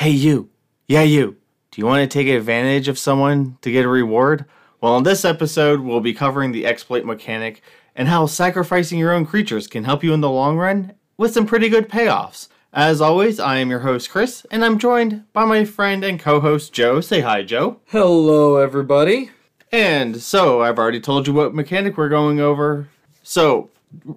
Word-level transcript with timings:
Hey, 0.00 0.12
you. 0.12 0.48
Yeah, 0.88 1.02
you. 1.02 1.36
Do 1.70 1.78
you 1.78 1.84
want 1.84 2.00
to 2.00 2.06
take 2.06 2.26
advantage 2.26 2.88
of 2.88 2.98
someone 2.98 3.58
to 3.60 3.70
get 3.70 3.84
a 3.84 3.88
reward? 3.88 4.46
Well, 4.80 4.96
in 4.96 5.02
this 5.02 5.26
episode, 5.26 5.80
we'll 5.80 6.00
be 6.00 6.14
covering 6.14 6.52
the 6.52 6.64
exploit 6.64 7.04
mechanic 7.04 7.60
and 7.94 8.08
how 8.08 8.24
sacrificing 8.24 8.98
your 8.98 9.12
own 9.12 9.26
creatures 9.26 9.66
can 9.66 9.84
help 9.84 10.02
you 10.02 10.14
in 10.14 10.22
the 10.22 10.30
long 10.30 10.56
run 10.56 10.94
with 11.18 11.34
some 11.34 11.44
pretty 11.44 11.68
good 11.68 11.90
payoffs. 11.90 12.48
As 12.72 13.02
always, 13.02 13.38
I 13.38 13.58
am 13.58 13.68
your 13.68 13.80
host, 13.80 14.08
Chris, 14.08 14.46
and 14.50 14.64
I'm 14.64 14.78
joined 14.78 15.30
by 15.34 15.44
my 15.44 15.66
friend 15.66 16.02
and 16.02 16.18
co 16.18 16.40
host, 16.40 16.72
Joe. 16.72 17.02
Say 17.02 17.20
hi, 17.20 17.42
Joe. 17.42 17.80
Hello, 17.88 18.56
everybody. 18.56 19.28
And 19.70 20.22
so, 20.22 20.62
I've 20.62 20.78
already 20.78 21.00
told 21.00 21.26
you 21.26 21.34
what 21.34 21.54
mechanic 21.54 21.98
we're 21.98 22.08
going 22.08 22.40
over. 22.40 22.88
So, 23.22 23.68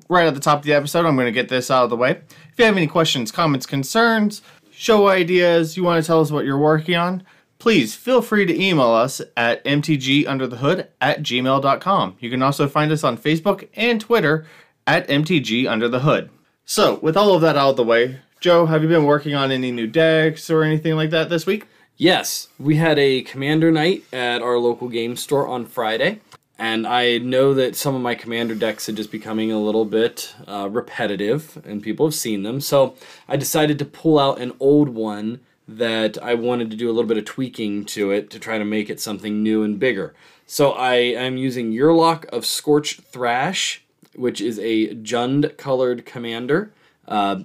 right 0.08 0.28
at 0.28 0.34
the 0.34 0.40
top 0.40 0.60
of 0.60 0.66
the 0.66 0.72
episode, 0.72 1.06
I'm 1.06 1.18
going 1.18 1.26
to 1.26 1.34
get 1.34 1.50
this 1.50 1.70
out 1.70 1.84
of 1.84 1.90
the 1.90 1.98
way. 1.98 2.12
If 2.12 2.54
you 2.58 2.64
have 2.64 2.78
any 2.78 2.88
questions, 2.88 3.34
comments, 3.34 3.66
concerns, 3.66 4.42
show 4.84 5.08
ideas, 5.08 5.78
you 5.78 5.84
want 5.84 6.04
to 6.04 6.06
tell 6.06 6.20
us 6.20 6.30
what 6.30 6.44
you're 6.44 6.58
working 6.58 6.96
on, 6.96 7.24
please 7.58 7.96
feel 7.96 8.22
free 8.22 8.46
to 8.46 8.62
email 8.62 8.90
us 8.90 9.22
at 9.38 9.64
mtgunderthehood 9.64 10.88
at 11.00 11.24
gmail.com. 11.24 12.18
You 12.20 12.30
can 12.30 12.44
also 12.44 12.68
find 12.68 12.92
us 12.92 13.02
on 13.06 13.18
Facebook 13.18 13.70
and 13.76 14.02
Twitter 14.02 14.46
at 14.86 15.08
mtgunderthehood. 15.08 16.30
So, 16.66 17.00
with 17.00 17.16
all 17.16 17.34
of 17.34 17.42
that 17.42 17.56
out 17.56 17.72
of 17.72 17.76
the 17.78 17.84
way, 17.86 18.20
Joe, 18.42 18.66
have 18.66 18.84
you 18.84 18.90
been 18.90 19.06
working 19.06 19.34
on 19.34 19.52
any 19.52 19.72
new 19.72 19.88
decks 19.88 20.50
or 20.50 20.64
anything 20.64 20.98
like 20.98 21.12
that 21.12 21.30
this 21.30 21.46
week? 21.46 21.66
Yes, 21.96 22.50
we 22.60 22.76
had 22.76 23.00
a 23.00 23.22
commander 23.22 23.72
night 23.72 24.04
at 24.12 24.42
our 24.42 24.58
local 24.58 24.90
game 24.90 25.16
store 25.16 25.48
on 25.48 25.66
Friday, 25.66 26.20
and 26.64 26.88
I 26.88 27.18
know 27.18 27.54
that 27.56 27.76
some 27.76 27.94
of 27.94 28.02
my 28.02 28.16
commander 28.16 28.56
decks 28.56 28.88
are 28.88 28.94
just 28.94 29.12
becoming 29.12 29.52
a 29.52 29.60
little 29.60 29.84
bit 29.84 30.34
uh, 30.48 30.70
repetitive, 30.72 31.62
and 31.66 31.84
people 31.84 32.06
have 32.06 32.16
seen 32.16 32.44
them. 32.44 32.62
So 32.62 32.96
I 33.28 33.36
decided 33.36 33.78
to 33.80 33.86
pull 33.86 34.18
out 34.18 34.40
an 34.40 34.54
old 34.62 34.88
one 34.88 35.42
that 35.68 36.18
I 36.24 36.36
wanted 36.36 36.72
to 36.72 36.78
do 36.78 36.90
a 36.90 36.94
little 36.94 37.10
bit 37.10 37.18
of 37.18 37.26
tweaking 37.26 37.84
to 37.88 38.12
it 38.12 38.30
to 38.30 38.40
try 38.40 38.58
to 38.60 38.64
make 38.64 38.90
it 38.90 39.02
something 39.02 39.44
new 39.44 39.64
and 39.64 39.78
bigger. 39.78 40.16
So 40.46 40.72
I 40.72 40.96
am 40.96 41.36
using 41.36 41.74
Yurlok 41.74 42.28
of 42.28 42.46
Scorch 42.46 43.02
Thrash, 43.02 43.84
which 44.16 44.40
is 44.40 44.58
a 44.60 44.96
Jund 44.96 45.58
colored 45.58 46.06
commander. 46.06 46.72
Uh, 47.06 47.42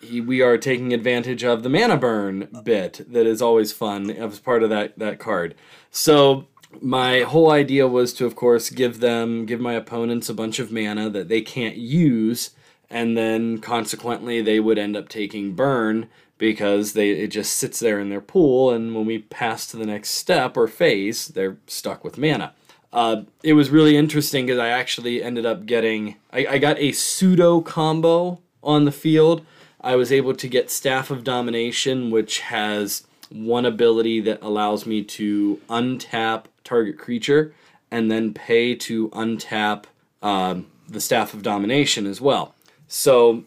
he, 0.00 0.22
we 0.22 0.40
are 0.40 0.56
taking 0.56 0.94
advantage 0.94 1.44
of 1.44 1.64
the 1.64 1.68
mana 1.68 1.98
burn 1.98 2.48
bit 2.64 3.04
that 3.12 3.26
is 3.26 3.42
always 3.42 3.74
fun 3.74 4.10
as 4.10 4.40
part 4.40 4.62
of 4.62 4.70
that, 4.70 4.98
that 4.98 5.18
card. 5.18 5.54
So 5.90 6.46
my 6.80 7.20
whole 7.20 7.50
idea 7.50 7.86
was 7.86 8.12
to 8.14 8.26
of 8.26 8.36
course 8.36 8.70
give 8.70 9.00
them 9.00 9.46
give 9.46 9.60
my 9.60 9.74
opponents 9.74 10.28
a 10.28 10.34
bunch 10.34 10.58
of 10.58 10.72
mana 10.72 11.08
that 11.10 11.28
they 11.28 11.40
can't 11.40 11.76
use 11.76 12.50
and 12.90 13.16
then 13.16 13.58
consequently 13.58 14.40
they 14.40 14.60
would 14.60 14.78
end 14.78 14.96
up 14.96 15.08
taking 15.08 15.54
burn 15.54 16.08
because 16.38 16.92
they 16.92 17.10
it 17.10 17.28
just 17.28 17.56
sits 17.56 17.78
there 17.80 17.98
in 17.98 18.10
their 18.10 18.20
pool 18.20 18.70
and 18.70 18.94
when 18.94 19.06
we 19.06 19.18
pass 19.18 19.66
to 19.66 19.76
the 19.76 19.86
next 19.86 20.10
step 20.10 20.56
or 20.56 20.66
phase 20.66 21.28
they're 21.28 21.56
stuck 21.66 22.04
with 22.04 22.18
mana. 22.18 22.52
Uh, 22.92 23.22
it 23.42 23.54
was 23.54 23.70
really 23.70 23.96
interesting 23.96 24.46
because 24.46 24.60
i 24.60 24.68
actually 24.68 25.20
ended 25.20 25.44
up 25.44 25.66
getting 25.66 26.16
I, 26.32 26.46
I 26.46 26.58
got 26.58 26.78
a 26.78 26.92
pseudo 26.92 27.60
combo 27.60 28.40
on 28.62 28.84
the 28.84 28.92
field. 28.92 29.44
I 29.80 29.96
was 29.96 30.10
able 30.10 30.34
to 30.34 30.48
get 30.48 30.70
Staff 30.70 31.10
of 31.10 31.24
Domination, 31.24 32.10
which 32.10 32.40
has 32.40 33.06
one 33.30 33.66
ability 33.66 34.20
that 34.20 34.42
allows 34.42 34.86
me 34.86 35.02
to 35.02 35.60
untap 35.68 36.44
target 36.64 36.98
creature 36.98 37.54
and 37.90 38.10
then 38.10 38.34
pay 38.34 38.74
to 38.74 39.08
untap 39.10 39.84
um, 40.22 40.66
the 40.88 41.00
Staff 41.00 41.34
of 41.34 41.42
Domination 41.42 42.06
as 42.06 42.20
well. 42.20 42.54
So 42.88 43.44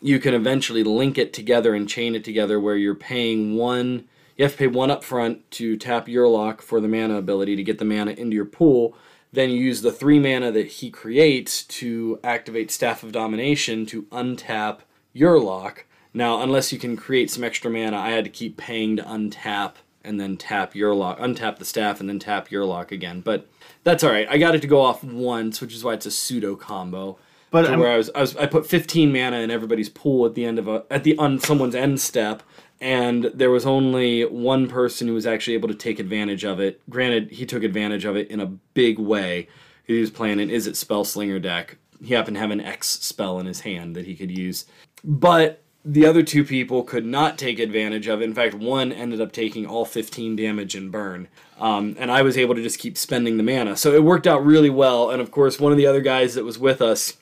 you 0.00 0.18
can 0.18 0.34
eventually 0.34 0.84
link 0.84 1.16
it 1.16 1.32
together 1.32 1.74
and 1.74 1.88
chain 1.88 2.14
it 2.14 2.24
together 2.24 2.60
where 2.60 2.76
you're 2.76 2.94
paying 2.94 3.56
one. 3.56 4.04
You 4.36 4.44
have 4.44 4.52
to 4.52 4.58
pay 4.58 4.66
one 4.66 4.90
up 4.90 5.02
front 5.02 5.50
to 5.52 5.76
tap 5.76 6.06
Yurlok 6.06 6.60
for 6.60 6.80
the 6.80 6.88
mana 6.88 7.16
ability 7.16 7.56
to 7.56 7.62
get 7.62 7.78
the 7.78 7.84
mana 7.84 8.10
into 8.10 8.34
your 8.34 8.44
pool. 8.44 8.96
Then 9.32 9.50
you 9.50 9.56
use 9.56 9.82
the 9.82 9.92
three 9.92 10.18
mana 10.18 10.52
that 10.52 10.66
he 10.66 10.90
creates 10.90 11.62
to 11.64 12.20
activate 12.22 12.70
Staff 12.70 13.02
of 13.02 13.12
Domination 13.12 13.86
to 13.86 14.02
untap 14.04 14.80
Yurlok. 15.14 15.84
Now, 16.12 16.42
unless 16.42 16.72
you 16.72 16.78
can 16.78 16.96
create 16.96 17.30
some 17.30 17.44
extra 17.44 17.70
mana, 17.70 17.98
I 17.98 18.10
had 18.10 18.24
to 18.24 18.30
keep 18.30 18.56
paying 18.56 18.96
to 18.96 19.02
untap 19.02 19.74
and 20.06 20.20
then 20.20 20.36
tap 20.36 20.74
Yurlok, 20.74 21.18
untap 21.18 21.58
the 21.58 21.64
staff 21.64 22.00
and 22.00 22.08
then 22.08 22.18
tap 22.18 22.48
Yurlok 22.48 22.90
again. 22.90 23.20
But 23.20 23.48
that's 23.84 24.04
all 24.04 24.10
right. 24.10 24.28
I 24.30 24.38
got 24.38 24.54
it 24.54 24.62
to 24.62 24.66
go 24.66 24.80
off 24.80 25.04
once, 25.04 25.60
which 25.60 25.74
is 25.74 25.84
why 25.84 25.94
it's 25.94 26.06
a 26.06 26.10
pseudo 26.10 26.56
combo. 26.56 27.18
But 27.50 27.78
where 27.78 27.92
I 27.92 27.96
was, 27.96 28.10
I 28.14 28.20
was, 28.20 28.36
I 28.36 28.46
put 28.46 28.66
15 28.66 29.12
mana 29.12 29.38
in 29.38 29.50
everybody's 29.50 29.88
pool 29.88 30.26
at 30.26 30.34
the 30.34 30.44
end 30.44 30.58
of 30.58 30.68
a, 30.68 30.84
at 30.90 31.04
the 31.04 31.16
on 31.16 31.38
someone's 31.38 31.74
end 31.74 32.00
step, 32.00 32.42
and 32.80 33.24
there 33.34 33.50
was 33.50 33.64
only 33.64 34.24
one 34.24 34.68
person 34.68 35.06
who 35.08 35.14
was 35.14 35.26
actually 35.26 35.54
able 35.54 35.68
to 35.68 35.74
take 35.74 35.98
advantage 35.98 36.44
of 36.44 36.60
it. 36.60 36.80
Granted, 36.90 37.30
he 37.30 37.46
took 37.46 37.62
advantage 37.62 38.04
of 38.04 38.16
it 38.16 38.28
in 38.30 38.40
a 38.40 38.46
big 38.46 38.98
way. 38.98 39.48
He 39.84 40.00
was 40.00 40.10
playing 40.10 40.40
an 40.40 40.48
Izzet 40.48 40.76
Spell 40.76 41.04
Slinger 41.04 41.38
deck. 41.38 41.78
He 42.04 42.14
happened 42.14 42.34
to 42.34 42.40
have 42.40 42.50
an 42.50 42.60
X 42.60 42.88
spell 42.88 43.38
in 43.38 43.46
his 43.46 43.60
hand 43.60 43.96
that 43.96 44.04
he 44.04 44.16
could 44.16 44.36
use, 44.36 44.66
but 45.02 45.62
the 45.88 46.04
other 46.04 46.24
two 46.24 46.42
people 46.42 46.82
could 46.82 47.06
not 47.06 47.38
take 47.38 47.60
advantage 47.60 48.08
of. 48.08 48.20
In 48.20 48.34
fact, 48.34 48.54
one 48.54 48.90
ended 48.90 49.20
up 49.20 49.30
taking 49.30 49.66
all 49.66 49.84
15 49.84 50.34
damage 50.34 50.74
and 50.74 50.90
burn. 50.90 51.28
Um, 51.60 51.94
and 52.00 52.10
I 52.10 52.22
was 52.22 52.36
able 52.36 52.56
to 52.56 52.62
just 52.62 52.80
keep 52.80 52.98
spending 52.98 53.36
the 53.36 53.44
mana. 53.44 53.76
So 53.76 53.92
it 53.92 54.02
worked 54.02 54.26
out 54.26 54.44
really 54.44 54.68
well. 54.68 55.10
And 55.10 55.22
of 55.22 55.30
course, 55.30 55.60
one 55.60 55.70
of 55.70 55.78
the 55.78 55.86
other 55.86 56.00
guys 56.00 56.34
that 56.34 56.44
was 56.44 56.58
with 56.58 56.82
us, 56.82 57.16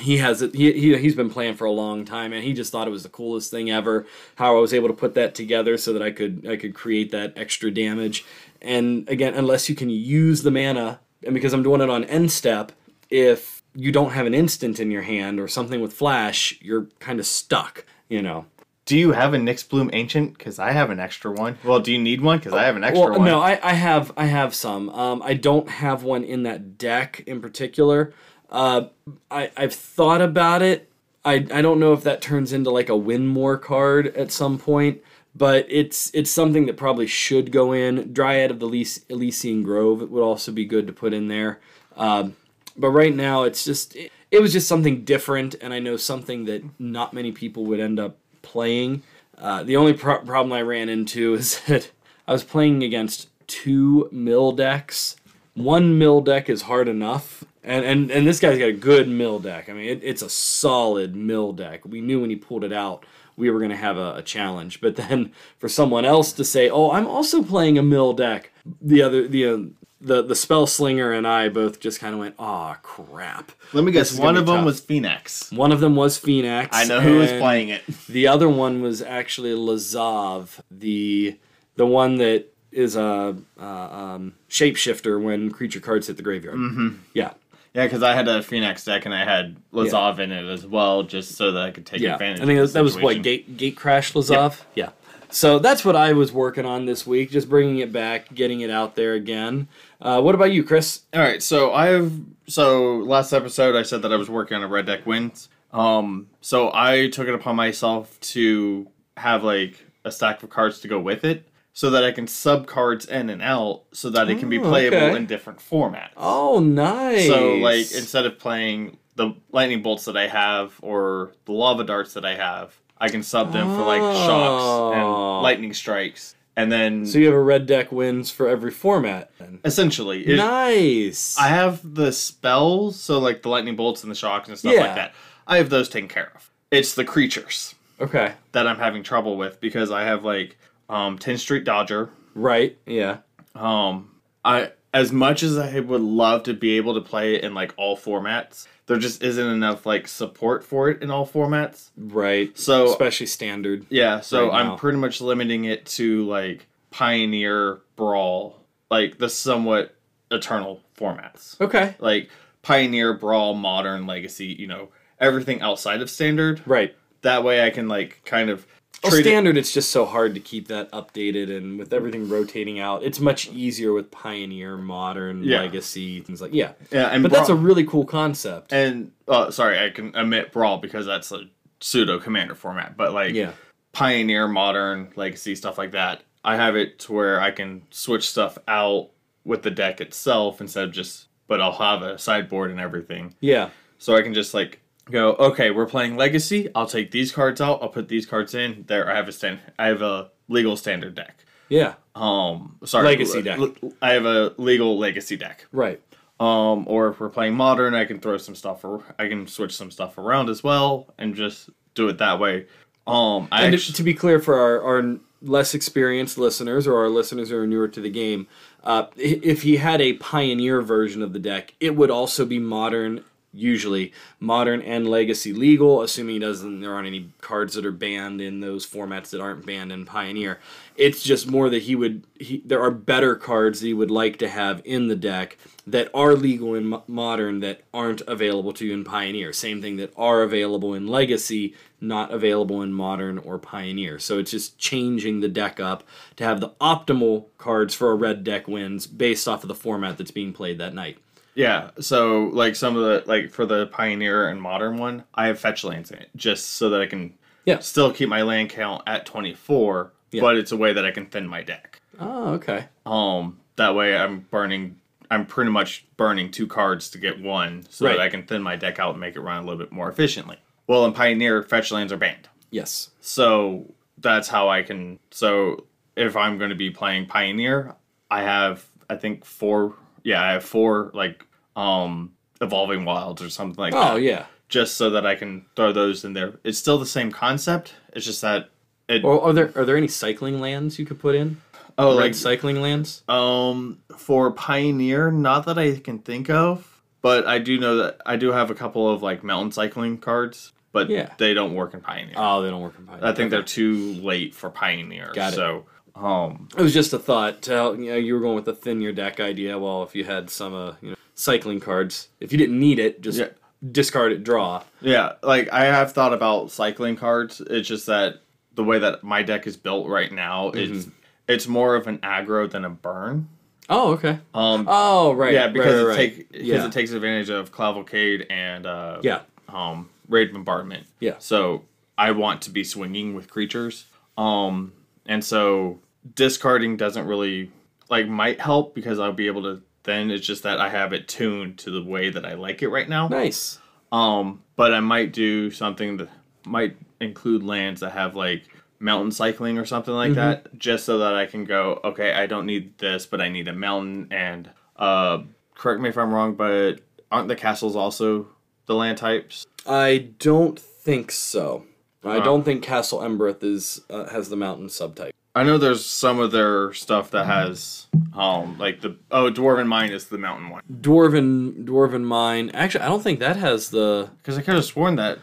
he 0.00 0.18
has 0.18 0.42
it. 0.42 0.54
He, 0.54 0.72
he 0.72 0.96
he's 0.98 1.14
been 1.14 1.30
playing 1.30 1.54
for 1.54 1.64
a 1.64 1.72
long 1.72 2.04
time, 2.04 2.32
and 2.32 2.44
he 2.44 2.52
just 2.52 2.70
thought 2.70 2.86
it 2.86 2.92
was 2.92 3.02
the 3.02 3.08
coolest 3.08 3.50
thing 3.50 3.70
ever. 3.70 4.06
How 4.36 4.56
I 4.56 4.60
was 4.60 4.74
able 4.74 4.88
to 4.88 4.94
put 4.94 5.14
that 5.14 5.34
together 5.34 5.76
so 5.76 5.92
that 5.92 6.02
I 6.02 6.12
could 6.12 6.46
I 6.48 6.56
could 6.56 6.74
create 6.74 7.10
that 7.10 7.32
extra 7.36 7.70
damage. 7.70 8.24
And 8.62 9.08
again, 9.08 9.34
unless 9.34 9.68
you 9.68 9.74
can 9.74 9.90
use 9.90 10.42
the 10.42 10.52
mana, 10.52 11.00
and 11.24 11.34
because 11.34 11.52
I'm 11.52 11.64
doing 11.64 11.80
it 11.80 11.90
on 11.90 12.04
end 12.04 12.30
step, 12.30 12.70
if 13.10 13.62
you 13.74 13.90
don't 13.90 14.12
have 14.12 14.26
an 14.26 14.34
instant 14.34 14.78
in 14.78 14.92
your 14.92 15.02
hand 15.02 15.40
or 15.40 15.48
something 15.48 15.80
with 15.80 15.92
flash, 15.92 16.56
you're 16.60 16.86
kind 17.00 17.18
of 17.18 17.26
stuck 17.26 17.84
you 18.08 18.22
know. 18.22 18.46
Do 18.84 18.96
you 18.96 19.12
have 19.12 19.34
a 19.34 19.36
Nyxbloom 19.36 19.90
Ancient? 19.92 20.38
Because 20.38 20.58
I 20.58 20.72
have 20.72 20.88
an 20.88 20.98
extra 20.98 21.30
one. 21.30 21.58
Well, 21.62 21.78
do 21.78 21.92
you 21.92 21.98
need 21.98 22.22
one? 22.22 22.38
Because 22.38 22.54
I 22.54 22.64
have 22.64 22.74
an 22.74 22.84
extra 22.84 23.10
well, 23.10 23.18
one. 23.18 23.28
No, 23.28 23.38
I, 23.38 23.60
I 23.62 23.74
have 23.74 24.12
I 24.16 24.24
have 24.24 24.54
some. 24.54 24.88
Um, 24.90 25.22
I 25.22 25.34
don't 25.34 25.68
have 25.68 26.04
one 26.04 26.24
in 26.24 26.44
that 26.44 26.78
deck 26.78 27.22
in 27.26 27.42
particular. 27.42 28.14
Uh, 28.48 28.86
I 29.30 29.50
I've 29.56 29.74
thought 29.74 30.22
about 30.22 30.62
it. 30.62 30.90
I 31.22 31.46
I 31.52 31.60
don't 31.60 31.78
know 31.78 31.92
if 31.92 32.02
that 32.04 32.22
turns 32.22 32.50
into 32.50 32.70
like 32.70 32.88
a 32.88 32.96
win 32.96 33.26
more 33.26 33.58
card 33.58 34.06
at 34.16 34.32
some 34.32 34.56
point, 34.56 35.02
but 35.34 35.66
it's 35.68 36.10
it's 36.14 36.30
something 36.30 36.64
that 36.64 36.78
probably 36.78 37.06
should 37.06 37.52
go 37.52 37.72
in. 37.72 38.14
Dryad 38.14 38.50
of 38.50 38.58
the 38.58 39.02
Elysian 39.10 39.62
Grove 39.62 40.08
would 40.10 40.22
also 40.22 40.50
be 40.50 40.64
good 40.64 40.86
to 40.86 40.94
put 40.94 41.12
in 41.12 41.28
there. 41.28 41.60
Um, 41.94 42.36
but 42.74 42.88
right 42.88 43.14
now, 43.14 43.42
it's 43.42 43.64
just. 43.64 43.96
It, 43.96 44.12
it 44.30 44.40
was 44.40 44.52
just 44.52 44.68
something 44.68 45.04
different, 45.04 45.54
and 45.60 45.72
I 45.72 45.78
know 45.78 45.96
something 45.96 46.44
that 46.46 46.62
not 46.78 47.14
many 47.14 47.32
people 47.32 47.64
would 47.66 47.80
end 47.80 47.98
up 47.98 48.16
playing. 48.42 49.02
Uh, 49.36 49.62
the 49.62 49.76
only 49.76 49.92
pro- 49.92 50.20
problem 50.20 50.52
I 50.52 50.62
ran 50.62 50.88
into 50.88 51.34
is 51.40 51.60
that 51.62 51.90
I 52.26 52.32
was 52.32 52.44
playing 52.44 52.82
against 52.82 53.28
two 53.46 54.08
mill 54.12 54.52
decks. 54.52 55.16
One 55.54 55.98
mill 55.98 56.20
deck 56.20 56.48
is 56.48 56.62
hard 56.62 56.88
enough, 56.88 57.44
and 57.64 57.84
and, 57.84 58.10
and 58.10 58.26
this 58.26 58.40
guy's 58.40 58.58
got 58.58 58.68
a 58.68 58.72
good 58.72 59.08
mill 59.08 59.38
deck. 59.38 59.68
I 59.68 59.72
mean, 59.72 59.88
it, 59.88 60.00
it's 60.02 60.22
a 60.22 60.30
solid 60.30 61.16
mill 61.16 61.52
deck. 61.52 61.84
We 61.84 62.00
knew 62.00 62.20
when 62.20 62.30
he 62.30 62.36
pulled 62.36 62.64
it 62.64 62.72
out 62.72 63.04
we 63.38 63.50
were 63.50 63.58
going 63.58 63.70
to 63.70 63.76
have 63.76 63.96
a, 63.96 64.16
a, 64.16 64.22
challenge. 64.22 64.80
But 64.80 64.96
then 64.96 65.32
for 65.58 65.68
someone 65.68 66.04
else 66.04 66.32
to 66.32 66.44
say, 66.44 66.68
"Oh, 66.68 66.90
I'm 66.90 67.06
also 67.06 67.42
playing 67.42 67.78
a 67.78 67.82
mill 67.82 68.12
deck," 68.12 68.50
the 68.82 69.00
other 69.00 69.26
the 69.26 69.46
uh, 69.46 69.58
the 70.00 70.22
the 70.22 70.34
spell 70.34 70.66
slinger 70.66 71.12
and 71.12 71.26
I 71.26 71.48
both 71.48 71.80
just 71.80 72.00
kind 72.00 72.14
of 72.14 72.20
went, 72.20 72.34
"Oh 72.38 72.76
crap." 72.82 73.52
Let 73.72 73.84
me 73.84 73.92
guess. 73.92 74.16
One 74.16 74.36
of 74.36 74.46
them 74.46 74.64
was 74.64 74.80
Phoenix. 74.80 75.50
One 75.52 75.72
of 75.72 75.80
them 75.80 75.96
was 75.96 76.18
Phoenix. 76.18 76.68
I 76.72 76.84
know 76.84 77.00
who 77.00 77.16
was 77.16 77.32
playing 77.32 77.68
it. 77.70 77.82
The 78.08 78.26
other 78.26 78.48
one 78.48 78.80
was 78.80 79.02
actually 79.02 79.52
Lazav, 79.52 80.60
the 80.70 81.38
the 81.76 81.86
one 81.86 82.16
that 82.16 82.46
is 82.72 82.96
a, 82.96 83.36
a 83.58 83.64
um, 83.64 84.34
shapeshifter 84.48 85.22
when 85.22 85.50
creature 85.50 85.80
cards 85.80 86.06
hit 86.06 86.16
the 86.16 86.22
graveyard. 86.22 86.56
Mm-hmm. 86.56 86.96
Yeah. 87.14 87.32
Yeah, 87.74 87.84
because 87.84 88.02
I 88.02 88.14
had 88.14 88.28
a 88.28 88.42
Phoenix 88.42 88.84
deck 88.84 89.04
and 89.04 89.14
I 89.14 89.24
had 89.24 89.56
Lazav 89.72 90.18
yeah. 90.18 90.24
in 90.24 90.32
it 90.32 90.50
as 90.50 90.66
well, 90.66 91.02
just 91.02 91.36
so 91.36 91.52
that 91.52 91.62
I 91.62 91.70
could 91.70 91.86
take 91.86 92.00
yeah. 92.00 92.14
advantage. 92.14 92.42
I 92.42 92.46
think 92.46 92.58
that, 92.58 92.72
that 92.72 92.82
was 92.82 92.96
what 92.98 93.22
Gate 93.22 93.56
Gate 93.56 93.76
Crash 93.76 94.14
Lazav. 94.14 94.62
Yeah. 94.74 94.86
yeah. 94.86 94.90
So 95.30 95.58
that's 95.58 95.84
what 95.84 95.96
I 95.96 96.12
was 96.12 96.32
working 96.32 96.64
on 96.64 96.86
this 96.86 97.06
week, 97.06 97.30
just 97.30 97.48
bringing 97.48 97.78
it 97.78 97.92
back, 97.92 98.34
getting 98.34 98.60
it 98.60 98.70
out 98.70 98.94
there 98.94 99.14
again. 99.14 99.68
Uh, 100.00 100.20
what 100.20 100.34
about 100.34 100.52
you, 100.52 100.64
Chris? 100.64 101.02
All 101.12 101.20
right, 101.20 101.42
so 101.42 101.72
I've 101.72 102.12
so 102.46 102.96
last 102.98 103.32
episode 103.32 103.76
I 103.76 103.82
said 103.82 104.02
that 104.02 104.12
I 104.12 104.16
was 104.16 104.30
working 104.30 104.56
on 104.56 104.62
a 104.62 104.68
red 104.68 104.86
deck 104.86 105.06
wins. 105.06 105.48
Um, 105.72 106.28
so 106.40 106.70
I 106.72 107.08
took 107.08 107.28
it 107.28 107.34
upon 107.34 107.56
myself 107.56 108.18
to 108.20 108.88
have 109.16 109.44
like 109.44 109.84
a 110.04 110.10
stack 110.10 110.42
of 110.42 110.50
cards 110.50 110.80
to 110.80 110.88
go 110.88 110.98
with 110.98 111.24
it, 111.24 111.48
so 111.74 111.90
that 111.90 112.04
I 112.04 112.12
can 112.12 112.26
sub 112.26 112.66
cards 112.66 113.06
in 113.06 113.28
and 113.28 113.42
out, 113.42 113.82
so 113.92 114.10
that 114.10 114.30
it 114.30 114.38
can 114.38 114.48
be 114.48 114.58
playable 114.58 114.96
okay. 114.96 115.16
in 115.16 115.26
different 115.26 115.58
formats. 115.58 116.10
Oh, 116.16 116.58
nice! 116.58 117.26
So 117.26 117.56
like 117.56 117.92
instead 117.92 118.24
of 118.24 118.38
playing 118.38 118.96
the 119.16 119.34
lightning 119.52 119.82
bolts 119.82 120.06
that 120.06 120.16
I 120.16 120.28
have 120.28 120.74
or 120.80 121.32
the 121.44 121.52
lava 121.52 121.84
darts 121.84 122.14
that 122.14 122.24
I 122.24 122.36
have, 122.36 122.74
I 123.00 123.08
can 123.08 123.22
sub 123.22 123.52
them 123.52 123.68
for 123.76 123.82
like 123.82 124.00
shocks 124.00 124.62
Oh. 124.64 124.92
and 124.92 125.42
lightning 125.42 125.72
strikes, 125.74 126.34
and 126.56 126.70
then 126.72 127.06
So 127.06 127.18
you 127.18 127.26
have 127.26 127.34
a 127.34 127.40
red 127.42 127.66
deck 127.66 127.92
wins 127.92 128.30
for 128.30 128.48
every 128.48 128.70
format. 128.70 129.30
Then. 129.38 129.60
essentially, 129.64 130.26
it, 130.26 130.36
nice. 130.36 131.36
I 131.38 131.48
have 131.48 131.94
the 131.94 132.12
spells, 132.12 133.00
so 133.00 133.18
like 133.18 133.42
the 133.42 133.48
lightning 133.48 133.76
bolts 133.76 134.02
and 134.02 134.10
the 134.10 134.16
shocks 134.16 134.48
and 134.48 134.58
stuff 134.58 134.74
Yeah. 134.74 134.80
like 134.80 134.94
that. 134.96 135.14
I 135.46 135.56
have 135.58 135.70
those 135.70 135.88
taken 135.88 136.08
care 136.08 136.32
of. 136.34 136.50
It's 136.70 136.94
the 136.94 137.04
creatures 137.04 137.74
okay. 138.00 138.32
that 138.52 138.66
I'm 138.66 138.78
having 138.78 139.02
trouble 139.02 139.36
with 139.36 139.60
because 139.60 139.90
I 139.90 140.02
have 140.04 140.24
like 140.24 140.58
um 140.90 141.18
10 141.18 141.38
Street 141.38 141.64
Dodger. 141.64 142.10
Right. 142.34 142.76
Yeah. 142.86 143.18
Um 143.54 144.10
I 144.44 144.72
as 144.92 145.12
much 145.12 145.42
as 145.42 145.56
I 145.58 145.80
would 145.80 146.00
love 146.00 146.42
to 146.44 146.54
be 146.54 146.76
able 146.78 146.94
to 146.94 147.00
play 147.00 147.34
it 147.36 147.44
in 147.44 147.54
like 147.54 147.72
all 147.76 147.96
formats, 147.96 148.66
there 148.88 148.98
just 148.98 149.22
isn't 149.22 149.46
enough 149.46 149.86
like 149.86 150.08
support 150.08 150.64
for 150.64 150.88
it 150.90 151.02
in 151.02 151.10
all 151.10 151.26
formats. 151.26 151.90
Right. 151.96 152.56
So 152.58 152.90
Especially 152.90 153.26
standard. 153.26 153.86
yeah, 153.90 154.20
so 154.20 154.48
right 154.48 154.60
I'm 154.60 154.66
now. 154.68 154.76
pretty 154.76 154.98
much 154.98 155.20
limiting 155.20 155.64
it 155.66 155.86
to 155.86 156.26
like 156.26 156.66
Pioneer 156.90 157.80
Brawl, 157.96 158.58
like 158.90 159.18
the 159.18 159.28
somewhat 159.28 159.94
eternal 160.30 160.80
formats. 160.98 161.60
Okay. 161.60 161.94
Like 161.98 162.30
Pioneer 162.62 163.12
Brawl, 163.14 163.54
Modern, 163.54 164.06
Legacy, 164.06 164.46
you 164.46 164.66
know, 164.66 164.88
everything 165.20 165.60
outside 165.60 166.00
of 166.00 166.10
standard. 166.10 166.62
Right. 166.66 166.96
That 167.22 167.44
way 167.44 167.64
I 167.64 167.70
can 167.70 167.88
like 167.88 168.22
kind 168.24 168.48
of 168.50 168.66
Well, 169.02 169.12
treat 169.12 169.20
it- 169.26 169.28
standard, 169.28 169.56
it's 169.56 169.72
just 169.72 169.90
so 169.90 170.04
hard 170.04 170.34
to 170.34 170.40
keep 170.40 170.68
that 170.68 170.90
updated, 170.92 171.56
and 171.56 171.78
with 171.78 171.92
everything 171.92 172.28
rotating 172.28 172.80
out, 172.80 173.02
it's 173.04 173.20
much 173.20 173.48
easier 173.50 173.92
with 173.92 174.10
Pioneer, 174.10 174.76
Modern, 174.76 175.44
Yeah. 175.44 175.60
Legacy, 175.60 176.20
things 176.20 176.40
like 176.40 176.52
yeah. 176.52 176.72
Yeah, 176.90 177.06
and 177.08 177.22
But 177.22 177.30
that's 177.32 177.48
a 177.48 177.54
really 177.54 177.84
cool 177.84 178.04
concept. 178.04 178.72
and 178.72 179.12
uh, 179.28 179.50
sorry, 179.50 179.78
I 179.78 179.90
can 179.90 180.14
omit 180.16 180.52
Brawl 180.52 180.78
because 180.78 181.06
that's 181.06 181.30
a 181.32 181.42
pseudo 181.80 182.18
commander 182.18 182.54
format. 182.56 182.96
But 182.96 183.12
like 183.12 183.34
Yeah. 183.34 183.52
Pioneer, 183.92 184.48
Modern, 184.48 185.08
Legacy, 185.16 185.54
stuff 185.54 185.78
like 185.78 185.92
that, 185.92 186.22
I 186.44 186.56
have 186.56 186.76
it 186.76 186.98
to 187.00 187.12
where 187.12 187.40
I 187.40 187.50
can 187.52 187.82
switch 187.90 188.28
stuff 188.28 188.58
out 188.66 189.10
with 189.44 189.62
the 189.62 189.70
deck 189.70 190.00
itself 190.00 190.60
instead 190.60 190.84
of 190.84 190.92
just. 190.92 191.26
But 191.46 191.62
I'll 191.62 191.72
have 191.72 192.02
a 192.02 192.18
sideboard 192.18 192.70
and 192.70 192.78
everything, 192.78 193.34
Yeah. 193.40 193.70
so 193.96 194.14
I 194.14 194.20
can 194.22 194.34
just 194.34 194.52
like 194.52 194.80
go. 195.10 195.34
Okay, 195.34 195.70
we're 195.70 195.86
playing 195.86 196.16
Legacy. 196.16 196.68
I'll 196.74 196.86
take 196.86 197.10
these 197.10 197.32
cards 197.32 197.60
out. 197.60 197.82
I'll 197.82 197.88
put 197.88 198.08
these 198.08 198.26
cards 198.26 198.54
in. 198.54 198.84
There, 198.88 199.10
I 199.10 199.16
have 199.16 199.28
a 199.28 199.32
stand. 199.32 199.60
I 199.78 199.86
have 199.88 200.02
a 200.02 200.30
legal 200.48 200.76
standard 200.76 201.14
deck. 201.14 201.44
Yeah. 201.68 201.94
Um, 202.14 202.76
sorry, 202.84 203.04
Legacy 203.06 203.42
deck. 203.42 203.58
I 204.00 204.12
have 204.14 204.24
a 204.24 204.54
legal 204.56 204.98
legacy 204.98 205.36
deck. 205.36 205.66
Right. 205.72 206.00
Um, 206.40 206.84
or 206.86 207.08
if 207.08 207.20
we're 207.20 207.28
playing 207.28 207.54
modern, 207.54 207.94
I 207.94 208.04
can 208.04 208.20
throw 208.20 208.38
some 208.38 208.54
stuff. 208.54 208.84
Or 208.84 209.02
I 209.18 209.28
can 209.28 209.46
switch 209.46 209.76
some 209.76 209.90
stuff 209.90 210.18
around 210.18 210.48
as 210.48 210.62
well, 210.62 211.12
and 211.18 211.34
just 211.34 211.70
do 211.94 212.08
it 212.08 212.18
that 212.18 212.38
way. 212.40 212.66
Um, 213.06 213.48
I 213.50 213.64
And 213.64 213.74
actu- 213.74 213.92
to 213.92 214.02
be 214.02 214.14
clear 214.14 214.38
for 214.38 214.58
our, 214.58 214.82
our 214.82 215.16
less 215.42 215.74
experienced 215.74 216.36
listeners 216.38 216.86
or 216.86 216.98
our 216.98 217.08
listeners 217.08 217.50
who 217.50 217.56
are 217.56 217.66
newer 217.66 217.88
to 217.88 218.00
the 218.00 218.10
game, 218.10 218.46
uh, 218.84 219.06
if 219.16 219.62
he 219.62 219.76
had 219.78 220.00
a 220.00 220.12
pioneer 220.14 220.80
version 220.82 221.22
of 221.22 221.32
the 221.32 221.38
deck, 221.38 221.74
it 221.80 221.96
would 221.96 222.10
also 222.10 222.44
be 222.44 222.58
modern. 222.58 223.24
Usually, 223.58 224.12
modern 224.38 224.80
and 224.82 225.08
legacy 225.08 225.52
legal, 225.52 226.02
assuming 226.02 226.34
he 226.34 226.38
doesn't. 226.38 226.80
There 226.80 226.94
aren't 226.94 227.08
any 227.08 227.30
cards 227.40 227.74
that 227.74 227.84
are 227.84 227.92
banned 227.92 228.40
in 228.40 228.60
those 228.60 228.86
formats 228.86 229.30
that 229.30 229.40
aren't 229.40 229.66
banned 229.66 229.90
in 229.90 230.04
Pioneer. 230.04 230.60
It's 230.96 231.22
just 231.22 231.50
more 231.50 231.68
that 231.68 231.82
he 231.82 231.96
would. 231.96 232.22
He, 232.38 232.62
there 232.64 232.82
are 232.82 232.90
better 232.90 233.34
cards 233.34 233.80
that 233.80 233.86
he 233.86 233.94
would 233.94 234.10
like 234.10 234.38
to 234.38 234.48
have 234.48 234.80
in 234.84 235.08
the 235.08 235.16
deck 235.16 235.56
that 235.88 236.10
are 236.12 236.34
legal 236.34 236.74
in 236.74 236.86
mo- 236.86 237.02
modern 237.08 237.60
that 237.60 237.82
aren't 237.92 238.20
available 238.22 238.72
to 238.74 238.86
you 238.86 238.92
in 238.92 239.04
Pioneer. 239.04 239.52
Same 239.52 239.80
thing 239.80 239.96
that 239.96 240.12
are 240.16 240.42
available 240.42 240.94
in 240.94 241.06
Legacy, 241.06 241.74
not 242.00 242.30
available 242.30 242.82
in 242.82 242.92
Modern 242.92 243.38
or 243.38 243.58
Pioneer. 243.58 244.18
So 244.18 244.38
it's 244.38 244.50
just 244.50 244.78
changing 244.78 245.40
the 245.40 245.48
deck 245.48 245.80
up 245.80 246.04
to 246.36 246.44
have 246.44 246.60
the 246.60 246.70
optimal 246.80 247.46
cards 247.56 247.94
for 247.94 248.10
a 248.10 248.14
red 248.14 248.44
deck 248.44 248.68
wins 248.68 249.06
based 249.06 249.48
off 249.48 249.64
of 249.64 249.68
the 249.68 249.74
format 249.74 250.18
that's 250.18 250.30
being 250.30 250.52
played 250.52 250.78
that 250.78 250.94
night. 250.94 251.18
Yeah. 251.58 251.90
So 252.00 252.44
like 252.52 252.76
some 252.76 252.96
of 252.96 253.02
the 253.02 253.24
like 253.28 253.50
for 253.50 253.66
the 253.66 253.88
pioneer 253.88 254.48
and 254.48 254.62
modern 254.62 254.96
one, 254.96 255.24
I 255.34 255.48
have 255.48 255.58
fetch 255.58 255.82
lands 255.84 256.10
in 256.12 256.18
it 256.18 256.30
just 256.36 256.70
so 256.70 256.88
that 256.90 257.00
I 257.02 257.06
can 257.06 257.34
Yeah. 257.64 257.80
still 257.80 258.12
keep 258.12 258.28
my 258.28 258.42
land 258.42 258.70
count 258.70 259.02
at 259.06 259.26
twenty 259.26 259.52
four, 259.54 260.12
Yeah. 260.30 260.40
but 260.40 260.56
it's 260.56 260.70
a 260.72 260.76
way 260.76 260.92
that 260.92 261.04
I 261.04 261.10
can 261.10 261.26
thin 261.26 261.46
my 261.48 261.62
deck. 261.62 262.00
Oh, 262.20 262.54
okay. 262.54 262.86
Um, 263.04 263.58
that 263.76 263.94
way 263.94 264.16
I'm 264.16 264.40
burning. 264.50 264.96
I'm 265.30 265.44
pretty 265.44 265.70
much 265.70 266.06
burning 266.16 266.50
two 266.50 266.66
cards 266.66 267.10
to 267.10 267.18
get 267.18 267.40
one, 267.40 267.84
so 267.90 268.06
Right. 268.06 268.16
that 268.16 268.22
I 268.22 268.28
can 268.28 268.44
thin 268.44 268.62
my 268.62 268.76
deck 268.76 268.98
out 269.00 269.10
and 269.10 269.20
make 269.20 269.34
it 269.36 269.40
run 269.40 269.58
a 269.58 269.60
little 269.66 269.78
bit 269.78 269.92
more 269.92 270.08
efficiently. 270.08 270.56
Well, 270.86 271.04
in 271.04 271.12
Pioneer, 271.12 271.62
fetch 271.62 271.90
lands 271.92 272.12
are 272.12 272.16
banned. 272.16 272.48
Yes. 272.70 273.10
So 273.20 273.92
that's 274.16 274.48
how 274.48 274.68
I 274.70 274.82
can. 274.82 275.18
So 275.30 275.84
if 276.16 276.34
I'm 276.36 276.56
going 276.58 276.70
to 276.70 276.76
be 276.76 276.90
playing 276.90 277.26
Pioneer, 277.26 277.94
I 278.30 278.42
have 278.42 278.86
I 279.10 279.16
think 279.16 279.44
four. 279.44 279.94
Yeah, 280.22 280.42
I 280.42 280.52
have 280.52 280.64
four 280.64 281.10
like 281.14 281.44
um 281.78 282.32
evolving 282.60 283.04
wilds 283.04 283.40
or 283.40 283.48
something 283.50 283.80
like 283.80 283.92
that. 283.92 284.12
Oh, 284.12 284.16
yeah. 284.16 284.46
Just 284.68 284.96
so 284.96 285.10
that 285.10 285.24
I 285.24 285.34
can 285.36 285.64
throw 285.76 285.92
those 285.92 286.24
in 286.24 286.32
there. 286.34 286.58
It's 286.64 286.76
still 286.78 286.98
the 286.98 287.06
same 287.06 287.30
concept. 287.32 287.94
It's 288.12 288.26
just 288.26 288.42
that 288.42 288.70
it. 289.08 289.24
Or 289.24 289.40
are 289.42 289.52
there 289.52 289.72
are 289.76 289.84
there 289.84 289.96
any 289.96 290.08
cycling 290.08 290.60
lands 290.60 290.98
you 290.98 291.06
could 291.06 291.20
put 291.20 291.34
in? 291.34 291.60
oh, 291.96 292.10
Red 292.16 292.24
like 292.26 292.34
cycling 292.34 292.80
lands? 292.80 293.22
um 293.28 293.98
for 294.16 294.50
Pioneer, 294.52 295.30
not 295.30 295.66
that 295.66 295.78
I 295.78 295.98
can 295.98 296.18
think 296.18 296.50
of, 296.50 297.02
but 297.22 297.46
I 297.46 297.58
do 297.58 297.78
know 297.78 297.96
that 297.98 298.20
I 298.26 298.36
do 298.36 298.52
have 298.52 298.70
a 298.70 298.74
couple 298.74 299.08
of 299.08 299.22
like 299.22 299.42
mountain 299.42 299.72
cycling 299.72 300.18
cards, 300.18 300.72
but 300.92 301.08
Yeah. 301.08 301.32
they 301.38 301.54
don't 301.54 301.74
work 301.74 301.94
in 301.94 302.00
Pioneer. 302.00 302.34
Oh, 302.36 302.60
they 302.62 302.70
don't 302.70 302.82
work 302.82 302.94
in 302.98 303.06
Pioneer. 303.06 303.24
I 303.24 303.32
think 303.32 303.46
Okay. 303.46 303.48
they're 303.50 303.62
too 303.62 304.14
late 304.14 304.54
for 304.54 304.68
Pioneer. 304.70 305.30
Got 305.34 305.52
it. 305.54 305.56
So, 305.56 305.86
um, 306.14 306.68
It 306.76 306.82
was 306.82 306.92
just 306.92 307.12
a 307.12 307.18
thought. 307.18 307.62
To 307.62 307.72
help, 307.72 307.98
you 307.98 308.10
know, 308.10 308.16
you 308.16 308.34
were 308.34 308.40
going 308.40 308.56
with 308.56 308.64
the 308.66 308.74
thin 308.74 309.00
your 309.00 309.12
deck 309.12 309.40
idea. 309.40 309.78
Well, 309.78 310.02
if 310.02 310.14
you 310.14 310.24
had 310.24 310.50
some, 310.50 310.74
uh, 310.74 310.92
you 311.00 311.10
know, 311.10 311.16
cycling 311.38 311.78
cards, 311.80 312.28
if 312.40 312.50
you 312.52 312.58
didn't 312.58 312.78
need 312.78 312.98
it, 312.98 313.20
just 313.20 313.38
Yeah. 313.38 313.48
discard 313.92 314.32
it, 314.32 314.42
draw. 314.42 314.82
yeah, 315.00 315.34
like 315.42 315.72
I 315.72 315.84
have 315.84 316.12
thought 316.12 316.32
about 316.32 316.70
cycling 316.72 317.14
cards. 317.16 317.60
It's 317.60 317.86
just 317.86 318.06
that 318.06 318.42
the 318.74 318.82
way 318.82 318.98
that 318.98 319.22
my 319.22 319.42
deck 319.42 319.66
is 319.66 319.76
built 319.76 320.08
right 320.08 320.32
now 320.32 320.70
is 320.72 321.06
Mm-hmm. 321.06 321.10
it's 321.46 321.66
more 321.68 321.94
of 321.94 322.06
an 322.08 322.18
aggro 322.18 322.68
than 322.68 322.84
a 322.84 322.90
burn. 322.90 323.48
Oh, 323.88 324.12
okay. 324.14 324.38
Um, 324.52 324.84
Oh, 324.88 325.32
right. 325.32 325.52
yeah, 325.54 325.68
because 325.68 326.04
right, 326.04 326.12
it 326.12 326.16
take 326.16 326.36
right. 326.36 326.48
because 326.52 326.66
yeah. 326.66 326.86
it 326.86 326.92
takes 326.92 327.12
advantage 327.12 327.50
of 327.50 327.72
cavalcade 327.72 328.46
and 328.50 328.84
uh, 328.84 329.20
yeah. 329.22 329.40
um, 329.68 330.10
raid 330.28 330.52
bombardment. 330.52 331.06
Yeah. 331.20 331.36
So 331.38 331.84
I 332.18 332.32
want 332.32 332.62
to 332.62 332.70
be 332.70 332.82
swinging 332.84 333.34
with 333.34 333.48
creatures. 333.48 334.06
Um, 334.36 334.92
and 335.24 335.42
so 335.44 336.00
discarding 336.34 336.96
doesn't 336.96 337.26
really 337.26 337.70
like 338.10 338.28
might 338.28 338.60
help 338.60 338.94
because 338.94 339.18
I'll 339.20 339.32
be 339.32 339.46
able 339.46 339.62
to. 339.62 339.82
Then 340.08 340.30
it's 340.30 340.46
just 340.46 340.62
that 340.62 340.80
I 340.80 340.88
have 340.88 341.12
it 341.12 341.28
tuned 341.28 341.76
to 341.80 341.90
the 341.90 342.02
way 342.02 342.30
that 342.30 342.46
I 342.46 342.54
like 342.54 342.80
it 342.80 342.88
right 342.88 343.06
now. 343.08 343.28
Nice. 343.28 343.78
Um, 344.10 344.62
but 344.74 344.94
I 344.94 345.00
might 345.00 345.34
do 345.34 345.70
something 345.70 346.16
that 346.16 346.30
might 346.64 346.96
include 347.20 347.62
lands 347.62 348.00
that 348.00 348.12
have 348.12 348.34
like 348.34 348.62
mountain 348.98 349.30
cycling 349.32 349.76
or 349.76 349.84
something 349.84 350.14
like 350.14 350.30
Mm-hmm. 350.30 350.40
that, 350.40 350.78
just 350.78 351.04
so 351.04 351.18
that 351.18 351.34
I 351.34 351.44
can 351.44 351.64
go. 351.66 352.00
Okay, 352.02 352.32
I 352.32 352.46
don't 352.46 352.64
need 352.64 352.96
this, 352.96 353.26
but 353.26 353.42
I 353.42 353.50
need 353.50 353.68
a 353.68 353.74
mountain. 353.74 354.28
And 354.30 354.70
uh, 354.96 355.42
correct 355.74 356.00
me 356.00 356.08
if 356.08 356.16
I'm 356.16 356.32
wrong, 356.32 356.54
but 356.54 357.00
aren't 357.30 357.48
the 357.48 357.56
castles 357.56 357.94
also 357.94 358.48
the 358.86 358.94
land 358.94 359.18
types? 359.18 359.66
I 359.86 360.30
don't 360.38 360.80
think 360.80 361.30
so. 361.30 361.84
I 362.24 362.40
don't 362.40 362.64
think 362.64 362.82
Castle 362.82 363.20
Embereth 363.20 363.62
is 363.62 364.00
uh, 364.10 364.28
has 364.30 364.48
the 364.48 364.56
mountain 364.56 364.88
subtype. 364.88 365.32
I 365.58 365.64
know 365.64 365.76
there's 365.76 366.04
some 366.04 366.38
of 366.38 366.52
their 366.52 366.92
stuff 366.92 367.30
that 367.32 367.46
has 367.46 368.06
um 368.34 368.78
like 368.78 369.00
the 369.00 369.16
oh 369.30 369.50
dwarven 369.50 369.86
mine 369.86 370.10
is 370.12 370.26
the 370.26 370.38
mountain 370.38 370.70
one 370.70 370.82
Dwarven 370.90 371.84
Dwarven 371.84 372.22
Mine. 372.22 372.70
Actually, 372.74 373.02
I 373.04 373.08
don't 373.08 373.22
think 373.22 373.40
that 373.40 373.56
has 373.56 373.90
the. 373.90 374.30
because 374.38 374.56
I 374.56 374.62
could 374.62 374.74
have 374.74 374.84
sworn 374.84 375.16
that 375.16 375.38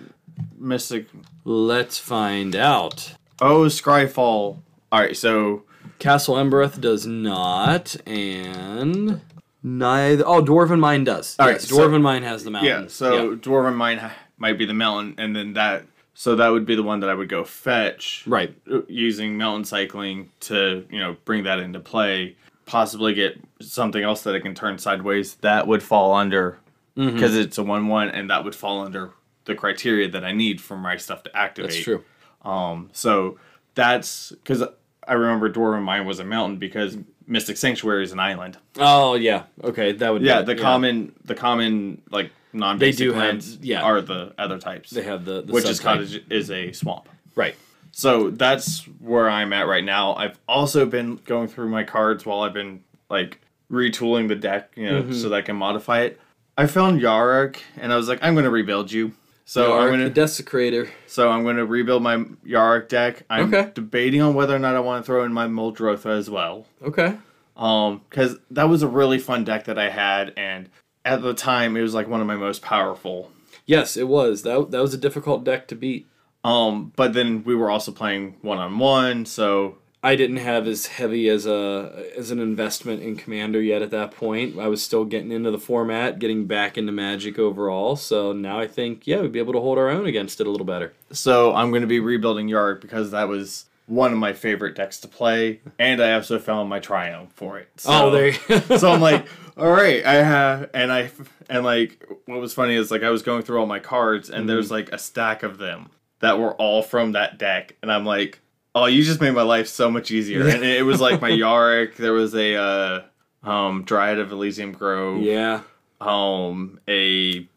mystic 0.57 1.07
Let's 1.43 1.98
find 2.00 2.55
out. 2.55 3.13
oh 3.41 3.65
Scryfall. 3.65 4.60
All 4.91 5.00
right, 5.01 5.15
so 5.17 5.63
Castle 6.00 6.36
Embereth 6.36 6.79
does 6.79 7.05
not, 7.05 7.95
and 8.07 9.22
neither. 9.62 10.24
Oh, 10.25 10.41
Dwarven 10.41 10.79
Mine 10.79 11.03
does. 11.03 11.36
All 11.39 11.48
right, 11.48 11.53
yes, 11.53 11.67
so- 11.67 11.75
Dwarven 11.77 12.01
Mine 12.01 12.24
has 12.24 12.43
the 12.43 12.51
mountain. 12.51 12.84
yeah, 12.84 12.88
so 12.88 13.36
dwarven 13.36 13.75
mine 13.75 14.00
might 14.38 14.57
be 14.57 14.65
the 14.65 14.74
mountain, 14.74 15.15
and 15.17 15.36
then 15.36 15.53
that 15.53 15.86
so 16.15 16.36
that 16.36 16.48
would 16.48 16.65
be 16.65 16.75
the 16.75 16.84
one 16.84 17.01
that 17.01 17.10
I 17.10 17.13
would 17.13 17.29
go 17.29 17.43
fetch 17.43 18.24
right. 18.25 18.55
using 18.88 19.38
mountain 19.38 19.65
cycling 19.65 20.31
to 20.41 20.88
you 20.89 21.00
know 21.00 21.15
bring 21.25 21.43
that 21.43 21.60
into 21.60 21.79
play. 21.79 22.36
Possibly 22.65 23.13
get 23.13 23.39
something 23.62 24.01
else 24.01 24.24
that 24.24 24.34
I 24.34 24.39
can 24.39 24.55
turn 24.55 24.79
sideways 24.79 25.36
that 25.36 25.67
would 25.67 25.84
fall 25.84 26.15
under 26.15 26.57
Mm-hmm. 26.98 27.13
because 27.13 27.36
it's 27.36 27.57
a 27.57 27.63
one 27.63 27.88
one, 27.88 28.10
and 28.10 28.29
that 28.29 28.45
would 28.45 28.55
fall 28.55 28.79
under 28.79 29.12
the 29.43 29.53
criteria 29.53 30.10
that 30.10 30.24
I 30.24 30.31
need 30.31 30.62
for 30.62 30.77
my 30.77 30.95
stuff 30.95 31.24
to 31.24 31.38
activate. 31.38 31.72
That's 31.72 31.84
true. 31.84 32.03
Um, 32.43 32.89
so 32.93 33.38
that's 33.74 34.31
because 34.31 34.63
I 35.05 35.13
remember 35.13 35.51
Dwarven 35.51 35.84
Mine 35.84 36.05
was 36.05 36.19
a 36.19 36.24
mountain 36.24 36.57
because 36.57 36.98
Mystic 37.27 37.57
Sanctuary 37.57 38.03
is 38.03 38.13
an 38.13 38.19
island. 38.19 38.57
Oh 38.77 39.15
yeah. 39.15 39.43
Okay, 39.62 39.91
that 39.91 40.13
would. 40.13 40.22
Yeah, 40.22 40.41
the 40.41 40.55
common, 40.55 41.13
the 41.25 41.36
common 41.36 42.01
like 42.12 42.31
non-basic 42.55 42.97
do 42.97 43.13
have- 43.13 43.43
yeah. 43.62 43.81
are 43.81 44.01
the 44.01 44.33
other 44.38 44.57
types. 44.59 44.89
They 44.89 45.03
have 45.03 45.25
the, 45.25 45.41
the 45.41 45.53
which 45.53 45.65
is 45.65 45.79
cottage 45.79 46.24
is 46.29 46.50
a 46.51 46.71
swamp. 46.71 47.09
Right. 47.35 47.55
So 47.91 48.29
that's 48.29 48.81
where 49.00 49.29
I'm 49.29 49.53
at 49.53 49.67
right 49.67 49.83
now. 49.83 50.15
I've 50.15 50.38
also 50.47 50.85
been 50.85 51.15
going 51.25 51.47
through 51.47 51.69
my 51.69 51.83
cards 51.83 52.25
while 52.25 52.41
I've 52.41 52.53
been 52.53 52.83
like 53.09 53.39
retooling 53.71 54.27
the 54.27 54.35
deck, 54.35 54.71
you 54.75 54.88
know, 54.89 55.12
so 55.12 55.29
that 55.29 55.35
I 55.35 55.41
can 55.41 55.55
modify 55.55 56.01
it. 56.01 56.19
I 56.57 56.67
found 56.67 57.01
Yarok 57.01 57.57
and 57.77 57.91
I 57.93 57.95
was 57.97 58.07
like, 58.09 58.19
I'm 58.21 58.33
going 58.33 58.43
to 58.45 58.50
rebuild 58.51 58.91
you. 58.91 59.13
So 59.47 59.74
I'm 59.75 59.81
Arc 59.81 59.89
going 59.91 60.03
the 60.03 60.09
to 60.09 60.21
Desecrator. 60.21 60.89
so 61.07 61.29
I'm 61.29 61.43
going 61.43 61.57
to 61.57 61.65
rebuild 61.65 62.01
my 62.01 62.17
Yarok 62.45 62.88
deck. 62.89 63.24
I'm 63.29 63.53
Okay. 63.53 63.71
debating 63.75 64.21
on 64.21 64.33
whether 64.33 64.55
or 64.55 64.59
not 64.59 64.75
I 64.75 64.79
want 64.79 65.03
to 65.03 65.05
throw 65.05 65.24
in 65.24 65.31
my 65.33 65.47
Muldrotha 65.47 66.17
as 66.17 66.29
well. 66.29 66.65
Okay. 66.83 67.15
Um, 67.55 68.01
because 68.09 68.38
that 68.51 68.63
was 68.69 68.81
a 68.83 68.88
really 68.88 69.19
fun 69.19 69.43
deck 69.45 69.65
that 69.65 69.77
I 69.79 69.89
had, 69.89 70.33
and 70.35 70.67
at 71.05 71.21
the 71.21 71.33
time 71.33 71.77
it 71.77 71.81
was 71.81 71.93
like 71.93 72.07
one 72.07 72.19
of 72.19 72.27
my 72.27 72.35
most 72.35 72.62
powerful. 72.62 73.31
Yes, 73.65 73.95
it 73.95 74.07
was. 74.07 74.41
That 74.41 74.71
that 74.71 74.81
was 74.81 74.93
a 74.93 74.97
difficult 74.97 75.43
deck 75.43 75.67
to 75.69 75.75
beat. 75.75 76.09
Um, 76.43 76.91
but 76.95 77.13
then 77.13 77.43
we 77.43 77.55
were 77.55 77.71
also 77.71 77.91
playing 77.91 78.38
one 78.41 78.59
on 78.59 78.77
one, 78.77 79.25
so 79.25 79.77
I 80.03 80.15
didn't 80.15 80.38
have 80.38 80.67
as 80.67 80.85
heavy 80.85 81.27
as 81.29 81.47
a 81.47 82.05
as 82.15 82.29
an 82.29 82.39
investment 82.39 83.01
in 83.01 83.15
Commander 83.15 83.59
yet 83.59 83.81
at 83.81 83.89
that 83.89 84.12
point. 84.12 84.59
I 84.59 84.67
was 84.67 84.83
still 84.83 85.05
getting 85.05 85.31
into 85.31 85.50
the 85.50 85.57
format, 85.57 86.19
getting 86.19 86.45
back 86.45 86.77
into 86.77 86.91
Magic 86.91 87.39
overall. 87.39 87.95
So 87.95 88.31
now 88.31 88.59
I 88.59 88.67
think 88.67 89.07
yeah, 89.07 89.21
we'd 89.21 89.31
be 89.31 89.39
able 89.39 89.53
to 89.53 89.62
hold 89.62 89.79
our 89.79 89.89
own 89.89 90.05
against 90.05 90.39
it 90.39 90.45
a 90.45 90.51
little 90.51 90.65
better. 90.67 90.93
so 91.12 91.55
I'm 91.55 91.71
going 91.71 91.81
to 91.81 91.88
be 91.88 92.00
rebuilding 92.00 92.47
Yarok 92.47 92.81
because 92.81 93.09
that 93.12 93.27
was 93.27 93.65
one 93.88 94.12
of 94.12 94.18
my 94.18 94.34
favorite 94.34 94.75
decks 94.75 95.00
to 95.01 95.08
play, 95.08 95.62
and 95.77 96.01
I 96.01 96.13
also 96.13 96.39
found 96.39 96.70
my 96.70 96.80
Triumph 96.80 97.32
for 97.34 97.60
it. 97.60 97.70
So, 97.77 97.89
oh, 97.92 98.12
there. 98.12 98.27
You 98.27 98.77
so 98.77 98.92
I'm 98.92 99.01
like, 99.01 99.25
all 99.58 99.70
right, 99.70 100.04
I 100.06 100.15
have, 100.15 100.70
and 100.74 100.92
I, 100.92 101.12
and 101.50 101.63
like, 101.63 102.04
what 102.25 102.39
was 102.39 102.54
funny 102.54 102.75
is 102.75 102.89
like 102.89 103.04
I 103.04 103.10
was 103.10 103.22
going 103.22 103.44
through 103.44 103.60
all 103.60 103.68
my 103.68 103.80
cards, 103.80 104.30
and 104.30 104.50
there's 104.50 104.72
like 104.72 104.92
a 104.92 104.98
stack 104.98 105.44
of 105.44 105.58
them 105.58 105.89
that 106.20 106.39
were 106.39 106.54
all 106.56 106.82
from 106.82 107.12
that 107.12 107.38
deck, 107.38 107.75
and 107.82 107.92
I'm 107.92 108.06
like, 108.06 108.39
oh, 108.74 108.88
you 108.88 109.04
just 109.04 109.22
made 109.22 109.32
my 109.32 109.44
life 109.44 109.68
so 109.68 109.92
much 109.92 110.12
easier. 110.12 110.48
and 110.48 110.63
it 110.63 110.84
was 110.84 111.00
like 111.00 111.22
my 111.22 111.30
Yarok, 111.32 111.96
there 111.96 112.13
was 112.13 112.34
a 112.34 112.56
uh, 112.56 113.01
um, 113.44 113.84
Dryad 113.84 114.18
of 114.20 114.32
Elysian 114.32 114.72
Grove, 114.72 115.22
yeah, 115.22 115.62
um, 116.01 116.80
a 116.88 117.48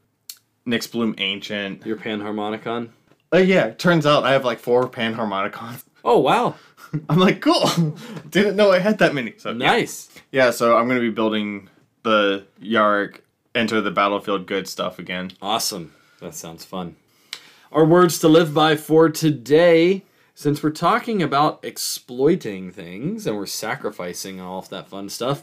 Nyxbloom 0.66 1.14
Ancient. 1.18 1.86
your 1.86 1.96
Panharmonicon. 1.96 2.90
Oh 3.32 3.38
yeah, 3.38 3.70
turns 3.70 4.06
out 4.06 4.24
I 4.24 4.32
have 4.32 4.44
like 4.44 4.58
four 4.58 4.88
Panharmonicons. 4.88 5.84
Oh 6.04 6.18
wow, 6.18 6.54
I'm 7.08 7.18
like, 7.18 7.40
cool. 7.40 7.96
Didn't 8.30 8.56
know 8.56 8.72
I 8.72 8.78
had 8.78 8.98
that 8.98 9.14
many. 9.14 9.34
So 9.38 9.52
nice. 9.52 10.08
Yeah, 10.32 10.50
so 10.50 10.76
I'm 10.76 10.88
gonna 10.88 11.00
be 11.00 11.10
building 11.10 11.68
the 12.02 12.46
Yarok 12.62 13.20
enter 13.54 13.80
the 13.80 13.90
battlefield 13.90 14.46
good 14.46 14.68
stuff 14.68 14.98
again. 14.98 15.32
Awesome. 15.42 15.92
That 16.20 16.34
sounds 16.34 16.64
fun. 16.64 16.96
Our 17.72 17.84
words 17.84 18.18
to 18.20 18.28
live 18.28 18.54
by 18.54 18.76
for 18.76 19.08
today, 19.10 20.04
since 20.34 20.62
we're 20.62 20.70
talking 20.70 21.22
about 21.22 21.60
exploiting 21.62 22.70
things 22.70 23.26
and 23.26 23.36
we're 23.36 23.46
sacrificing 23.46 24.40
all 24.40 24.58
of 24.60 24.68
that 24.70 24.88
fun 24.88 25.08
stuff, 25.08 25.42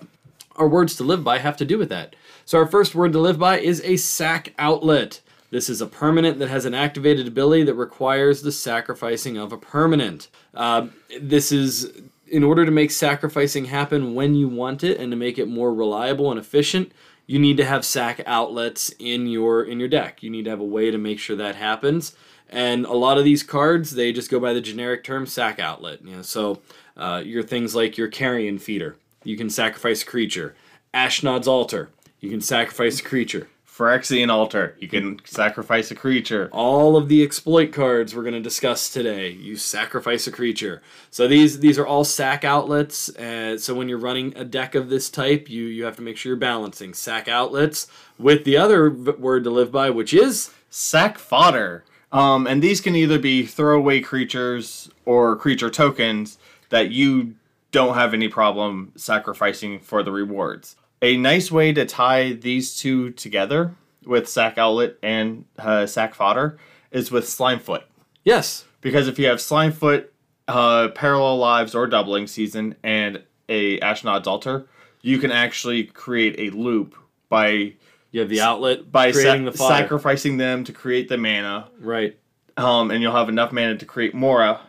our 0.55 0.67
words 0.67 0.95
to 0.95 1.03
live 1.03 1.24
by 1.24 1.39
have 1.39 1.57
to 1.57 1.65
do 1.65 1.77
with 1.77 1.89
that. 1.89 2.15
So 2.45 2.57
our 2.57 2.65
first 2.65 2.95
word 2.95 3.13
to 3.13 3.19
live 3.19 3.38
by 3.38 3.59
is 3.59 3.81
a 3.83 3.97
sack 3.97 4.53
outlet. 4.57 5.21
This 5.55 5.69
is 5.69 5.79
a 5.79 5.88
permanent 5.88 6.39
that 6.39 6.50
has 6.50 6.65
an 6.65 6.74
activated 6.74 7.29
ability 7.29 7.63
that 7.63 7.75
requires 7.75 8.41
the 8.41 8.51
sacrificing 8.51 9.38
of 9.38 9.53
a 9.53 9.57
permanent. 9.57 10.27
Uh, 10.53 10.88
this 11.21 11.50
is 11.50 11.93
in 12.27 12.43
order 12.43 12.65
to 12.65 12.71
make 12.71 12.91
sacrificing 12.91 13.63
happen 13.63 14.13
when 14.13 14.35
you 14.35 14.50
want 14.50 14.83
it 14.83 15.00
and 15.00 15.13
to 15.13 15.15
make 15.15 15.38
it 15.38 15.47
more 15.47 15.74
reliable 15.74 16.29
and 16.29 16.38
efficient 16.38 16.91
you 17.25 17.39
need 17.39 17.55
to 17.55 17.63
have 17.63 17.85
sac 17.85 18.19
outlets 18.25 18.89
in 19.00 19.27
your 19.27 19.63
in 19.63 19.79
your 19.79 19.88
deck. 19.88 20.21
You 20.21 20.29
need 20.29 20.43
to 20.43 20.50
have 20.50 20.59
a 20.59 20.65
way 20.65 20.91
to 20.91 20.97
make 20.97 21.19
sure 21.19 21.38
that 21.38 21.55
happens. 21.55 22.17
And 22.50 22.85
a 22.85 22.91
lot 22.91 23.17
of 23.17 23.24
these 23.24 23.41
cards 23.41 23.91
they 23.91 24.12
just 24.12 24.29
go 24.29 24.41
by 24.41 24.51
the 24.51 24.59
generic 24.59 25.05
term 25.05 25.25
sac 25.25 25.57
outlet 25.57 26.03
you 26.03 26.17
know 26.17 26.21
so 26.21 26.59
uh, 26.97 27.24
your 27.25 27.43
things 27.43 27.74
like 27.75 27.97
your 27.97 28.09
carrion 28.09 28.59
feeder 28.59 28.97
you 29.24 29.38
can 29.38 29.50
sacrifice 29.50 30.03
a 30.03 30.05
creature. 30.05 30.53
Ashnod's 30.93 31.47
altar 31.47 31.91
you 32.19 32.29
can 32.29 32.41
sacrifice 32.41 33.00
a 33.00 33.03
creature 33.03 33.47
Phyrexian 33.75 34.32
Altar, 34.32 34.75
you 34.79 34.88
can 34.88 35.20
sacrifice 35.25 35.91
a 35.91 35.96
creature. 35.96 36.50
all 36.51 36.96
of 36.96 37.10
the 37.10 37.24
exploit 37.24 37.72
cards 37.72 38.15
we're 38.15 38.22
going 38.22 38.34
to 38.34 38.39
discuss 38.39 38.89
today 38.89 39.29
you 39.29 39.58
sacrifice 39.58 40.27
a 40.27 40.32
creature 40.32 40.82
so 41.12 41.27
these 41.27 41.60
these 41.60 41.77
are 41.77 41.86
all 41.86 42.05
sack 42.05 42.46
outlets 42.46 43.10
uh, 43.17 43.58
so 43.58 43.74
when 43.75 43.89
you're 43.89 43.98
running 43.98 44.32
a 44.38 44.46
deck 44.46 44.75
of 44.75 44.89
this 44.89 45.10
type 45.10 45.50
you 45.50 45.63
you 45.63 45.84
have 45.84 45.96
to 45.98 46.01
make 46.01 46.15
sure 46.15 46.29
you're 46.29 46.38
balancing 46.38 46.94
sack 46.94 47.27
outlets 47.27 47.88
with 48.17 48.46
the 48.46 48.55
other 48.55 48.89
word 48.89 49.44
to 49.44 49.50
live 49.50 49.72
by 49.72 49.89
which 49.89 50.13
is 50.13 50.51
Sack 50.77 51.17
Fodder. 51.17 51.86
Um, 52.12 52.46
and 52.48 52.62
these 52.62 52.82
can 52.82 52.98
either 52.98 53.17
be 53.17 53.46
throwaway 53.46 54.01
creatures 54.01 54.89
or 55.05 55.38
creature 55.38 55.70
tokens 55.70 56.38
that 56.67 56.91
you 56.91 57.36
don't 57.72 57.96
have 57.96 58.13
any 58.13 58.27
problem 58.27 58.91
sacrificing 58.98 59.79
for 59.79 60.03
the 60.03 60.12
rewards. 60.12 60.75
A 61.05 61.17
nice 61.17 61.51
way 61.51 61.71
to 61.71 61.85
tie 61.85 62.31
these 62.31 62.75
two 62.75 63.12
together 63.12 63.75
with 64.07 64.27
Sack 64.27 64.57
Outlet 64.57 64.95
and 65.03 65.45
uh, 65.59 65.85
Sack 65.85 66.15
Fodder 66.15 66.57
is 66.89 67.12
with 67.12 67.25
Slimefoot. 67.25 67.83
yes. 68.24 68.65
Because 68.81 69.07
if 69.07 69.19
you 69.19 69.27
have 69.27 69.38
Slimefoot, 69.38 70.07
uh, 70.47 70.88
Parallel 70.95 71.38
Lives, 71.38 71.75
or 71.75 71.85
Doubling 71.85 72.25
Season, 72.25 72.75
and 72.83 73.21
a 73.47 73.79
Ashnod's 73.81 74.27
Altar, 74.27 74.65
you 75.03 75.19
can 75.19 75.31
actually 75.31 75.83
create 75.83 76.39
a 76.39 76.55
loop 76.55 76.95
by 77.29 77.74
you 78.09 78.19
have 78.21 78.29
the 78.29 78.41
outlet 78.41 78.91
by 78.91 79.12
sa- 79.12 79.38
the 79.38 79.51
sacrificing 79.51 80.38
them 80.38 80.63
to 80.63 80.74
create 80.74 81.07
the 81.07 81.17
mana, 81.17 81.69
right. 81.79 82.17
Um, 82.57 82.89
and 82.89 83.03
you'll 83.03 83.15
have 83.15 83.29
enough 83.29 83.51
mana 83.51 83.77
to 83.77 83.85
create 83.85 84.15
more 84.15 84.41
uh, 84.41 84.59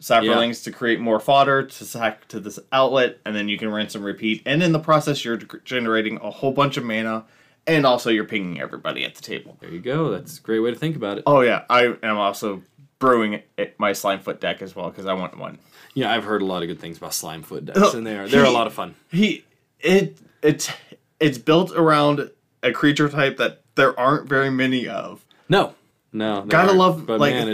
more 0.00 0.20
saprolings 0.22 0.64
to 0.64 0.70
create 0.72 1.00
more 1.00 1.20
fodder 1.20 1.64
to 1.64 1.84
sack 1.84 2.26
to 2.28 2.40
this 2.40 2.58
outlet, 2.72 3.18
and 3.24 3.34
then 3.36 3.48
you 3.48 3.58
can 3.58 3.68
rinse 3.68 3.94
and 3.94 4.04
repeat. 4.04 4.42
And 4.46 4.62
in 4.62 4.72
the 4.72 4.78
process, 4.78 5.24
you're 5.24 5.36
generating 5.64 6.18
a 6.22 6.30
whole 6.30 6.52
bunch 6.52 6.76
of 6.76 6.84
mana, 6.84 7.24
and 7.66 7.84
also 7.86 8.10
you're 8.10 8.24
pinging 8.24 8.60
everybody 8.60 9.04
at 9.04 9.14
the 9.14 9.22
table. 9.22 9.56
there 9.60 9.70
you 9.70 9.80
go 9.80 10.10
that's 10.10 10.38
a 10.38 10.42
great 10.42 10.60
way 10.60 10.70
to 10.70 10.76
think 10.76 10.96
about 10.96 11.18
it 11.18 11.24
Oh 11.26 11.40
yeah, 11.42 11.64
I 11.68 11.94
am 12.02 12.16
also 12.16 12.62
brewing 12.98 13.42
it, 13.56 13.74
my 13.78 13.92
Slimefoot 13.92 14.40
deck 14.40 14.60
as 14.62 14.74
well 14.76 14.90
because 14.90 15.06
I 15.06 15.12
want 15.14 15.36
one. 15.38 15.58
yeah 15.94 16.12
i've 16.12 16.24
heard 16.24 16.42
a 16.42 16.44
lot 16.44 16.62
of 16.62 16.68
good 16.68 16.78
things 16.78 16.98
about 16.98 17.12
slimefoot 17.12 17.64
decks 17.64 17.78
oh, 17.80 17.96
and 17.96 18.06
they're 18.06 18.28
they're 18.28 18.44
a 18.44 18.50
lot 18.50 18.66
of 18.66 18.72
fun 18.74 18.94
He 19.10 19.42
it 19.80 20.18
it's 20.42 20.70
it's 21.18 21.38
built 21.38 21.72
around 21.72 22.30
a 22.62 22.72
creature 22.72 23.08
type 23.08 23.38
that 23.38 23.62
there 23.74 23.98
aren't 23.98 24.28
very 24.28 24.50
many 24.50 24.86
of. 24.86 25.24
no 25.48 25.74
no 26.12 26.44
Gotta 26.46 26.68
aren't, 26.68 26.78
love 26.78 27.06
but 27.06 27.20
like 27.20 27.32
man, 27.34 27.48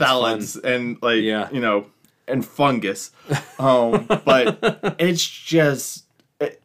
and 0.64 0.98
like 1.02 1.22
Yeah. 1.22 1.48
you 1.52 1.60
know 1.60 1.86
and 2.28 2.44
fungus. 2.44 3.10
Um, 3.58 4.06
but 4.24 4.96
it's 4.98 5.26
just 5.26 6.04
it, 6.40 6.62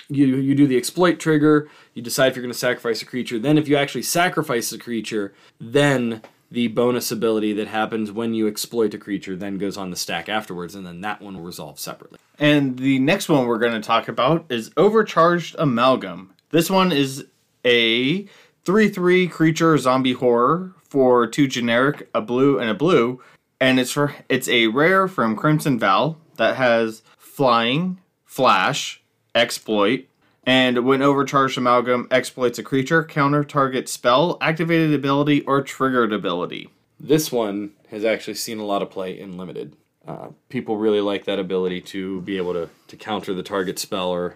you 0.09 0.25
you 0.25 0.53
do 0.55 0.67
the 0.67 0.75
exploit 0.75 1.19
trigger, 1.19 1.69
you 1.93 2.01
decide 2.01 2.27
if 2.27 2.35
you're 2.35 2.43
going 2.43 2.51
to 2.51 2.57
sacrifice 2.57 3.01
a 3.01 3.05
creature. 3.05 3.39
Then 3.39 3.57
if 3.57 3.69
you 3.69 3.77
actually 3.77 4.03
sacrifice 4.03 4.73
a 4.73 4.77
creature, 4.77 5.33
then 5.59 6.21
the 6.51 6.67
bonus 6.67 7.13
ability 7.13 7.53
that 7.53 7.69
happens 7.69 8.11
when 8.11 8.33
you 8.33 8.45
exploit 8.45 8.93
a 8.93 8.97
creature 8.97 9.37
then 9.37 9.57
goes 9.57 9.77
on 9.77 9.89
the 9.89 9.95
stack 9.95 10.27
afterwards, 10.27 10.75
and 10.75 10.85
then 10.85 10.99
that 10.99 11.21
one 11.21 11.37
will 11.37 11.45
resolve 11.45 11.79
separately. 11.79 12.19
And 12.37 12.77
the 12.77 12.99
next 12.99 13.29
one 13.29 13.45
we're 13.47 13.57
going 13.57 13.81
to 13.81 13.87
talk 13.87 14.09
about 14.09 14.45
is 14.49 14.71
Overcharged 14.75 15.55
Amalgam. 15.57 16.33
This 16.51 16.69
one 16.69 16.91
is 16.91 17.25
a 17.65 18.23
3 18.65 18.89
3 18.89 19.27
creature 19.27 19.77
zombie 19.77 20.13
horror 20.13 20.73
for 20.83 21.25
two 21.25 21.47
generic, 21.47 22.09
a 22.13 22.21
blue 22.21 22.59
and 22.59 22.69
a 22.69 22.73
blue. 22.73 23.21
And 23.59 23.79
it's 23.79 23.91
for 23.91 24.15
it's 24.27 24.49
a 24.49 24.67
rare 24.67 25.07
from 25.07 25.37
Crimson 25.37 25.79
Vow 25.79 26.17
that 26.35 26.57
has 26.57 27.03
flying, 27.17 27.99
flash, 28.25 29.01
exploit, 29.33 30.07
and 30.43 30.85
when 30.85 31.01
overcharged 31.01 31.57
amalgam 31.57 32.07
exploits 32.11 32.59
a 32.59 32.63
creature, 32.63 33.03
counter 33.03 33.43
target 33.43 33.87
spell, 33.87 34.37
activated 34.41 34.93
ability, 34.93 35.41
or 35.41 35.61
triggered 35.61 36.11
ability. 36.11 36.69
This 36.99 37.31
one 37.31 37.71
has 37.89 38.03
actually 38.03 38.33
seen 38.33 38.59
a 38.59 38.65
lot 38.65 38.81
of 38.81 38.89
play 38.89 39.17
in 39.17 39.37
limited. 39.37 39.77
Uh, 40.07 40.29
people 40.49 40.77
really 40.77 40.99
like 40.99 41.25
that 41.25 41.37
ability 41.37 41.79
to 41.79 42.21
be 42.21 42.37
able 42.37 42.53
to, 42.53 42.67
to 42.87 42.95
counter 42.95 43.35
the 43.35 43.43
target 43.43 43.77
spell 43.77 44.09
or 44.09 44.35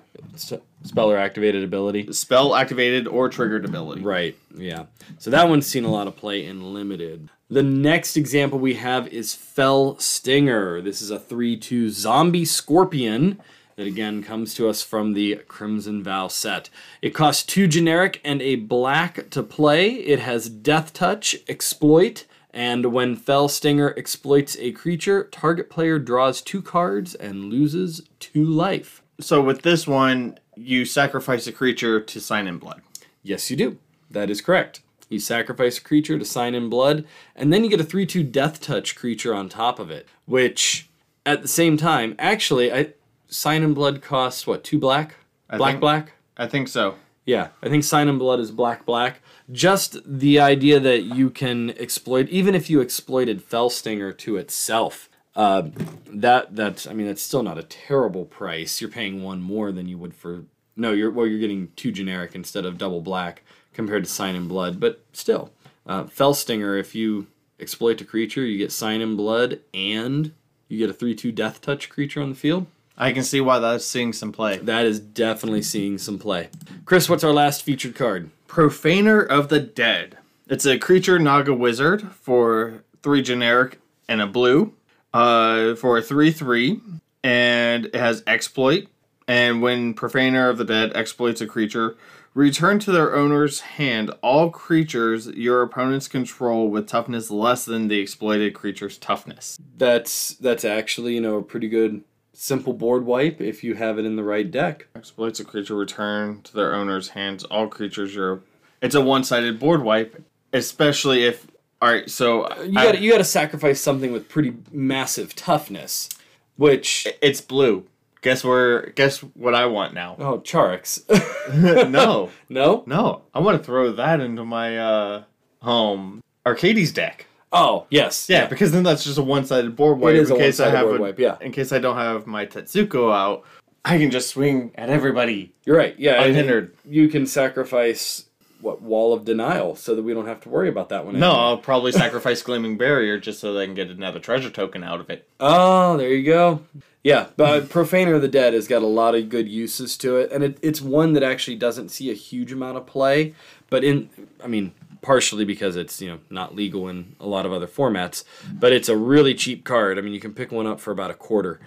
spell 0.83 1.09
or 1.09 1.17
activated 1.17 1.63
ability. 1.63 2.11
Spell 2.13 2.53
activated 2.53 3.07
or 3.07 3.29
triggered 3.29 3.65
ability. 3.65 4.01
Right, 4.01 4.37
yeah. 4.55 4.85
So 5.17 5.31
that 5.31 5.49
one's 5.49 5.65
seen 5.65 5.83
a 5.83 5.89
lot 5.89 6.07
of 6.07 6.15
play 6.15 6.45
in 6.45 6.73
limited. 6.73 7.29
The 7.49 7.63
next 7.63 8.15
example 8.15 8.59
we 8.59 8.75
have 8.75 9.07
is 9.07 9.33
Fell 9.33 9.97
Stinger. 9.97 10.81
This 10.81 11.01
is 11.01 11.09
a 11.09 11.19
3 11.19 11.57
2 11.57 11.89
zombie 11.89 12.45
scorpion 12.45 13.39
that 13.75 13.87
again 13.87 14.23
comes 14.23 14.53
to 14.55 14.69
us 14.69 14.81
from 14.81 15.13
the 15.13 15.35
Crimson 15.47 16.03
Vow 16.03 16.27
set. 16.27 16.69
It 17.01 17.11
costs 17.11 17.43
two 17.43 17.67
generic 17.67 18.21
and 18.23 18.41
a 18.41 18.55
black 18.55 19.29
to 19.31 19.43
play. 19.43 19.91
It 19.91 20.19
has 20.19 20.49
Death 20.49 20.93
Touch, 20.93 21.35
Exploit, 21.47 22.25
and 22.55 22.93
when 22.93 23.17
Fell 23.17 23.49
Stinger 23.49 23.93
exploits 23.97 24.55
a 24.61 24.71
creature, 24.71 25.25
target 25.25 25.69
player 25.69 25.99
draws 25.99 26.41
two 26.41 26.61
cards 26.61 27.13
and 27.13 27.51
loses 27.51 28.07
two 28.21 28.45
life. 28.45 29.03
So 29.19 29.41
with 29.41 29.63
this 29.63 29.85
one, 29.85 30.39
you 30.55 30.85
sacrifice 30.85 31.47
a 31.47 31.51
creature 31.51 31.99
to 31.99 32.19
sign 32.21 32.47
in 32.47 32.57
blood. 32.57 32.81
Yes, 33.21 33.51
you 33.51 33.57
do. 33.57 33.77
That 34.09 34.29
is 34.29 34.39
correct. 34.39 34.81
You 35.09 35.19
sacrifice 35.19 35.77
a 35.77 35.81
creature 35.81 36.17
to 36.17 36.23
sign 36.23 36.55
in 36.55 36.69
blood, 36.69 37.05
and 37.35 37.51
then 37.51 37.65
you 37.65 37.69
get 37.69 37.81
a 37.81 37.83
3 37.83 38.05
2 38.05 38.23
Death 38.23 38.61
Touch 38.61 38.95
creature 38.95 39.35
on 39.35 39.49
top 39.49 39.77
of 39.77 39.91
it, 39.91 40.07
which 40.25 40.89
at 41.25 41.41
the 41.41 41.47
same 41.49 41.75
time, 41.75 42.15
actually, 42.17 42.71
I 42.71 42.93
Sign 43.27 43.63
in 43.63 43.73
Blood 43.73 44.01
costs 44.01 44.47
what? 44.47 44.63
Two 44.63 44.79
black? 44.79 45.15
I 45.49 45.57
black 45.57 45.73
think, 45.73 45.81
black? 45.81 46.11
I 46.37 46.47
think 46.47 46.69
so. 46.69 46.95
Yeah, 47.25 47.49
I 47.61 47.67
think 47.67 47.83
Sign 47.83 48.07
in 48.07 48.17
Blood 48.17 48.39
is 48.39 48.51
black 48.51 48.85
black. 48.85 49.21
Just 49.51 49.97
the 50.05 50.39
idea 50.39 50.79
that 50.79 51.03
you 51.03 51.29
can 51.29 51.71
exploit, 51.77 52.29
even 52.29 52.55
if 52.55 52.69
you 52.69 52.81
exploited 52.81 53.47
Fellstinger 53.47 54.17
to 54.17 54.37
itself, 54.37 55.09
uh, 55.35 55.63
that 56.07 56.55
that's 56.55 56.87
I 56.87 56.93
mean 56.93 57.07
that's 57.07 57.21
still 57.21 57.43
not 57.43 57.57
a 57.57 57.63
terrible 57.63 58.25
price. 58.25 58.81
You're 58.81 58.89
paying 58.89 59.21
one 59.21 59.41
more 59.41 59.71
than 59.71 59.87
you 59.87 59.97
would 59.97 60.15
for 60.15 60.45
no, 60.75 60.91
you're 60.93 61.11
well 61.11 61.27
you're 61.27 61.39
getting 61.39 61.71
two 61.75 61.91
generic 61.91 62.33
instead 62.33 62.65
of 62.65 62.77
double 62.77 63.01
black 63.01 63.43
compared 63.73 64.03
to 64.05 64.09
Sign 64.09 64.35
in 64.35 64.47
Blood, 64.47 64.79
but 64.79 65.03
still, 65.13 65.51
uh, 65.85 66.05
Fellstinger 66.05 66.79
if 66.79 66.95
you 66.95 67.27
exploit 67.59 68.01
a 68.01 68.05
creature, 68.05 68.45
you 68.45 68.57
get 68.57 68.71
Sign 68.71 69.01
in 69.01 69.15
Blood 69.15 69.59
and 69.73 70.33
you 70.69 70.77
get 70.79 70.89
a 70.89 70.93
three 70.93 71.13
two 71.13 71.31
Death 71.31 71.61
Touch 71.61 71.89
creature 71.89 72.21
on 72.21 72.29
the 72.29 72.35
field. 72.35 72.65
I 72.97 73.11
can 73.11 73.23
see 73.23 73.41
why 73.41 73.59
that's 73.59 73.85
seeing 73.85 74.13
some 74.13 74.31
play. 74.31 74.57
That 74.57 74.85
is 74.85 74.99
definitely 74.99 75.61
seeing 75.61 75.97
some 75.97 76.17
play. 76.17 76.49
Chris, 76.85 77.09
what's 77.09 77.25
our 77.25 77.33
last 77.33 77.61
featured 77.61 77.93
card? 77.93 78.31
Profaner 78.55 79.21
of 79.21 79.49
the 79.49 79.59
Dead. 79.59 80.17
It's 80.47 80.65
a 80.65 80.79
creature 80.79 81.19
Naga 81.19 81.53
wizard 81.53 82.13
for 82.13 82.85
three 83.03 83.21
generic 83.21 83.81
and 84.07 84.21
a 84.21 84.27
blue. 84.27 84.71
Uh, 85.13 85.75
for 85.75 85.97
a 85.97 86.01
three 86.01 86.31
three, 86.31 86.79
and 87.21 87.87
it 87.87 87.95
has 87.95 88.23
exploit. 88.25 88.87
And 89.27 89.61
when 89.61 89.93
Profaner 89.93 90.49
of 90.49 90.57
the 90.57 90.63
Dead 90.63 90.93
exploits 90.95 91.41
a 91.41 91.47
creature, 91.47 91.97
return 92.33 92.79
to 92.79 92.93
their 92.93 93.13
owner's 93.13 93.59
hand 93.59 94.11
all 94.21 94.49
creatures 94.51 95.27
your 95.27 95.61
opponents 95.61 96.07
control 96.07 96.69
with 96.69 96.87
toughness 96.87 97.29
less 97.29 97.65
than 97.65 97.89
the 97.89 97.99
exploited 97.99 98.53
creature's 98.53 98.97
toughness. 98.97 99.57
That's 99.75 100.29
that's 100.35 100.63
actually 100.63 101.15
you 101.15 101.21
know 101.21 101.39
a 101.39 101.43
pretty 101.43 101.67
good 101.67 102.05
simple 102.37 102.73
board 102.73 103.05
wipe 103.05 103.41
if 103.41 103.63
you 103.63 103.75
have 103.75 103.97
it 103.97 104.05
in 104.05 104.15
the 104.15 104.23
right 104.23 104.49
deck. 104.49 104.87
Exploits 104.95 105.39
a 105.39 105.45
creature 105.45 105.75
return 105.75 106.41
to 106.43 106.53
their 106.53 106.75
owner's 106.75 107.09
hands 107.09 107.43
all 107.45 107.67
creatures 107.67 108.15
you're. 108.15 108.41
It's 108.81 108.95
a 108.95 109.01
one-sided 109.01 109.59
board 109.59 109.83
wipe, 109.83 110.23
especially 110.53 111.23
if. 111.23 111.47
All 111.81 111.89
right, 111.89 112.09
so 112.09 112.47
you 112.63 112.73
got 112.73 113.01
you 113.01 113.11
got 113.11 113.17
to 113.17 113.23
sacrifice 113.23 113.81
something 113.81 114.11
with 114.11 114.29
pretty 114.29 114.55
massive 114.71 115.35
toughness, 115.35 116.09
which 116.55 117.07
it's 117.21 117.41
blue. 117.41 117.85
Guess 118.21 118.43
where? 118.43 118.87
Guess 118.91 119.19
what 119.19 119.53
I 119.53 119.65
want 119.67 119.93
now? 119.93 120.15
Oh, 120.17 120.39
Charix. 120.39 121.03
no, 121.91 122.31
no, 122.49 122.83
no. 122.87 123.21
I 123.33 123.39
want 123.39 123.59
to 123.59 123.63
throw 123.63 123.91
that 123.91 124.19
into 124.19 124.45
my 124.45 124.79
uh, 124.79 125.23
home 125.61 126.23
Arcades 126.45 126.91
deck. 126.91 127.27
Oh 127.51 127.87
yes, 127.89 128.27
yeah, 128.29 128.47
because 128.47 128.71
then 128.71 128.83
that's 128.83 129.03
just 129.03 129.17
a 129.17 129.23
one-sided 129.23 129.75
board 129.75 129.99
wipe. 129.99 130.15
It 130.15 130.19
is 130.19 130.29
in 130.29 130.35
a 130.35 130.39
case 130.39 130.59
I 130.59 130.69
have 130.69 130.87
board 130.87 130.99
a, 130.99 131.03
wipe. 131.03 131.19
Yeah, 131.19 131.37
in 131.41 131.51
case 131.51 131.71
I 131.71 131.79
don't 131.79 131.95
have 131.95 132.27
my 132.27 132.45
Tetsuko 132.45 133.13
out, 133.13 133.43
I 133.85 133.97
can 133.97 134.11
just 134.11 134.29
swing 134.29 134.71
at 134.75 134.89
everybody. 134.89 135.53
You're 135.65 135.77
right. 135.77 135.97
Yeah, 135.97 136.23
unhindered. 136.23 136.75
You 136.83 137.07
can 137.07 137.25
sacrifice 137.25 138.25
what 138.61 138.81
wall 138.81 139.13
of 139.13 139.23
denial 139.25 139.75
so 139.75 139.95
that 139.95 140.03
we 140.03 140.13
don't 140.13 140.25
have 140.25 140.41
to 140.41 140.49
worry 140.49 140.67
about 140.67 140.89
that 140.89 141.05
one. 141.05 141.19
No, 141.19 141.29
anymore. 141.29 141.45
I'll 141.45 141.57
probably 141.57 141.91
sacrifice 141.93 142.41
Gleaming 142.41 142.77
Barrier 142.77 143.19
just 143.19 143.39
so 143.39 143.53
they 143.53 143.65
can 143.65 143.75
get 143.75 143.89
another 143.89 144.19
treasure 144.19 144.49
token 144.49 144.83
out 144.83 144.99
of 144.99 145.09
it. 145.09 145.29
Oh, 145.39 145.95
there 145.97 146.09
you 146.09 146.25
go. 146.25 146.61
Yeah, 147.03 147.27
but 147.37 147.61
hmm. 147.61 147.67
Profaner 147.67 148.15
of 148.15 148.23
the 148.23 148.27
Dead 148.27 148.55
has 148.55 148.67
got 148.67 148.81
a 148.81 148.87
lot 148.87 149.13
of 149.13 149.29
good 149.29 149.47
uses 149.47 149.95
to 149.97 150.17
it, 150.17 150.31
and 150.31 150.43
it, 150.43 150.57
it's 150.63 150.81
one 150.81 151.13
that 151.13 151.21
actually 151.21 151.55
doesn't 151.55 151.89
see 151.89 152.09
a 152.09 152.15
huge 152.15 152.51
amount 152.51 152.77
of 152.77 152.87
play. 152.87 153.35
But 153.69 153.83
in, 153.83 154.09
I 154.43 154.47
mean, 154.47 154.73
partially 155.05 155.45
because 155.45 155.75
it's 155.75 156.01
you 156.01 156.09
know 156.09 156.19
not 156.31 156.55
legal 156.55 156.89
in 156.89 157.15
a 157.19 157.27
lot 157.27 157.45
of 157.45 157.53
other 157.53 157.67
formats, 157.67 158.23
but 158.51 158.73
it's 158.73 158.89
a 158.89 158.97
really 158.97 159.35
cheap 159.35 159.63
card. 159.63 159.99
I 159.99 160.01
mean, 160.01 160.13
you 160.13 160.19
can 160.19 160.33
pick 160.33 160.51
one 160.51 160.65
up 160.65 160.79
for 160.79 160.91
about 160.91 161.11
a 161.11 161.13
quarter, 161.13 161.59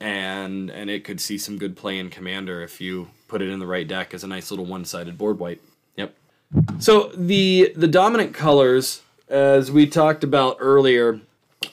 and 0.00 0.70
and 0.70 0.88
it 0.88 1.02
could 1.02 1.20
see 1.20 1.36
some 1.36 1.58
good 1.58 1.76
play 1.76 1.98
in 1.98 2.08
Commander 2.08 2.62
if 2.62 2.80
you 2.80 3.08
put 3.26 3.42
it 3.42 3.50
in 3.50 3.58
the 3.58 3.66
right 3.66 3.86
deck 3.86 4.14
as 4.14 4.22
a 4.22 4.28
nice 4.28 4.52
little 4.52 4.64
one-sided 4.64 5.18
board 5.18 5.40
wipe. 5.40 5.60
Yep. 5.96 6.14
So 6.78 7.10
the 7.16 7.72
the 7.74 7.88
dominant 7.88 8.32
colors, 8.32 9.02
as 9.28 9.72
we 9.72 9.88
talked 9.88 10.22
about 10.22 10.58
earlier, 10.60 11.20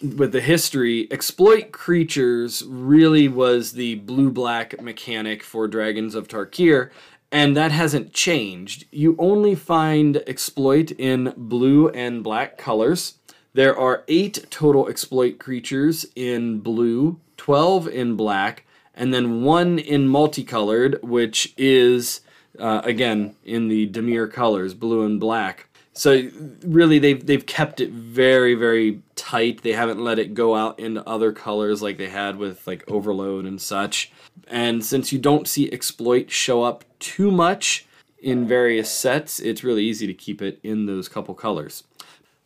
with 0.01 0.31
the 0.31 0.41
history, 0.41 1.07
exploit 1.11 1.71
creatures 1.71 2.63
really 2.65 3.27
was 3.27 3.73
the 3.73 3.95
blue 3.95 4.31
black 4.31 4.81
mechanic 4.81 5.43
for 5.43 5.67
Dragons 5.67 6.15
of 6.15 6.27
Tarkir, 6.27 6.89
and 7.31 7.55
that 7.55 7.71
hasn't 7.71 8.13
changed. 8.13 8.85
You 8.91 9.15
only 9.17 9.55
find 9.55 10.17
exploit 10.27 10.91
in 10.91 11.33
blue 11.37 11.89
and 11.89 12.23
black 12.23 12.57
colors. 12.57 13.15
There 13.53 13.77
are 13.77 14.03
eight 14.07 14.45
total 14.49 14.87
exploit 14.87 15.39
creatures 15.39 16.05
in 16.15 16.59
blue, 16.59 17.19
12 17.37 17.87
in 17.87 18.15
black, 18.15 18.65
and 18.93 19.13
then 19.13 19.43
one 19.43 19.79
in 19.79 20.07
multicolored, 20.07 20.99
which 21.01 21.53
is, 21.57 22.21
uh, 22.59 22.81
again, 22.83 23.35
in 23.43 23.67
the 23.67 23.89
Dimir 23.89 24.31
colors, 24.31 24.73
blue 24.73 25.05
and 25.05 25.19
black. 25.19 25.67
So 25.93 26.29
really, 26.63 26.99
they've 26.99 27.25
they've 27.25 27.45
kept 27.45 27.81
it 27.81 27.91
very 27.91 28.55
very 28.55 29.01
tight. 29.15 29.61
They 29.61 29.73
haven't 29.73 29.99
let 29.99 30.19
it 30.19 30.33
go 30.33 30.55
out 30.55 30.79
into 30.79 31.07
other 31.07 31.31
colors 31.31 31.81
like 31.81 31.97
they 31.97 32.09
had 32.09 32.37
with 32.37 32.65
like 32.65 32.89
Overload 32.89 33.45
and 33.45 33.61
such. 33.61 34.11
And 34.47 34.85
since 34.85 35.11
you 35.11 35.19
don't 35.19 35.47
see 35.47 35.71
exploit 35.71 36.31
show 36.31 36.63
up 36.63 36.85
too 36.99 37.29
much 37.29 37.85
in 38.19 38.47
various 38.47 38.91
sets, 38.91 39.39
it's 39.39 39.63
really 39.63 39.83
easy 39.83 40.07
to 40.07 40.13
keep 40.13 40.41
it 40.41 40.59
in 40.63 40.85
those 40.85 41.09
couple 41.09 41.33
colors. 41.33 41.83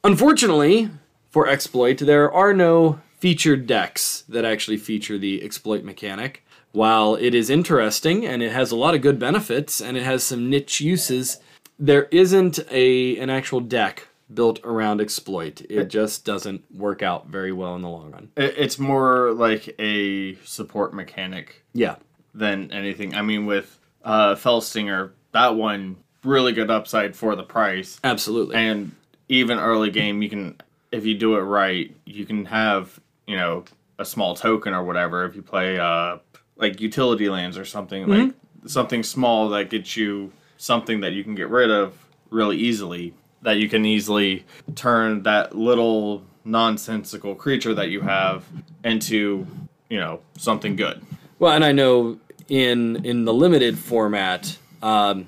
Unfortunately, 0.04 0.90
for 1.30 1.48
exploit, 1.48 1.98
there 1.98 2.32
are 2.32 2.54
no 2.54 3.02
featured 3.20 3.68
decks 3.68 4.24
that 4.30 4.46
actually 4.46 4.78
feature 4.78 5.18
the 5.18 5.44
exploit 5.44 5.84
mechanic. 5.84 6.46
While 6.72 7.16
it 7.16 7.34
is 7.34 7.50
interesting 7.50 8.26
and 8.26 8.44
it 8.44 8.52
has 8.52 8.72
a 8.72 8.76
lot 8.76 8.96
of 8.96 9.02
good 9.02 9.18
benefits 9.18 9.82
and 9.82 9.98
it 9.98 10.04
has 10.04 10.24
some 10.24 10.50
niche 10.50 10.82
uses, 10.82 11.40
there 11.80 12.04
isn't 12.12 12.60
a 12.72 13.18
an 13.18 13.30
actual 13.30 13.60
deck 13.60 14.08
built 14.34 14.60
around 14.64 15.02
exploit. 15.02 15.62
It 15.70 15.86
just 15.86 16.26
doesn't 16.26 16.64
work 16.76 17.04
out 17.04 17.28
very 17.28 17.52
well 17.52 17.76
in 17.76 17.82
the 17.84 17.90
long 17.90 18.12
run. 18.12 18.30
It's 18.36 18.80
more 18.80 19.32
like 19.34 19.76
a 19.80 20.36
support 20.44 20.94
mechanic 20.94 21.64
Yeah. 21.74 21.98
than 22.34 22.72
anything. 22.72 23.14
I 23.14 23.22
mean, 23.22 23.46
with 23.46 23.78
uh, 24.04 24.34
Felstinger, 24.36 25.12
that 25.32 25.56
one 25.56 25.98
really 26.24 26.54
good 26.54 26.72
upside 26.72 27.16
for 27.16 27.36
the 27.36 27.44
price, 27.44 28.00
Absolutely. 28.04 28.56
and 28.56 28.92
even 29.30 29.60
early 29.60 29.92
game, 29.92 30.22
you 30.22 30.30
can 30.30 30.56
if 30.92 31.06
you 31.06 31.14
do 31.16 31.36
it 31.36 31.42
right, 31.42 31.94
you 32.06 32.26
can 32.26 32.46
have 32.46 33.00
you 33.28 33.36
know 33.36 33.64
a 34.00 34.06
small 34.06 34.36
token 34.36 34.74
or 34.74 34.84
whatever 34.84 35.26
if 35.26 35.36
you 35.36 35.42
play 35.42 35.78
uh 35.80 36.18
like 36.58 36.80
utility 36.82 37.30
lands 37.30 37.58
or 37.58 37.66
something 37.66 38.08
like 38.08 38.34
something 38.66 39.04
small 39.04 39.50
that 39.50 39.70
gets 39.70 39.96
you 39.98 40.32
something 40.58 41.02
that 41.02 41.14
you 41.14 41.24
can 41.24 41.36
get 41.36 41.50
rid 41.50 41.70
of 41.70 41.98
really 42.30 42.58
easily 42.58 43.14
that 43.42 43.58
you 43.58 43.70
can 43.70 43.86
easily 43.86 44.46
turn 44.74 45.24
that 45.24 45.56
little 45.56 46.24
nonsensical 46.44 47.36
creature 47.36 47.74
that 47.74 47.90
you 47.90 48.02
have 48.02 48.46
into 48.84 49.46
you 49.90 49.98
know 49.98 50.20
something 50.38 50.76
good 50.76 51.02
Well, 51.38 51.54
and 51.54 51.66
I 51.66 51.72
know 51.72 52.20
in 52.48 53.06
in 53.06 53.26
the 53.26 53.34
limited 53.34 53.78
format, 53.78 54.58
um, 54.82 55.28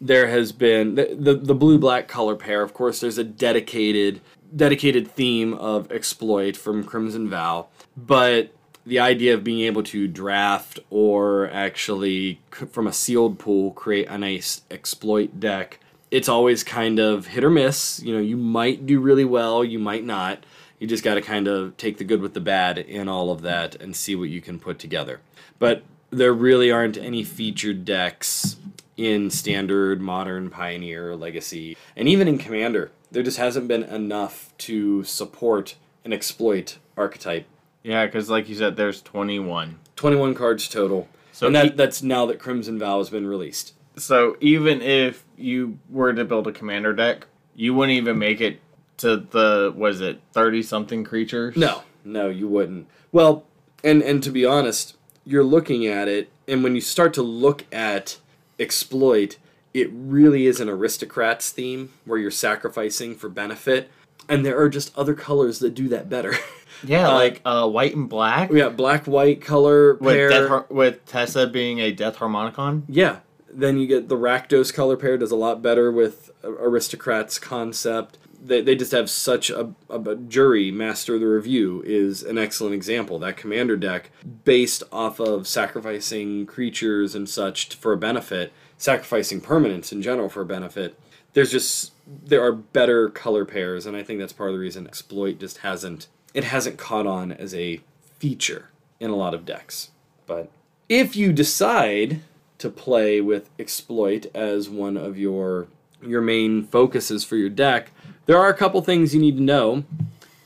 there 0.00 0.28
has 0.28 0.52
been 0.52 0.96
the, 0.96 1.16
the 1.18 1.34
the 1.34 1.54
blue 1.54 1.78
black 1.78 2.08
color 2.08 2.34
pair. 2.34 2.62
Of 2.62 2.74
course, 2.74 3.00
there's 3.00 3.18
a 3.18 3.24
dedicated 3.24 4.20
dedicated 4.54 5.10
theme 5.10 5.54
of 5.54 5.90
exploit 5.92 6.56
from 6.56 6.84
Crimson 6.84 7.28
Vow, 7.28 7.68
but 7.96 8.52
the 8.86 9.00
idea 9.00 9.34
of 9.34 9.42
being 9.42 9.60
able 9.66 9.82
to 9.82 10.06
draft 10.06 10.78
or 10.90 11.50
actually 11.50 12.40
from 12.50 12.86
a 12.86 12.92
sealed 12.92 13.38
pool 13.38 13.72
create 13.72 14.08
a 14.08 14.16
nice 14.16 14.62
exploit 14.70 15.40
deck 15.40 15.80
it's 16.10 16.28
always 16.28 16.62
kind 16.62 16.98
of 16.98 17.26
hit 17.26 17.44
or 17.44 17.50
miss. 17.50 18.00
You 18.02 18.14
know 18.14 18.20
you 18.20 18.36
might 18.36 18.86
do 18.86 19.00
really 19.00 19.24
well 19.24 19.64
you 19.64 19.78
might 19.78 20.04
not. 20.04 20.44
You 20.78 20.86
just 20.86 21.04
got 21.04 21.14
to 21.14 21.22
kind 21.22 21.48
of 21.48 21.76
take 21.76 21.98
the 21.98 22.04
good 22.04 22.20
with 22.20 22.34
the 22.34 22.40
bad 22.40 22.78
in 22.78 23.08
all 23.08 23.30
of 23.30 23.42
that 23.42 23.76
and 23.76 23.96
see 23.96 24.14
what 24.14 24.28
you 24.28 24.40
can 24.40 24.58
put 24.58 24.78
together. 24.78 25.20
But 25.58 25.82
there 26.10 26.34
really 26.34 26.70
aren't 26.70 26.98
any 26.98 27.24
featured 27.24 27.84
decks 27.84 28.56
in 28.96 29.30
standard 29.30 30.00
modern 30.00 30.50
pioneer 30.50 31.16
legacy 31.16 31.76
and 31.96 32.08
even 32.08 32.28
in 32.28 32.38
commander. 32.38 32.90
There 33.10 33.22
just 33.22 33.38
hasn't 33.38 33.68
been 33.68 33.84
enough 33.84 34.52
to 34.58 35.02
support 35.04 35.76
an 36.04 36.12
exploit 36.12 36.78
archetype 36.96 37.46
yeah 37.86 38.04
because 38.04 38.28
like 38.28 38.48
you 38.48 38.54
said 38.54 38.76
there's 38.76 39.00
21 39.02 39.78
21 39.96 40.34
cards 40.34 40.68
total. 40.68 41.08
So 41.32 41.46
and 41.46 41.56
that, 41.56 41.66
e- 41.66 41.70
that's 41.70 42.02
now 42.02 42.26
that 42.26 42.38
Crimson 42.38 42.78
Vow 42.78 42.98
has 42.98 43.10
been 43.10 43.26
released. 43.26 43.74
So 43.96 44.36
even 44.40 44.82
if 44.82 45.24
you 45.36 45.78
were 45.88 46.12
to 46.12 46.24
build 46.24 46.46
a 46.46 46.52
commander 46.52 46.92
deck, 46.92 47.26
you 47.54 47.74
wouldn't 47.74 47.96
even 47.96 48.18
make 48.18 48.40
it 48.40 48.60
to 48.98 49.16
the 49.16 49.72
was 49.76 50.00
it 50.00 50.20
thirty 50.32 50.62
something 50.62 51.04
creatures? 51.04 51.56
No, 51.56 51.82
no, 52.04 52.28
you 52.28 52.48
wouldn't. 52.48 52.88
Well, 53.12 53.44
and 53.82 54.02
and 54.02 54.22
to 54.22 54.30
be 54.30 54.44
honest, 54.44 54.96
you're 55.24 55.44
looking 55.44 55.86
at 55.86 56.08
it, 56.08 56.30
and 56.46 56.62
when 56.62 56.74
you 56.74 56.80
start 56.80 57.14
to 57.14 57.22
look 57.22 57.64
at 57.72 58.18
exploit, 58.58 59.36
it 59.74 59.90
really 59.92 60.46
is 60.46 60.60
an 60.60 60.68
aristocrats 60.68 61.50
theme 61.50 61.92
where 62.04 62.18
you're 62.18 62.30
sacrificing 62.30 63.14
for 63.14 63.28
benefit, 63.28 63.90
and 64.28 64.44
there 64.44 64.58
are 64.60 64.68
just 64.68 64.96
other 64.98 65.14
colors 65.14 65.58
that 65.60 65.74
do 65.74 65.88
that 65.88 66.08
better. 66.08 66.34
Yeah, 66.84 67.08
Uh, 67.08 67.14
like 67.14 67.40
uh, 67.46 67.66
white 67.70 67.96
and 67.96 68.06
black. 68.06 68.52
got 68.52 68.76
black 68.76 69.06
white 69.06 69.40
color 69.40 69.94
With 69.94 70.14
pair. 70.14 70.28
death 70.28 70.48
Har- 70.48 70.66
with 70.68 71.06
Teysa 71.06 71.50
being 71.50 71.78
a 71.78 71.90
Death 71.90 72.18
Harmonicon. 72.18 72.82
Yeah. 72.86 73.20
Then 73.50 73.78
you 73.78 73.86
get 73.86 74.10
the 74.10 74.16
Rakdos 74.18 74.74
color 74.74 74.98
pair 74.98 75.16
does 75.16 75.30
a 75.30 75.36
lot 75.36 75.62
better 75.62 75.90
with 75.90 76.30
aristocrats 76.44 77.38
concept. 77.38 78.18
They, 78.44 78.60
they 78.60 78.76
just 78.76 78.92
have 78.92 79.08
such 79.08 79.48
a, 79.48 79.72
a, 79.88 79.98
a 79.98 80.16
Juri 80.16 80.70
Master 80.70 81.14
of 81.14 81.20
the 81.20 81.26
Revue 81.26 81.82
is 81.86 82.22
an 82.22 82.36
excellent 82.36 82.74
example. 82.74 83.18
That 83.18 83.38
commander 83.38 83.78
deck 83.78 84.10
based 84.44 84.82
off 84.92 85.18
of 85.18 85.48
sacrificing 85.48 86.44
creatures 86.44 87.14
and 87.14 87.26
such 87.26 87.74
for 87.76 87.94
a 87.94 87.96
benefit, 87.96 88.52
sacrificing 88.76 89.40
permanents 89.40 89.92
in 89.92 90.02
general 90.02 90.28
for 90.28 90.42
a 90.42 90.46
benefit. 90.46 90.98
There's 91.32 91.50
just 91.50 91.92
there 92.06 92.42
are 92.42 92.52
better 92.52 93.08
color 93.08 93.44
pairs, 93.44 93.86
and 93.86 93.96
I 93.96 94.02
think 94.02 94.20
that's 94.20 94.32
part 94.32 94.50
of 94.50 94.54
the 94.54 94.60
reason 94.60 94.86
exploit 94.86 95.38
just 95.38 95.58
hasn't 95.58 96.06
it 96.34 96.44
hasn't 96.44 96.76
caught 96.76 97.06
on 97.06 97.32
as 97.32 97.54
a 97.54 97.80
feature 98.18 98.68
in 99.00 99.10
a 99.10 99.16
lot 99.16 99.34
of 99.34 99.44
decks. 99.44 99.90
But 100.26 100.50
if 100.88 101.16
you 101.16 101.32
decide 101.32 102.20
to 102.58 102.70
play 102.70 103.20
with 103.20 103.50
exploit 103.58 104.26
as 104.34 104.68
one 104.68 104.96
of 104.96 105.18
your 105.18 105.68
your 106.02 106.20
main 106.20 106.64
focuses 106.64 107.24
for 107.24 107.36
your 107.36 107.48
deck, 107.48 107.90
there 108.26 108.38
are 108.38 108.48
a 108.48 108.54
couple 108.54 108.80
things 108.82 109.14
you 109.14 109.20
need 109.20 109.38
to 109.38 109.42
know. 109.42 109.84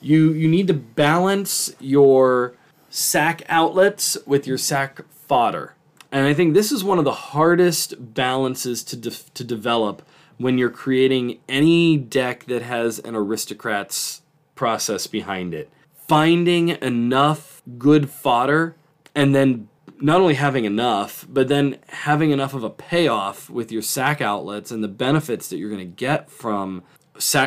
You 0.01 0.31
you 0.31 0.47
need 0.47 0.67
to 0.67 0.73
balance 0.73 1.73
your 1.79 2.53
sack 2.89 3.43
outlets 3.49 4.17
with 4.25 4.47
your 4.47 4.57
sack 4.57 5.01
fodder. 5.27 5.75
And 6.11 6.25
I 6.25 6.33
think 6.33 6.53
this 6.53 6.71
is 6.71 6.83
one 6.83 6.99
of 6.99 7.05
the 7.05 7.13
hardest 7.13 8.13
balances 8.13 8.83
to 8.85 8.97
de- 8.97 9.11
to 9.11 9.43
develop 9.43 10.01
when 10.37 10.57
you're 10.57 10.69
creating 10.69 11.39
any 11.47 11.97
deck 11.97 12.45
that 12.45 12.61
has 12.61 12.99
an 12.99 13.15
aristocrats 13.15 14.21
process 14.55 15.07
behind 15.07 15.53
it. 15.53 15.69
Finding 16.07 16.69
enough 16.69 17.61
good 17.77 18.09
fodder 18.09 18.75
and 19.15 19.33
then 19.35 19.67
not 19.99 20.19
only 20.19 20.33
having 20.33 20.65
enough, 20.65 21.25
but 21.29 21.47
then 21.47 21.77
having 21.87 22.31
enough 22.31 22.53
of 22.53 22.63
a 22.63 22.69
payoff 22.69 23.49
with 23.49 23.71
your 23.71 23.83
sack 23.83 24.19
outlets 24.19 24.71
and 24.71 24.83
the 24.83 24.87
benefits 24.87 25.47
that 25.47 25.57
you're 25.57 25.69
going 25.69 25.79
to 25.79 25.85
get 25.85 26.29
from 26.29 26.83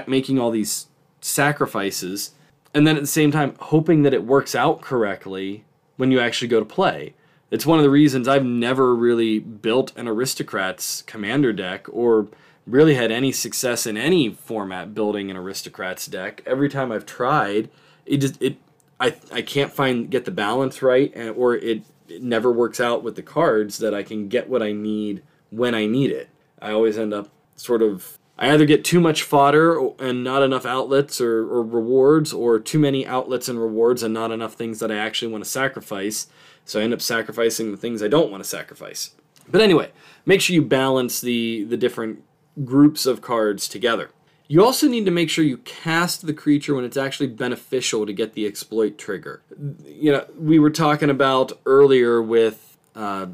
making 0.07 0.39
all 0.39 0.51
these 0.51 0.87
sacrifices, 1.21 2.33
and 2.73 2.87
then 2.87 2.97
at 2.97 3.03
the 3.03 3.09
same 3.09 3.33
time 3.33 3.55
hoping 3.59 4.03
that 4.03 4.15
it 4.15 4.25
works 4.25 4.55
out 4.55 4.81
correctly 4.81 5.65
when 5.97 6.13
you 6.13 6.21
actually 6.21 6.49
go 6.49 6.61
to 6.61 6.67
play. 6.67 7.15
It's 7.51 7.67
one 7.67 7.79
of 7.79 7.83
the 7.83 7.91
reasons 7.91 8.29
I've 8.29 8.45
never 8.45 8.95
really 8.95 9.39
built 9.39 9.97
an 9.97 10.07
aristocrats 10.07 11.03
commander 11.03 11.53
deck 11.53 11.87
or 11.91 12.29
really 12.67 12.95
had 12.95 13.11
any 13.11 13.33
success 13.33 13.87
in 13.87 13.97
any 13.97 14.31
format 14.31 14.95
building 14.95 15.31
an 15.31 15.37
aristocrats 15.37 16.07
deck. 16.07 16.43
Every 16.47 16.69
time 16.69 16.91
I've 16.91 17.07
tried, 17.07 17.71
it 18.07 18.19
just 18.19 18.41
it 18.41 18.57
I 19.01 19.17
I 19.33 19.43
can't 19.43 19.73
find 19.73 20.11
get 20.11 20.25
the 20.25 20.31
balance 20.31 20.83
right 20.83 21.13
and 21.15 21.31
or 21.31 21.57
it, 21.57 21.83
it 22.09 22.23
never 22.23 22.51
works 22.53 22.81
out 22.81 23.03
with 23.03 23.17
the 23.17 23.23
cards 23.23 23.79
that 23.79 23.95
I 23.95 24.03
can 24.03 24.29
get 24.29 24.49
what 24.49 24.63
I 24.63 24.73
need 24.73 25.23
when 25.51 25.75
I 25.75 25.87
need 25.87 26.11
it. 26.11 26.29
I 26.61 26.73
always 26.73 26.99
end 26.99 27.13
up 27.13 27.29
sort 27.57 27.83
of 27.83 28.19
I 28.37 28.51
either 28.53 28.67
get 28.67 28.85
too 28.85 29.01
much 29.01 29.23
fodder 29.23 29.91
and 29.99 30.25
not 30.25 30.43
enough 30.43 30.67
outlets 30.67 31.21
or, 31.21 31.41
or 31.43 31.63
rewards, 31.63 32.33
or 32.33 32.59
too 32.59 32.81
many 32.81 33.07
outlets 33.07 33.49
and 33.49 33.61
rewards 33.61 34.03
and 34.03 34.13
not 34.13 34.33
enough 34.33 34.55
things 34.55 34.81
that 34.81 34.91
I 34.91 34.97
actually 34.97 35.31
want 35.31 35.45
to 35.45 35.51
sacrifice. 35.51 36.27
So 36.65 36.81
I 36.81 36.83
end 36.83 36.93
up 36.93 37.01
sacrificing 37.01 37.71
the 37.71 37.77
things 37.77 38.03
I 38.03 38.09
don't 38.09 38.33
want 38.33 38.43
to 38.43 38.49
sacrifice. 38.49 39.13
But 39.49 39.61
anyway, 39.61 39.93
make 40.27 40.41
sure 40.41 40.55
you 40.55 40.63
balance 40.63 41.21
the, 41.21 41.65
the 41.65 41.77
different 41.77 42.25
groups 42.63 43.07
of 43.07 43.21
cards 43.21 43.69
together. 43.69 44.11
You 44.47 44.63
also 44.63 44.87
need 44.89 45.07
to 45.07 45.11
make 45.11 45.31
sure 45.31 45.45
you 45.45 45.57
cast 45.59 46.27
the 46.27 46.35
creature 46.35 46.75
when 46.75 46.85
it's 46.85 46.99
actually 46.99 47.29
beneficial 47.29 48.05
to 48.05 48.13
get 48.13 48.35
the 48.35 48.47
exploit 48.47 48.99
trigger. 48.99 49.43
You 49.87 50.13
know, 50.13 50.27
we 50.39 50.59
were 50.59 50.71
talking 50.71 51.09
about 51.09 51.53
earlier 51.65 52.21
with 52.21 52.77
uh, 52.95 53.29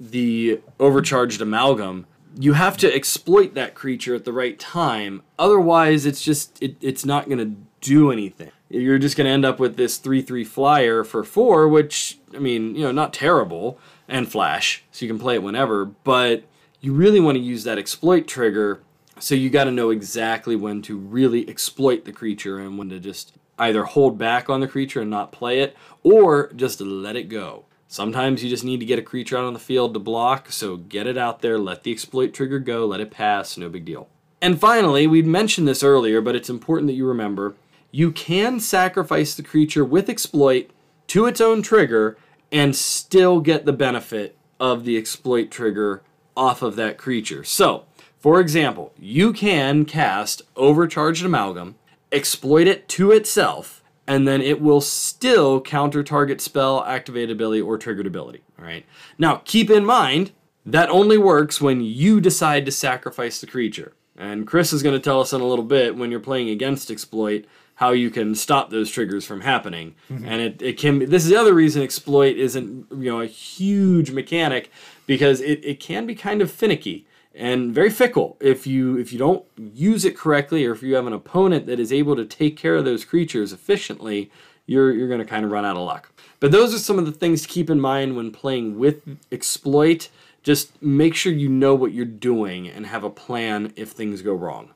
the 0.00 0.60
overcharged 0.80 1.42
amalgam 1.42 2.06
you 2.36 2.52
have 2.52 2.76
to 2.78 2.94
exploit 2.94 3.54
that 3.54 3.74
creature 3.74 4.14
at 4.14 4.24
the 4.24 4.32
right 4.32 4.58
time. 4.58 5.22
Otherwise, 5.38 6.06
it's 6.06 6.22
just 6.22 6.62
it, 6.62 6.76
it's 6.80 7.04
not 7.04 7.26
going 7.26 7.38
to 7.38 7.56
do 7.80 8.10
anything. 8.10 8.50
You're 8.68 8.98
just 8.98 9.16
going 9.16 9.26
to 9.26 9.30
end 9.30 9.44
up 9.44 9.58
with 9.58 9.76
this 9.76 9.96
three 9.96 10.22
three 10.22 10.44
flyer 10.44 11.04
for 11.04 11.24
four, 11.24 11.68
which 11.68 12.18
I 12.34 12.38
mean, 12.38 12.74
you 12.74 12.82
know, 12.82 12.92
not 12.92 13.12
terrible, 13.12 13.78
and 14.06 14.30
flash, 14.30 14.84
so 14.92 15.04
you 15.04 15.10
can 15.10 15.18
play 15.18 15.34
it 15.34 15.42
whenever. 15.42 15.84
But 15.84 16.44
you 16.80 16.92
really 16.92 17.20
want 17.20 17.36
to 17.36 17.42
use 17.42 17.64
that 17.64 17.78
exploit 17.78 18.26
trigger, 18.26 18.80
so 19.18 19.34
you 19.34 19.50
got 19.50 19.64
to 19.64 19.70
know 19.70 19.90
exactly 19.90 20.56
when 20.56 20.82
to 20.82 20.96
really 20.96 21.48
exploit 21.48 22.04
the 22.04 22.12
creature 22.12 22.58
and 22.58 22.78
when 22.78 22.88
to 22.90 23.00
just 23.00 23.34
either 23.58 23.84
hold 23.84 24.16
back 24.16 24.48
on 24.48 24.60
the 24.60 24.68
creature 24.68 25.00
and 25.00 25.10
not 25.10 25.32
play 25.32 25.60
it, 25.60 25.76
or 26.02 26.52
just 26.54 26.80
let 26.80 27.16
it 27.16 27.28
go. 27.28 27.64
Sometimes 27.88 28.44
you 28.44 28.50
just 28.50 28.64
need 28.64 28.80
to 28.80 28.86
get 28.86 28.98
a 28.98 29.02
creature 29.02 29.36
out 29.36 29.44
on 29.44 29.54
the 29.54 29.58
field 29.58 29.94
to 29.94 30.00
block, 30.00 30.52
so 30.52 30.76
get 30.76 31.06
it 31.06 31.16
out 31.16 31.40
there, 31.40 31.58
let 31.58 31.82
the 31.82 31.90
exploit 31.90 32.32
trigger 32.32 32.58
go, 32.58 32.86
let 32.86 33.00
it 33.00 33.10
pass, 33.10 33.56
no 33.56 33.68
big 33.68 33.84
deal. 33.84 34.08
And 34.40 34.60
finally, 34.60 35.06
we'd 35.06 35.26
mentioned 35.26 35.66
this 35.66 35.82
earlier, 35.82 36.20
but 36.20 36.36
it's 36.36 36.50
important 36.50 36.86
that 36.88 36.94
you 36.94 37.06
remember 37.06 37.56
you 37.90 38.12
can 38.12 38.60
sacrifice 38.60 39.34
the 39.34 39.42
creature 39.42 39.84
with 39.84 40.10
exploit 40.10 40.70
to 41.08 41.26
its 41.26 41.40
own 41.40 41.62
trigger 41.62 42.18
and 42.52 42.76
still 42.76 43.40
get 43.40 43.64
the 43.64 43.72
benefit 43.72 44.36
of 44.60 44.84
the 44.84 44.96
exploit 44.96 45.50
trigger 45.50 46.02
off 46.38 46.62
of 46.62 46.76
that 46.76 46.96
creature. 46.96 47.42
So, 47.42 47.84
for 48.18 48.40
example, 48.40 48.92
you 48.98 49.32
can 49.32 49.84
cast 49.84 50.42
Overcharged 50.56 51.24
Amalgam, 51.24 51.74
exploit 52.12 52.66
it 52.66 52.88
to 52.90 53.10
itself, 53.10 53.82
and 54.06 54.26
then 54.26 54.40
it 54.40 54.60
will 54.60 54.80
still 54.80 55.60
counter 55.60 56.02
target 56.02 56.40
spell, 56.40 56.84
activate 56.84 57.30
ability, 57.30 57.60
or 57.60 57.76
triggered 57.76 58.06
ability. 58.06 58.42
All 58.58 58.64
right. 58.64 58.86
Now, 59.18 59.42
keep 59.44 59.68
in 59.68 59.84
mind 59.84 60.30
that 60.64 60.88
only 60.90 61.18
works 61.18 61.60
when 61.60 61.80
you 61.80 62.20
decide 62.20 62.64
to 62.66 62.72
sacrifice 62.72 63.40
the 63.40 63.46
creature. 63.46 63.92
And 64.16 64.46
Chris 64.46 64.72
is 64.72 64.82
going 64.82 64.94
to 64.94 65.00
tell 65.00 65.20
us 65.20 65.32
in 65.32 65.40
a 65.40 65.46
little 65.46 65.64
bit 65.64 65.96
when 65.96 66.10
you're 66.10 66.20
playing 66.20 66.50
against 66.50 66.90
exploit 66.90 67.46
how 67.76 67.92
you 67.92 68.10
can 68.10 68.34
stop 68.34 68.70
those 68.70 68.90
triggers 68.90 69.24
from 69.24 69.40
happening. 69.42 69.94
Mm-hmm. 70.10 70.26
And 70.26 70.40
it, 70.42 70.62
it 70.62 70.78
can 70.78 70.98
this 70.98 71.24
is 71.24 71.30
the 71.30 71.36
other 71.36 71.54
reason 71.54 71.82
exploit 71.82 72.36
isn't 72.36 72.86
you 72.90 73.10
know 73.10 73.20
a 73.20 73.26
huge 73.26 74.10
mechanic 74.10 74.72
because 75.08 75.40
it, 75.40 75.64
it 75.64 75.80
can 75.80 76.06
be 76.06 76.14
kind 76.14 76.40
of 76.40 76.52
finicky 76.52 77.04
and 77.34 77.72
very 77.72 77.90
fickle 77.90 78.36
if 78.40 78.66
you 78.66 78.96
if 78.96 79.12
you 79.12 79.18
don't 79.18 79.44
use 79.56 80.04
it 80.04 80.16
correctly 80.16 80.64
or 80.64 80.72
if 80.72 80.82
you 80.82 80.94
have 80.94 81.06
an 81.06 81.12
opponent 81.12 81.66
that 81.66 81.80
is 81.80 81.92
able 81.92 82.14
to 82.14 82.24
take 82.24 82.56
care 82.56 82.76
of 82.76 82.84
those 82.84 83.04
creatures 83.04 83.52
efficiently 83.52 84.30
you're 84.66 84.92
you're 84.92 85.08
going 85.08 85.18
to 85.18 85.26
kind 85.26 85.44
of 85.44 85.50
run 85.50 85.64
out 85.64 85.76
of 85.76 85.82
luck. 85.82 86.12
But 86.38 86.52
those 86.52 86.72
are 86.72 86.78
some 86.78 87.00
of 87.00 87.06
the 87.06 87.12
things 87.12 87.42
to 87.42 87.48
keep 87.48 87.68
in 87.68 87.80
mind 87.80 88.14
when 88.14 88.30
playing 88.30 88.78
with 88.78 89.02
exploit. 89.32 90.08
Just 90.44 90.80
make 90.80 91.16
sure 91.16 91.32
you 91.32 91.48
know 91.48 91.74
what 91.74 91.92
you're 91.92 92.04
doing 92.04 92.68
and 92.68 92.86
have 92.86 93.02
a 93.02 93.10
plan 93.10 93.72
if 93.74 93.90
things 93.90 94.22
go 94.22 94.34
wrong. 94.34 94.70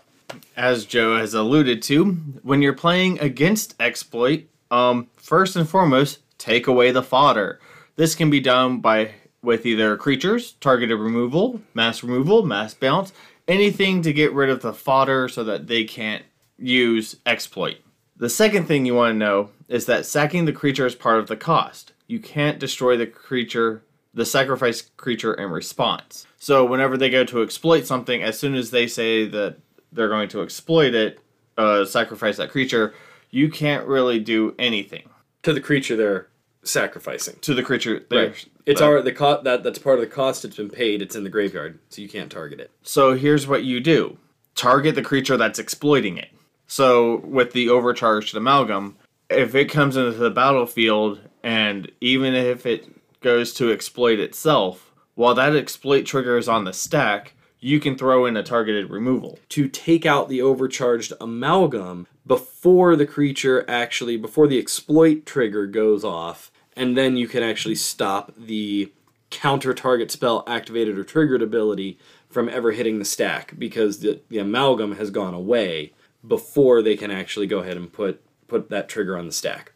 As 0.57 0.87
joe 0.87 1.19
has 1.19 1.35
alluded 1.35 1.83
to 1.83 2.13
when 2.43 2.63
you're 2.63 2.73
playing 2.73 3.21
against 3.21 3.75
exploit 3.79 4.47
um, 4.71 5.09
first 5.17 5.55
and 5.55 5.69
foremost 5.69 6.21
take 6.39 6.67
away 6.67 6.91
the 6.91 7.03
fodder. 7.03 7.61
This 7.97 8.15
can 8.15 8.31
be 8.31 8.41
done 8.41 8.81
by 8.81 9.13
with 9.43 9.67
either 9.67 9.97
creatures, 9.97 10.53
targeted 10.61 10.99
removal, 10.99 11.61
mass 11.75 12.03
removal, 12.03 12.45
mass 12.45 12.75
bounce, 12.75 13.13
anything 13.49 14.03
to 14.03 14.13
get 14.13 14.33
rid 14.33 14.49
of 14.49 14.63
the 14.63 14.73
fodder 14.73 15.29
so 15.29 15.43
that 15.45 15.67
they 15.67 15.85
can't 15.85 16.25
use 16.59 17.17
exploit. 17.27 17.79
The 18.17 18.31
second 18.31 18.67
thing 18.67 18.87
you 18.87 18.95
want 18.95 19.15
to 19.15 19.19
know 19.19 19.51
is 19.69 19.87
that 19.87 20.07
sacking 20.07 20.45
the 20.45 20.53
creature 20.53 20.87
is 20.87 20.95
part 20.95 21.19
of 21.19 21.27
the 21.27 21.37
cost. 21.37 21.93
You 22.07 22.21
can't 22.21 22.61
destroy 22.61 22.97
the 22.97 23.07
creature, 23.07 23.83
the 24.15 24.25
sacrifice 24.25 24.83
creature 24.97 25.35
in 25.35 25.51
response. 25.51 26.27
So 26.39 26.65
whenever 26.65 26.97
they 26.97 27.11
go 27.11 27.25
to 27.25 27.43
exploit 27.43 27.87
something, 27.87 28.23
as 28.23 28.39
soon 28.39 28.55
as 28.55 28.71
they 28.71 28.87
say 28.87 29.27
that 29.27 29.57
they're 29.91 30.09
going 30.09 30.29
to 30.31 30.43
exploit 30.43 30.95
it, 30.95 31.19
uh, 31.59 31.85
sacrifice 31.85 32.37
that 32.37 32.51
creature, 32.51 32.95
you 33.31 33.51
can't 33.51 33.87
really 33.87 34.21
do 34.21 34.55
anything 34.59 35.09
to 35.43 35.53
the 35.53 35.61
creature 35.61 35.97
they're 35.97 36.29
sacrificing 36.65 37.37
to 37.41 37.55
the 37.55 37.63
creature. 37.63 38.05
Right. 38.11 38.45
It's 38.67 38.81
uh, 38.81 38.87
our 38.87 39.03
the 39.03 39.13
co- 39.13 39.43
that 39.43 39.63
that's 39.63 39.79
part 39.79 39.99
of 39.99 40.01
the 40.01 40.15
cost. 40.15 40.45
It's 40.45 40.57
been 40.57 40.71
paid. 40.71 41.03
It's 41.03 41.17
in 41.17 41.25
the 41.25 41.31
graveyard, 41.31 41.79
so 41.89 42.03
you 42.03 42.09
can't 42.09 42.31
target 42.31 42.61
it. 42.61 42.71
So 42.83 43.15
here's 43.15 43.47
what 43.47 43.65
you 43.65 43.81
do: 43.81 44.19
target 44.55 44.95
the 44.95 45.03
creature 45.03 45.37
that's 45.37 45.59
exploiting 45.59 46.19
it. 46.19 46.29
So 46.67 47.19
with 47.19 47.53
the 47.53 47.69
overcharged 47.69 48.37
amalgam, 48.37 48.97
if 49.29 49.55
it 49.55 49.67
comes 49.67 49.97
into 49.97 50.13
the 50.13 50.31
battlefield, 50.31 51.21
and 51.43 51.91
even 52.01 52.35
if 52.35 52.65
it 52.65 52.89
goes 53.21 53.53
to 53.55 53.71
exploit 53.71 54.19
itself, 54.19 54.93
while 55.15 55.35
that 55.35 55.57
exploit 55.57 56.07
trigger 56.07 56.37
is 56.37 56.49
on 56.49 56.65
the 56.65 56.73
stack, 56.73 57.35
you 57.65 57.79
can 57.79 57.97
throw 57.97 58.27
in 58.27 58.37
a 58.37 58.43
targeted 58.43 58.91
removal 58.91 59.39
to 59.49 59.69
take 59.69 60.05
out 60.05 60.29
the 60.29 60.43
overcharged 60.43 61.13
amalgam 61.21 62.09
before 62.27 62.97
the 62.97 63.07
creature 63.07 63.65
actually 63.69 64.17
before 64.17 64.49
the 64.49 64.59
exploit 64.59 65.25
trigger 65.25 65.67
goes 65.67 66.05
off 66.05 66.51
and 66.77 66.97
then 66.97 67.17
you 67.17 67.29
can 67.29 67.43
actually 67.43 67.77
stop 67.77 68.33
the 68.37 68.93
counter 69.31 69.73
target 69.73 70.11
spell 70.11 70.43
activated 70.47 70.99
or 70.99 71.05
triggered 71.05 71.41
ability 71.41 71.97
from 72.29 72.49
ever 72.49 72.73
hitting 72.73 72.99
the 72.99 73.05
stack 73.05 73.55
because 73.57 74.01
the, 74.01 74.21
the 74.29 74.39
amalgam 74.39 74.97
has 74.97 75.11
gone 75.11 75.33
away 75.33 75.93
before 76.27 76.83
they 76.83 76.97
can 76.97 77.11
actually 77.11 77.47
go 77.47 77.61
ahead 77.61 77.77
and 77.77 77.93
put 77.93 78.21
put 78.49 78.69
that 78.71 78.89
trigger 78.89 79.17
on 79.17 79.27
the 79.27 79.33
stack. 79.33 79.73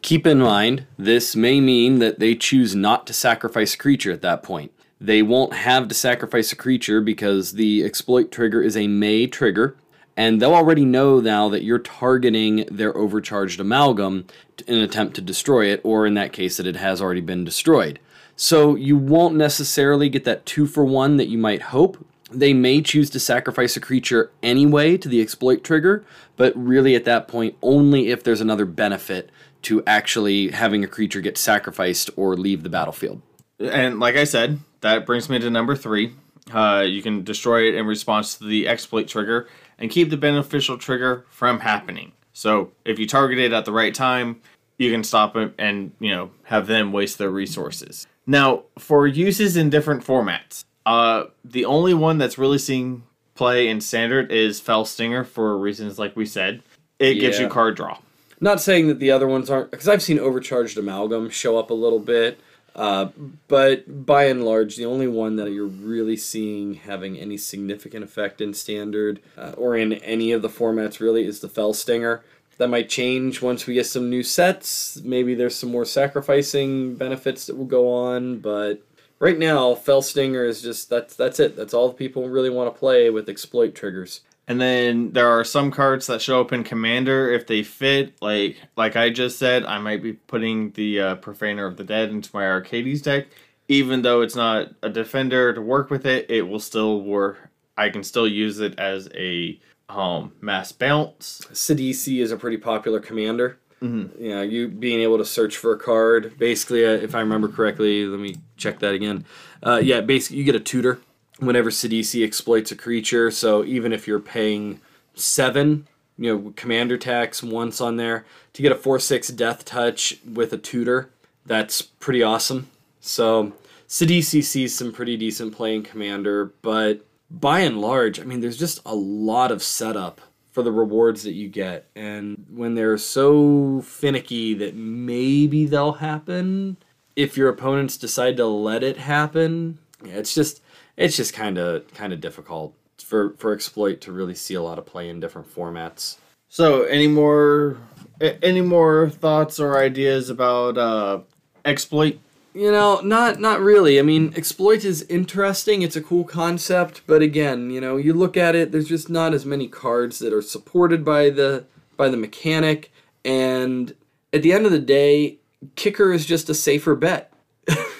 Keep 0.00 0.26
in 0.26 0.40
mind, 0.40 0.86
this 0.98 1.36
may 1.36 1.60
mean 1.60 2.00
that 2.00 2.18
they 2.18 2.34
choose 2.34 2.74
not 2.74 3.06
to 3.06 3.12
sacrifice 3.12 3.76
creature 3.76 4.10
at 4.10 4.22
that 4.22 4.42
point. 4.42 4.72
They 5.02 5.20
won't 5.20 5.52
have 5.52 5.88
to 5.88 5.94
sacrifice 5.96 6.52
a 6.52 6.56
creature 6.56 7.00
because 7.00 7.54
the 7.54 7.82
exploit 7.82 8.30
trigger 8.30 8.62
is 8.62 8.76
a 8.76 8.86
May 8.86 9.26
trigger, 9.26 9.76
and 10.16 10.40
they'll 10.40 10.54
already 10.54 10.84
know 10.84 11.18
now 11.18 11.48
that 11.48 11.64
you're 11.64 11.80
targeting 11.80 12.66
their 12.70 12.96
overcharged 12.96 13.58
amalgam 13.58 14.26
in 14.68 14.76
an 14.76 14.82
attempt 14.82 15.16
to 15.16 15.20
destroy 15.20 15.66
it, 15.66 15.80
or 15.82 16.06
in 16.06 16.14
that 16.14 16.32
case, 16.32 16.56
that 16.56 16.68
it 16.68 16.76
has 16.76 17.02
already 17.02 17.20
been 17.20 17.42
destroyed. 17.42 17.98
So 18.36 18.76
you 18.76 18.96
won't 18.96 19.34
necessarily 19.34 20.08
get 20.08 20.24
that 20.24 20.46
two 20.46 20.68
for 20.68 20.84
one 20.84 21.16
that 21.16 21.28
you 21.28 21.36
might 21.36 21.62
hope. 21.62 22.06
They 22.30 22.54
may 22.54 22.80
choose 22.80 23.10
to 23.10 23.18
sacrifice 23.18 23.76
a 23.76 23.80
creature 23.80 24.30
anyway 24.40 24.96
to 24.98 25.08
the 25.08 25.20
exploit 25.20 25.64
trigger, 25.64 26.04
but 26.36 26.56
really 26.56 26.94
at 26.94 27.04
that 27.06 27.26
point, 27.26 27.56
only 27.60 28.10
if 28.10 28.22
there's 28.22 28.40
another 28.40 28.66
benefit 28.66 29.30
to 29.62 29.82
actually 29.84 30.50
having 30.50 30.84
a 30.84 30.88
creature 30.88 31.20
get 31.20 31.36
sacrificed 31.36 32.08
or 32.14 32.36
leave 32.36 32.62
the 32.62 32.70
battlefield. 32.70 33.20
And 33.58 33.98
like 33.98 34.14
I 34.14 34.22
said, 34.22 34.60
that 34.82 35.06
brings 35.06 35.28
me 35.28 35.38
to 35.38 35.50
number 35.50 35.74
three. 35.74 36.14
Uh, 36.52 36.84
you 36.86 37.02
can 37.02 37.24
destroy 37.24 37.68
it 37.68 37.74
in 37.74 37.86
response 37.86 38.36
to 38.36 38.44
the 38.44 38.68
exploit 38.68 39.08
trigger 39.08 39.48
and 39.78 39.90
keep 39.90 40.10
the 40.10 40.16
beneficial 40.16 40.76
trigger 40.76 41.24
from 41.30 41.60
happening. 41.60 42.12
So 42.32 42.72
if 42.84 42.98
you 42.98 43.06
target 43.06 43.38
it 43.38 43.52
at 43.52 43.64
the 43.64 43.72
right 43.72 43.94
time, 43.94 44.40
you 44.78 44.90
can 44.90 45.04
stop 45.04 45.36
it 45.36 45.54
and 45.58 45.92
you 46.00 46.10
know 46.10 46.30
have 46.44 46.66
them 46.66 46.92
waste 46.92 47.18
their 47.18 47.30
resources. 47.30 48.06
Now 48.26 48.64
for 48.78 49.06
uses 49.06 49.56
in 49.56 49.70
different 49.70 50.04
formats, 50.04 50.64
uh, 50.84 51.24
the 51.44 51.64
only 51.64 51.94
one 51.94 52.18
that's 52.18 52.38
really 52.38 52.58
seeing 52.58 53.04
play 53.34 53.68
in 53.68 53.80
standard 53.80 54.30
is 54.32 54.60
Fell 54.60 54.84
Stinger 54.84 55.24
for 55.24 55.56
reasons 55.56 55.98
like 55.98 56.16
we 56.16 56.26
said. 56.26 56.62
It 56.98 57.16
yeah. 57.16 57.20
gives 57.20 57.38
you 57.38 57.48
card 57.48 57.76
draw. 57.76 57.98
Not 58.40 58.60
saying 58.60 58.88
that 58.88 58.98
the 58.98 59.12
other 59.12 59.28
ones 59.28 59.50
aren't, 59.50 59.70
because 59.70 59.88
I've 59.88 60.02
seen 60.02 60.18
Overcharged 60.18 60.76
Amalgam 60.76 61.30
show 61.30 61.56
up 61.56 61.70
a 61.70 61.74
little 61.74 62.00
bit. 62.00 62.40
Uh, 62.74 63.08
but 63.48 64.06
by 64.06 64.24
and 64.24 64.44
large, 64.44 64.76
the 64.76 64.86
only 64.86 65.06
one 65.06 65.36
that 65.36 65.50
you're 65.50 65.66
really 65.66 66.16
seeing 66.16 66.74
having 66.74 67.18
any 67.18 67.36
significant 67.36 68.02
effect 68.04 68.40
in 68.40 68.54
standard 68.54 69.20
uh, 69.36 69.52
or 69.56 69.76
in 69.76 69.92
any 69.94 70.32
of 70.32 70.42
the 70.42 70.48
formats 70.48 71.00
really 71.00 71.24
is 71.24 71.40
the 71.40 71.48
Fell 71.48 71.74
Stinger. 71.74 72.22
That 72.58 72.68
might 72.68 72.88
change 72.88 73.42
once 73.42 73.66
we 73.66 73.74
get 73.74 73.86
some 73.86 74.08
new 74.08 74.22
sets. 74.22 75.00
Maybe 75.02 75.34
there's 75.34 75.54
some 75.54 75.70
more 75.70 75.84
sacrificing 75.84 76.94
benefits 76.94 77.46
that 77.46 77.56
will 77.56 77.64
go 77.64 77.92
on, 77.92 78.38
but 78.38 78.82
right 79.18 79.38
now, 79.38 79.74
Fell 79.74 80.02
Stinger 80.02 80.44
is 80.44 80.60
just 80.60 80.90
that's 80.90 81.16
that's 81.16 81.40
it. 81.40 81.56
That's 81.56 81.72
all 81.72 81.92
people 81.92 82.28
really 82.28 82.50
want 82.50 82.72
to 82.72 82.78
play 82.78 83.08
with 83.08 83.28
exploit 83.28 83.74
triggers. 83.74 84.20
And 84.48 84.60
then 84.60 85.12
there 85.12 85.28
are 85.28 85.44
some 85.44 85.70
cards 85.70 86.06
that 86.08 86.20
show 86.20 86.40
up 86.40 86.52
in 86.52 86.64
Commander 86.64 87.30
if 87.30 87.46
they 87.46 87.62
fit. 87.62 88.14
Like 88.20 88.56
like 88.76 88.96
I 88.96 89.10
just 89.10 89.38
said, 89.38 89.64
I 89.64 89.78
might 89.78 90.02
be 90.02 90.14
putting 90.14 90.72
the 90.72 91.00
uh, 91.00 91.16
Profaner 91.16 91.66
of 91.66 91.76
the 91.76 91.84
Dead 91.84 92.10
into 92.10 92.30
my 92.34 92.46
Arcades 92.46 93.02
deck. 93.02 93.28
Even 93.68 94.02
though 94.02 94.20
it's 94.20 94.34
not 94.34 94.68
a 94.82 94.90
defender 94.90 95.54
to 95.54 95.62
work 95.62 95.90
with 95.90 96.04
it, 96.04 96.28
it 96.28 96.42
will 96.42 96.60
still 96.60 97.00
work 97.02 97.50
I 97.76 97.88
can 97.88 98.04
still 98.04 98.28
use 98.28 98.60
it 98.60 98.78
as 98.78 99.08
a 99.14 99.58
um, 99.88 100.32
mass 100.40 100.72
bounce. 100.72 101.40
Sidisi 101.52 102.20
is 102.20 102.32
a 102.32 102.36
pretty 102.36 102.58
popular 102.58 103.00
commander. 103.00 103.58
Mm-hmm. 103.80 104.24
Yeah, 104.24 104.42
you 104.42 104.68
being 104.68 105.00
able 105.00 105.18
to 105.18 105.24
search 105.24 105.56
for 105.56 105.72
a 105.72 105.78
card. 105.78 106.38
Basically, 106.38 106.84
uh, 106.86 106.90
if 106.90 107.14
I 107.14 107.20
remember 107.20 107.48
correctly, 107.48 108.06
let 108.06 108.20
me 108.20 108.36
check 108.56 108.78
that 108.80 108.94
again. 108.94 109.24
Uh, 109.62 109.80
yeah, 109.82 110.00
basically, 110.00 110.38
you 110.38 110.44
get 110.44 110.54
a 110.54 110.60
tutor 110.60 111.00
whenever 111.38 111.70
Sidisi 111.70 112.24
exploits 112.24 112.72
a 112.72 112.76
creature. 112.76 113.30
So 113.30 113.64
even 113.64 113.92
if 113.92 114.06
you're 114.06 114.20
paying 114.20 114.80
seven, 115.14 115.86
you 116.18 116.32
know, 116.32 116.52
commander 116.56 116.98
tax 116.98 117.42
once 117.42 117.80
on 117.80 117.96
there 117.96 118.24
to 118.52 118.62
get 118.62 118.72
a 118.72 118.76
four 118.76 118.98
six 118.98 119.28
death 119.28 119.64
touch 119.64 120.18
with 120.30 120.52
a 120.52 120.58
tutor, 120.58 121.10
that's 121.46 121.82
pretty 121.82 122.22
awesome. 122.22 122.68
So 123.00 123.52
Sidisi 123.88 124.42
sees 124.42 124.76
some 124.76 124.92
pretty 124.92 125.16
decent 125.16 125.54
playing 125.54 125.82
commander, 125.82 126.52
but 126.62 127.04
by 127.30 127.60
and 127.60 127.80
large, 127.80 128.20
I 128.20 128.24
mean, 128.24 128.40
there's 128.40 128.58
just 128.58 128.80
a 128.84 128.94
lot 128.94 129.50
of 129.50 129.62
setup 129.62 130.20
for 130.52 130.62
the 130.62 130.72
rewards 130.72 131.22
that 131.22 131.32
you 131.32 131.48
get. 131.48 131.86
And 131.96 132.44
when 132.50 132.74
they're 132.74 132.98
so 132.98 133.80
finicky 133.82 134.54
that 134.54 134.74
maybe 134.74 135.64
they'll 135.66 135.92
happen, 135.92 136.76
if 137.16 137.36
your 137.36 137.48
opponents 137.48 137.96
decide 137.96 138.36
to 138.36 138.46
let 138.46 138.82
it 138.82 138.98
happen, 138.98 139.78
it's 140.04 140.34
just 140.34 140.62
it's 140.96 141.16
just 141.16 141.34
kind 141.34 141.58
of 141.58 141.92
kind 141.94 142.12
of 142.12 142.20
difficult 142.20 142.74
for 142.98 143.34
for 143.38 143.52
exploit 143.52 144.00
to 144.02 144.12
really 144.12 144.34
see 144.34 144.54
a 144.54 144.62
lot 144.62 144.78
of 144.78 144.86
play 144.86 145.08
in 145.08 145.20
different 145.20 145.52
formats. 145.52 146.16
So, 146.48 146.82
any 146.82 147.08
more 147.08 147.78
any 148.20 148.60
more 148.60 149.08
thoughts 149.08 149.58
or 149.58 149.78
ideas 149.78 150.30
about 150.30 150.78
uh, 150.78 151.20
exploit? 151.64 152.18
You 152.54 152.70
know, 152.70 153.00
not 153.00 153.40
not 153.40 153.60
really. 153.60 153.98
I 153.98 154.02
mean, 154.02 154.34
exploit 154.36 154.84
is 154.84 155.02
interesting. 155.04 155.80
It's 155.80 155.96
a 155.96 156.02
cool 156.02 156.24
concept, 156.24 157.00
but 157.06 157.22
again, 157.22 157.70
you 157.70 157.80
know, 157.80 157.96
you 157.96 158.12
look 158.12 158.36
at 158.36 158.54
it. 158.54 158.70
There's 158.70 158.88
just 158.88 159.08
not 159.08 159.32
as 159.32 159.46
many 159.46 159.68
cards 159.68 160.18
that 160.18 160.32
are 160.32 160.42
supported 160.42 161.04
by 161.04 161.30
the 161.30 161.64
by 161.96 162.10
the 162.10 162.18
mechanic, 162.18 162.92
and 163.24 163.94
at 164.32 164.42
the 164.42 164.52
end 164.52 164.66
of 164.66 164.72
the 164.72 164.78
day, 164.78 165.38
kicker 165.76 166.12
is 166.12 166.26
just 166.26 166.50
a 166.50 166.54
safer 166.54 166.94
bet. 166.94 167.31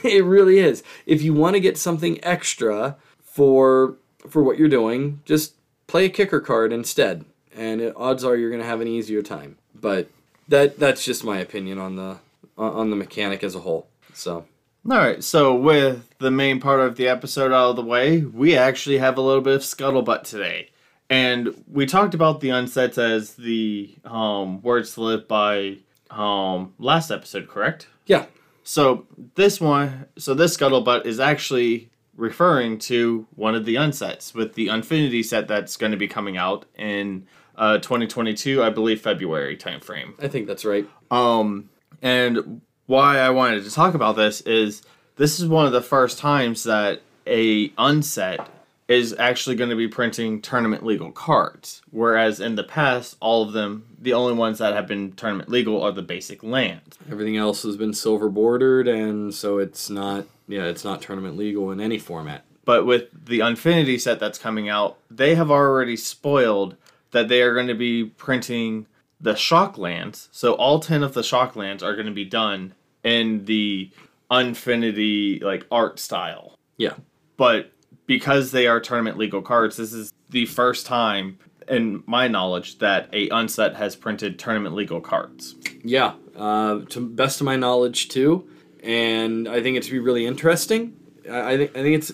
it 0.04 0.24
really 0.24 0.58
is. 0.58 0.82
If 1.06 1.22
you 1.22 1.34
want 1.34 1.54
to 1.54 1.60
get 1.60 1.78
something 1.78 2.22
extra 2.24 2.96
for 3.22 3.96
for 4.28 4.42
what 4.42 4.58
you're 4.58 4.68
doing, 4.68 5.20
just 5.24 5.54
play 5.86 6.06
a 6.06 6.08
kicker 6.08 6.40
card 6.40 6.72
instead, 6.72 7.24
and 7.54 7.80
it, 7.80 7.94
odds 7.96 8.24
are 8.24 8.36
you're 8.36 8.50
going 8.50 8.62
to 8.62 8.68
have 8.68 8.80
an 8.80 8.88
easier 8.88 9.22
time. 9.22 9.58
But 9.74 10.08
that 10.48 10.78
that's 10.78 11.04
just 11.04 11.24
my 11.24 11.38
opinion 11.38 11.78
on 11.78 11.96
the 11.96 12.18
on 12.56 12.90
the 12.90 12.96
mechanic 12.96 13.42
as 13.42 13.54
a 13.54 13.60
whole. 13.60 13.88
So. 14.14 14.46
All 14.90 14.98
right, 14.98 15.22
so 15.22 15.54
with 15.54 16.08
the 16.18 16.32
main 16.32 16.58
part 16.58 16.80
of 16.80 16.96
the 16.96 17.06
episode 17.06 17.52
out 17.52 17.70
of 17.70 17.76
the 17.76 17.84
way, 17.84 18.22
we 18.22 18.56
actually 18.56 18.98
have 18.98 19.16
a 19.16 19.20
little 19.20 19.40
bit 19.40 19.54
of 19.54 19.60
scuttlebutt 19.60 20.24
today. 20.24 20.70
And 21.08 21.62
we 21.70 21.86
talked 21.86 22.14
about 22.14 22.40
the 22.40 22.48
unsets 22.48 22.98
as 22.98 23.34
the 23.34 23.94
um, 24.04 24.60
words 24.60 24.94
to 24.94 25.02
live 25.02 25.28
by 25.28 25.76
um, 26.10 26.74
last 26.80 27.12
episode, 27.12 27.48
correct? 27.48 27.86
Yeah. 28.06 28.26
So 28.62 29.06
this 29.34 29.60
one, 29.60 30.06
so 30.16 30.34
this 30.34 30.56
scuttlebutt 30.56 31.06
is 31.06 31.20
actually 31.20 31.90
referring 32.16 32.78
to 32.78 33.26
one 33.34 33.54
of 33.54 33.64
the 33.64 33.76
unsets 33.76 34.34
with 34.34 34.54
the 34.54 34.68
Unfinity 34.68 35.22
set 35.22 35.48
that's 35.48 35.76
going 35.76 35.92
to 35.92 35.98
be 35.98 36.08
coming 36.08 36.36
out 36.36 36.64
in 36.76 37.26
uh, 37.56 37.78
2022, 37.78 38.62
I 38.62 38.70
believe 38.70 39.00
February 39.00 39.56
timeframe. 39.56 40.14
I 40.22 40.28
think 40.28 40.46
that's 40.46 40.64
right. 40.64 40.88
Um, 41.10 41.70
and 42.00 42.60
why 42.86 43.18
I 43.18 43.30
wanted 43.30 43.64
to 43.64 43.70
talk 43.70 43.94
about 43.94 44.16
this 44.16 44.40
is 44.42 44.82
this 45.16 45.40
is 45.40 45.48
one 45.48 45.66
of 45.66 45.72
the 45.72 45.82
first 45.82 46.18
times 46.18 46.64
that 46.64 47.02
a 47.26 47.72
unset 47.78 48.48
is 48.88 49.14
actually 49.18 49.56
going 49.56 49.70
to 49.70 49.76
be 49.76 49.88
printing 49.88 50.40
tournament 50.42 50.84
legal 50.84 51.12
cards, 51.12 51.82
whereas 51.90 52.40
in 52.40 52.56
the 52.56 52.64
past, 52.64 53.16
all 53.20 53.42
of 53.42 53.52
them, 53.52 53.86
the 53.98 54.12
only 54.12 54.34
ones 54.34 54.58
that 54.58 54.74
have 54.74 54.86
been 54.86 55.12
tournament 55.12 55.48
legal 55.48 55.82
are 55.82 55.92
the 55.92 56.02
basic 56.02 56.42
lands. 56.42 56.98
Everything 57.10 57.36
else 57.36 57.62
has 57.62 57.76
been 57.76 57.94
silver 57.94 58.28
bordered, 58.28 58.88
and 58.88 59.32
so 59.34 59.58
it's 59.58 59.88
not, 59.88 60.26
yeah, 60.48 60.64
it's 60.64 60.84
not 60.84 61.00
tournament 61.00 61.36
legal 61.36 61.70
in 61.70 61.80
any 61.80 61.98
format. 61.98 62.44
But 62.64 62.86
with 62.86 63.08
the 63.26 63.40
Unfinity 63.40 63.98
set 63.98 64.20
that's 64.20 64.38
coming 64.38 64.68
out, 64.68 64.98
they 65.10 65.34
have 65.34 65.50
already 65.50 65.96
spoiled 65.96 66.76
that 67.10 67.28
they 67.28 67.42
are 67.42 67.54
going 67.54 67.66
to 67.68 67.74
be 67.74 68.04
printing 68.04 68.86
the 69.20 69.34
shock 69.34 69.78
lands. 69.78 70.28
So 70.32 70.54
all 70.54 70.80
10 70.80 71.02
of 71.02 71.14
the 71.14 71.22
shock 71.22 71.56
lands 71.56 71.82
are 71.82 71.94
going 71.94 72.06
to 72.06 72.12
be 72.12 72.24
done 72.24 72.74
in 73.02 73.44
the 73.46 73.90
Unfinity 74.30 75.40
like 75.40 75.66
art 75.70 75.98
style. 75.98 76.56
Yeah. 76.76 76.94
But 77.36 77.71
because 78.12 78.50
they 78.50 78.66
are 78.66 78.78
tournament 78.78 79.16
legal 79.16 79.40
cards, 79.40 79.78
this 79.78 79.94
is 79.94 80.12
the 80.28 80.44
first 80.44 80.84
time 80.84 81.38
in 81.66 82.04
my 82.06 82.28
knowledge 82.28 82.78
that 82.78 83.08
a 83.14 83.26
unset 83.30 83.74
has 83.74 83.96
printed 83.96 84.38
tournament 84.38 84.74
legal 84.74 85.00
cards. 85.00 85.54
Yeah, 85.82 86.12
uh, 86.36 86.80
to 86.90 87.00
best 87.00 87.40
of 87.40 87.46
my 87.46 87.56
knowledge 87.56 88.10
too, 88.10 88.46
and 88.82 89.48
I 89.48 89.62
think 89.62 89.78
it's 89.78 89.88
be 89.88 89.98
really 89.98 90.26
interesting. 90.26 90.94
I, 91.30 91.52
I 91.52 91.56
think 91.56 91.70
I 91.70 91.82
think 91.82 91.96
it's 91.96 92.12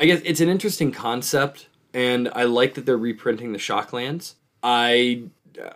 I 0.00 0.06
guess 0.06 0.22
it's 0.24 0.40
an 0.40 0.48
interesting 0.48 0.90
concept, 0.90 1.68
and 1.92 2.30
I 2.34 2.44
like 2.44 2.72
that 2.74 2.86
they're 2.86 2.96
reprinting 2.96 3.52
the 3.52 3.58
Shocklands. 3.58 4.36
I 4.62 5.24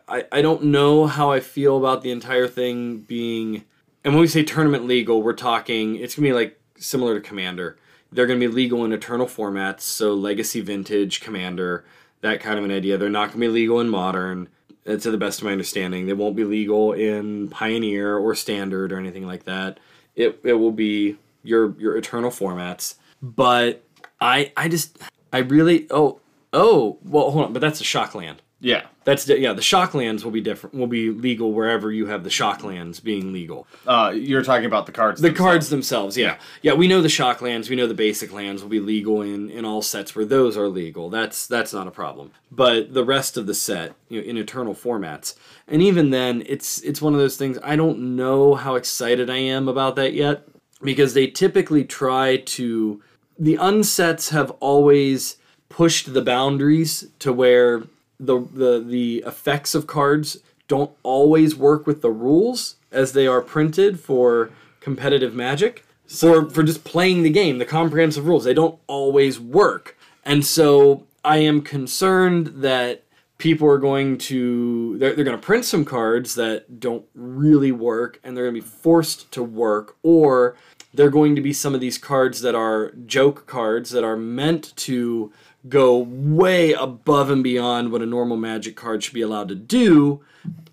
I, 0.09 0.25
I 0.33 0.41
don't 0.41 0.65
know 0.65 1.07
how 1.07 1.31
I 1.31 1.41
feel 1.41 1.77
about 1.77 2.01
the 2.01 2.13
entire 2.13 2.49
thing 2.49 3.01
being 3.01 3.65
and 4.05 4.15
when 4.15 4.23
we 4.23 4.27
say 4.27 4.43
tournament 4.43 4.87
legal, 4.87 5.23
we're 5.23 5.35
talking 5.35 5.97
it's 5.97 6.15
gonna 6.15 6.29
be 6.29 6.33
like 6.33 6.59
similar 6.79 7.21
to 7.21 7.21
Commander. 7.21 7.77
They're 8.13 8.27
gonna 8.27 8.41
be 8.41 8.49
legal 8.49 8.85
in 8.85 8.93
eternal 8.93 9.27
formats, 9.27 9.81
so 9.83 10.15
Legacy, 10.15 10.61
Vintage, 10.61 11.21
Commander, 11.21 11.85
that 12.21 12.41
kind 12.41 12.59
of 12.59 12.65
an 12.65 12.71
idea. 12.71 12.99
They're 12.99 13.09
not 13.09 13.29
gonna 13.29 13.41
be 13.41 13.49
legal 13.49 13.81
in 13.81 13.89
Modern. 13.89 14.49
To 14.87 14.97
the 14.97 15.19
best 15.19 15.41
of 15.41 15.45
my 15.45 15.53
understanding, 15.53 16.07
they 16.07 16.15
won't 16.15 16.35
be 16.35 16.43
legal 16.43 16.93
in 16.95 17.49
Pioneer 17.49 18.17
or 18.17 18.35
Standard 18.35 18.93
or 18.93 18.99
anything 18.99 19.27
like 19.27 19.45
that. 19.45 19.79
It 20.17 20.41
it 20.43 20.55
will 20.55 20.73
be 20.73 21.17
your 21.43 21.75
your 21.79 21.97
eternal 21.97 22.31
formats. 22.31 22.95
But 23.23 23.85
I 24.21 24.53
I 24.57 24.69
just 24.69 24.99
I 25.33 25.39
really 25.39 25.87
oh 25.91 26.21
oh 26.53 26.99
well 27.05 27.31
hold 27.31 27.45
on, 27.45 27.53
but 27.53 27.61
that's 27.61 27.81
a 27.81 27.85
shockland. 27.85 28.39
Yeah. 28.61 28.87
That's 29.05 29.27
yeah. 29.27 29.55
The 29.55 29.63
shocklands 29.63 30.23
will 30.23 30.31
be 30.31 30.43
different. 30.43 30.77
Will 30.77 30.87
be 30.87 31.11
legal 31.11 31.53
wherever 31.53 31.91
you 31.91 32.07
have 32.07 32.23
the 32.23 32.31
shocklands 32.31 33.03
being 33.03 33.33
legal. 33.33 33.67
Uh, 33.87 34.13
you're 34.15 34.43
talking 34.43 34.67
about 34.67 34.85
the 34.85 34.93
cards. 34.93 35.21
The 35.21 35.29
themselves. 35.29 35.51
cards 35.51 35.71
themselves, 35.71 36.17
yeah. 36.19 36.37
yeah, 36.61 36.75
We 36.75 36.87
know 36.87 37.01
the 37.01 37.09
shocklands. 37.09 37.71
We 37.71 37.77
know 37.77 37.87
the 37.87 37.95
basic 37.95 38.33
lands 38.33 38.63
will 38.63 38.69
be 38.69 38.79
legal 38.79 39.23
in 39.23 39.51
in 39.51 39.65
all 39.65 39.81
sets 39.81 40.15
where 40.15 40.27
those 40.27 40.57
are 40.57 40.69
legal. 40.69 41.09
That's 41.09 41.47
that's 41.47 41.73
not 41.73 41.89
a 41.89 41.91
problem. 41.91 42.33
But 42.53 42.93
the 42.93 43.05
rest 43.05 43.39
of 43.39 43.47
the 43.47 43.55
set, 43.55 43.95
you 44.09 44.21
know, 44.21 44.29
in 44.29 44.37
eternal 44.37 44.75
formats, 44.75 45.35
and 45.67 45.81
even 45.81 46.11
then, 46.11 46.43
it's 46.47 46.83
it's 46.83 47.01
one 47.01 47.15
of 47.15 47.19
those 47.19 47.39
things. 47.39 47.59
I 47.65 47.77
don't 47.77 48.17
know 48.17 48.55
how 48.55 48.75
excited 48.75 49.31
I 49.31 49.39
am 49.39 49.67
about 49.69 49.97
that 49.97 50.13
yet 50.13 50.47
because 50.83 51.15
they 51.15 51.27
typically 51.27 51.85
try 51.85 52.37
to. 52.37 53.03
The 53.39 53.57
unsets 53.57 54.29
have 54.31 54.51
always 54.61 55.39
pushed 55.71 56.13
the 56.13 56.21
boundaries 56.21 57.07
to 57.21 57.33
where 57.33 57.85
the 58.21 58.41
the 58.53 58.85
the 58.87 59.25
effects 59.27 59.75
of 59.75 59.87
cards 59.87 60.39
don't 60.69 60.93
always 61.03 61.57
work 61.57 61.87
with 61.87 62.03
the 62.03 62.11
rules 62.11 62.77
as 62.93 63.13
they 63.13 63.27
are 63.27 63.41
printed 63.41 63.99
for 63.99 64.51
competitive 64.81 65.35
magic. 65.35 65.85
For 66.07 66.49
for 66.51 66.63
just 66.63 66.85
playing 66.85 67.23
the 67.23 67.31
game, 67.31 67.59
the 67.59 67.65
comprehensive 67.65 68.27
rules, 68.27 68.45
they 68.45 68.55
don't 68.55 68.79
always 68.87 69.41
work. 69.41 69.97
And 70.25 70.45
so 70.45 71.07
I 71.25 71.39
am 71.39 71.63
concerned 71.63 72.49
that 72.63 73.05
people 73.39 73.67
are 73.69 73.79
going 73.79 74.19
to 74.19 74.99
they're, 74.99 75.15
they're 75.15 75.25
going 75.25 75.37
to 75.37 75.43
print 75.43 75.65
some 75.65 75.85
cards 75.85 76.35
that 76.35 76.79
don't 76.79 77.05
really 77.15 77.73
work 77.73 78.21
and 78.23 78.37
they're 78.37 78.45
going 78.45 78.55
to 78.55 78.61
be 78.61 78.67
forced 78.67 79.31
to 79.33 79.43
work 79.43 79.97
or 80.03 80.57
they're 80.93 81.11
going 81.11 81.35
to 81.35 81.41
be 81.41 81.53
some 81.53 81.75
of 81.75 81.81
these 81.81 81.99
cards 81.99 82.43
that 82.43 82.55
are 82.55 82.93
joke 83.07 83.47
cards 83.47 83.91
that 83.91 84.05
are 84.05 84.17
meant 84.17 84.77
to 84.77 85.33
go 85.69 85.99
way 85.99 86.73
above 86.73 87.31
and 87.31 87.45
beyond 87.45 87.93
what 87.93 88.03
a 88.03 88.07
normal 88.07 88.37
magic 88.37 88.77
card 88.77 89.03
should 89.03 89.15
be 89.15 89.21
allowed 89.21 89.49
to 89.49 89.55
do. 89.55 90.23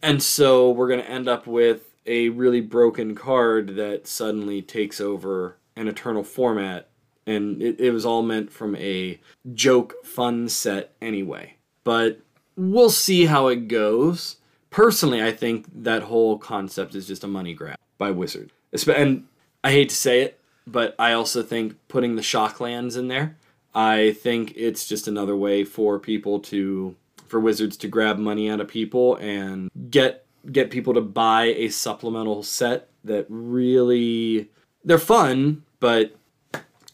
And 0.01 0.21
so 0.23 0.71
we're 0.71 0.87
going 0.87 1.01
to 1.01 1.09
end 1.09 1.27
up 1.27 1.45
with 1.47 1.93
a 2.05 2.29
really 2.29 2.61
broken 2.61 3.15
card 3.15 3.75
that 3.75 4.07
suddenly 4.07 4.61
takes 4.61 5.01
over 5.01 5.57
an 5.75 5.87
eternal 5.87 6.23
format. 6.23 6.89
And 7.25 7.61
it, 7.61 7.79
it 7.79 7.91
was 7.91 8.05
all 8.05 8.23
meant 8.23 8.51
from 8.51 8.75
a 8.77 9.19
joke 9.53 9.95
fun 10.05 10.47
set 10.47 10.93
anyway. 11.01 11.55
But 11.83 12.21
we'll 12.55 12.89
see 12.89 13.25
how 13.25 13.47
it 13.47 13.67
goes. 13.67 14.37
Personally, 14.69 15.21
I 15.21 15.31
think 15.31 15.65
that 15.73 16.03
whole 16.03 16.37
concept 16.37 16.95
is 16.95 17.07
just 17.07 17.23
a 17.23 17.27
money 17.27 17.53
grab 17.53 17.77
by 17.97 18.11
Wizard. 18.11 18.51
And 18.87 19.27
I 19.63 19.71
hate 19.71 19.89
to 19.89 19.95
say 19.95 20.21
it, 20.21 20.39
but 20.65 20.95
I 20.97 21.13
also 21.13 21.43
think 21.43 21.75
putting 21.87 22.15
the 22.15 22.21
Shocklands 22.21 22.97
in 22.97 23.07
there 23.07 23.37
I 23.77 24.13
think 24.13 24.53
it's 24.55 24.87
just 24.87 25.07
another 25.07 25.37
way 25.37 25.63
for 25.63 25.99
people 25.99 26.39
to 26.39 26.95
for 27.27 27.39
wizards 27.39 27.77
to 27.77 27.87
grab 27.87 28.17
money 28.17 28.49
out 28.49 28.59
of 28.59 28.67
people 28.67 29.17
and 29.17 29.69
get 29.91 30.25
get 30.51 30.71
people 30.71 30.95
to 30.95 31.01
buy 31.01 31.43
a 31.45 31.69
supplemental 31.69 32.41
set 32.41 32.89
that 33.03 33.27
really 33.29 34.49
they're 34.83 34.97
fun, 34.97 35.61
but 35.79 36.15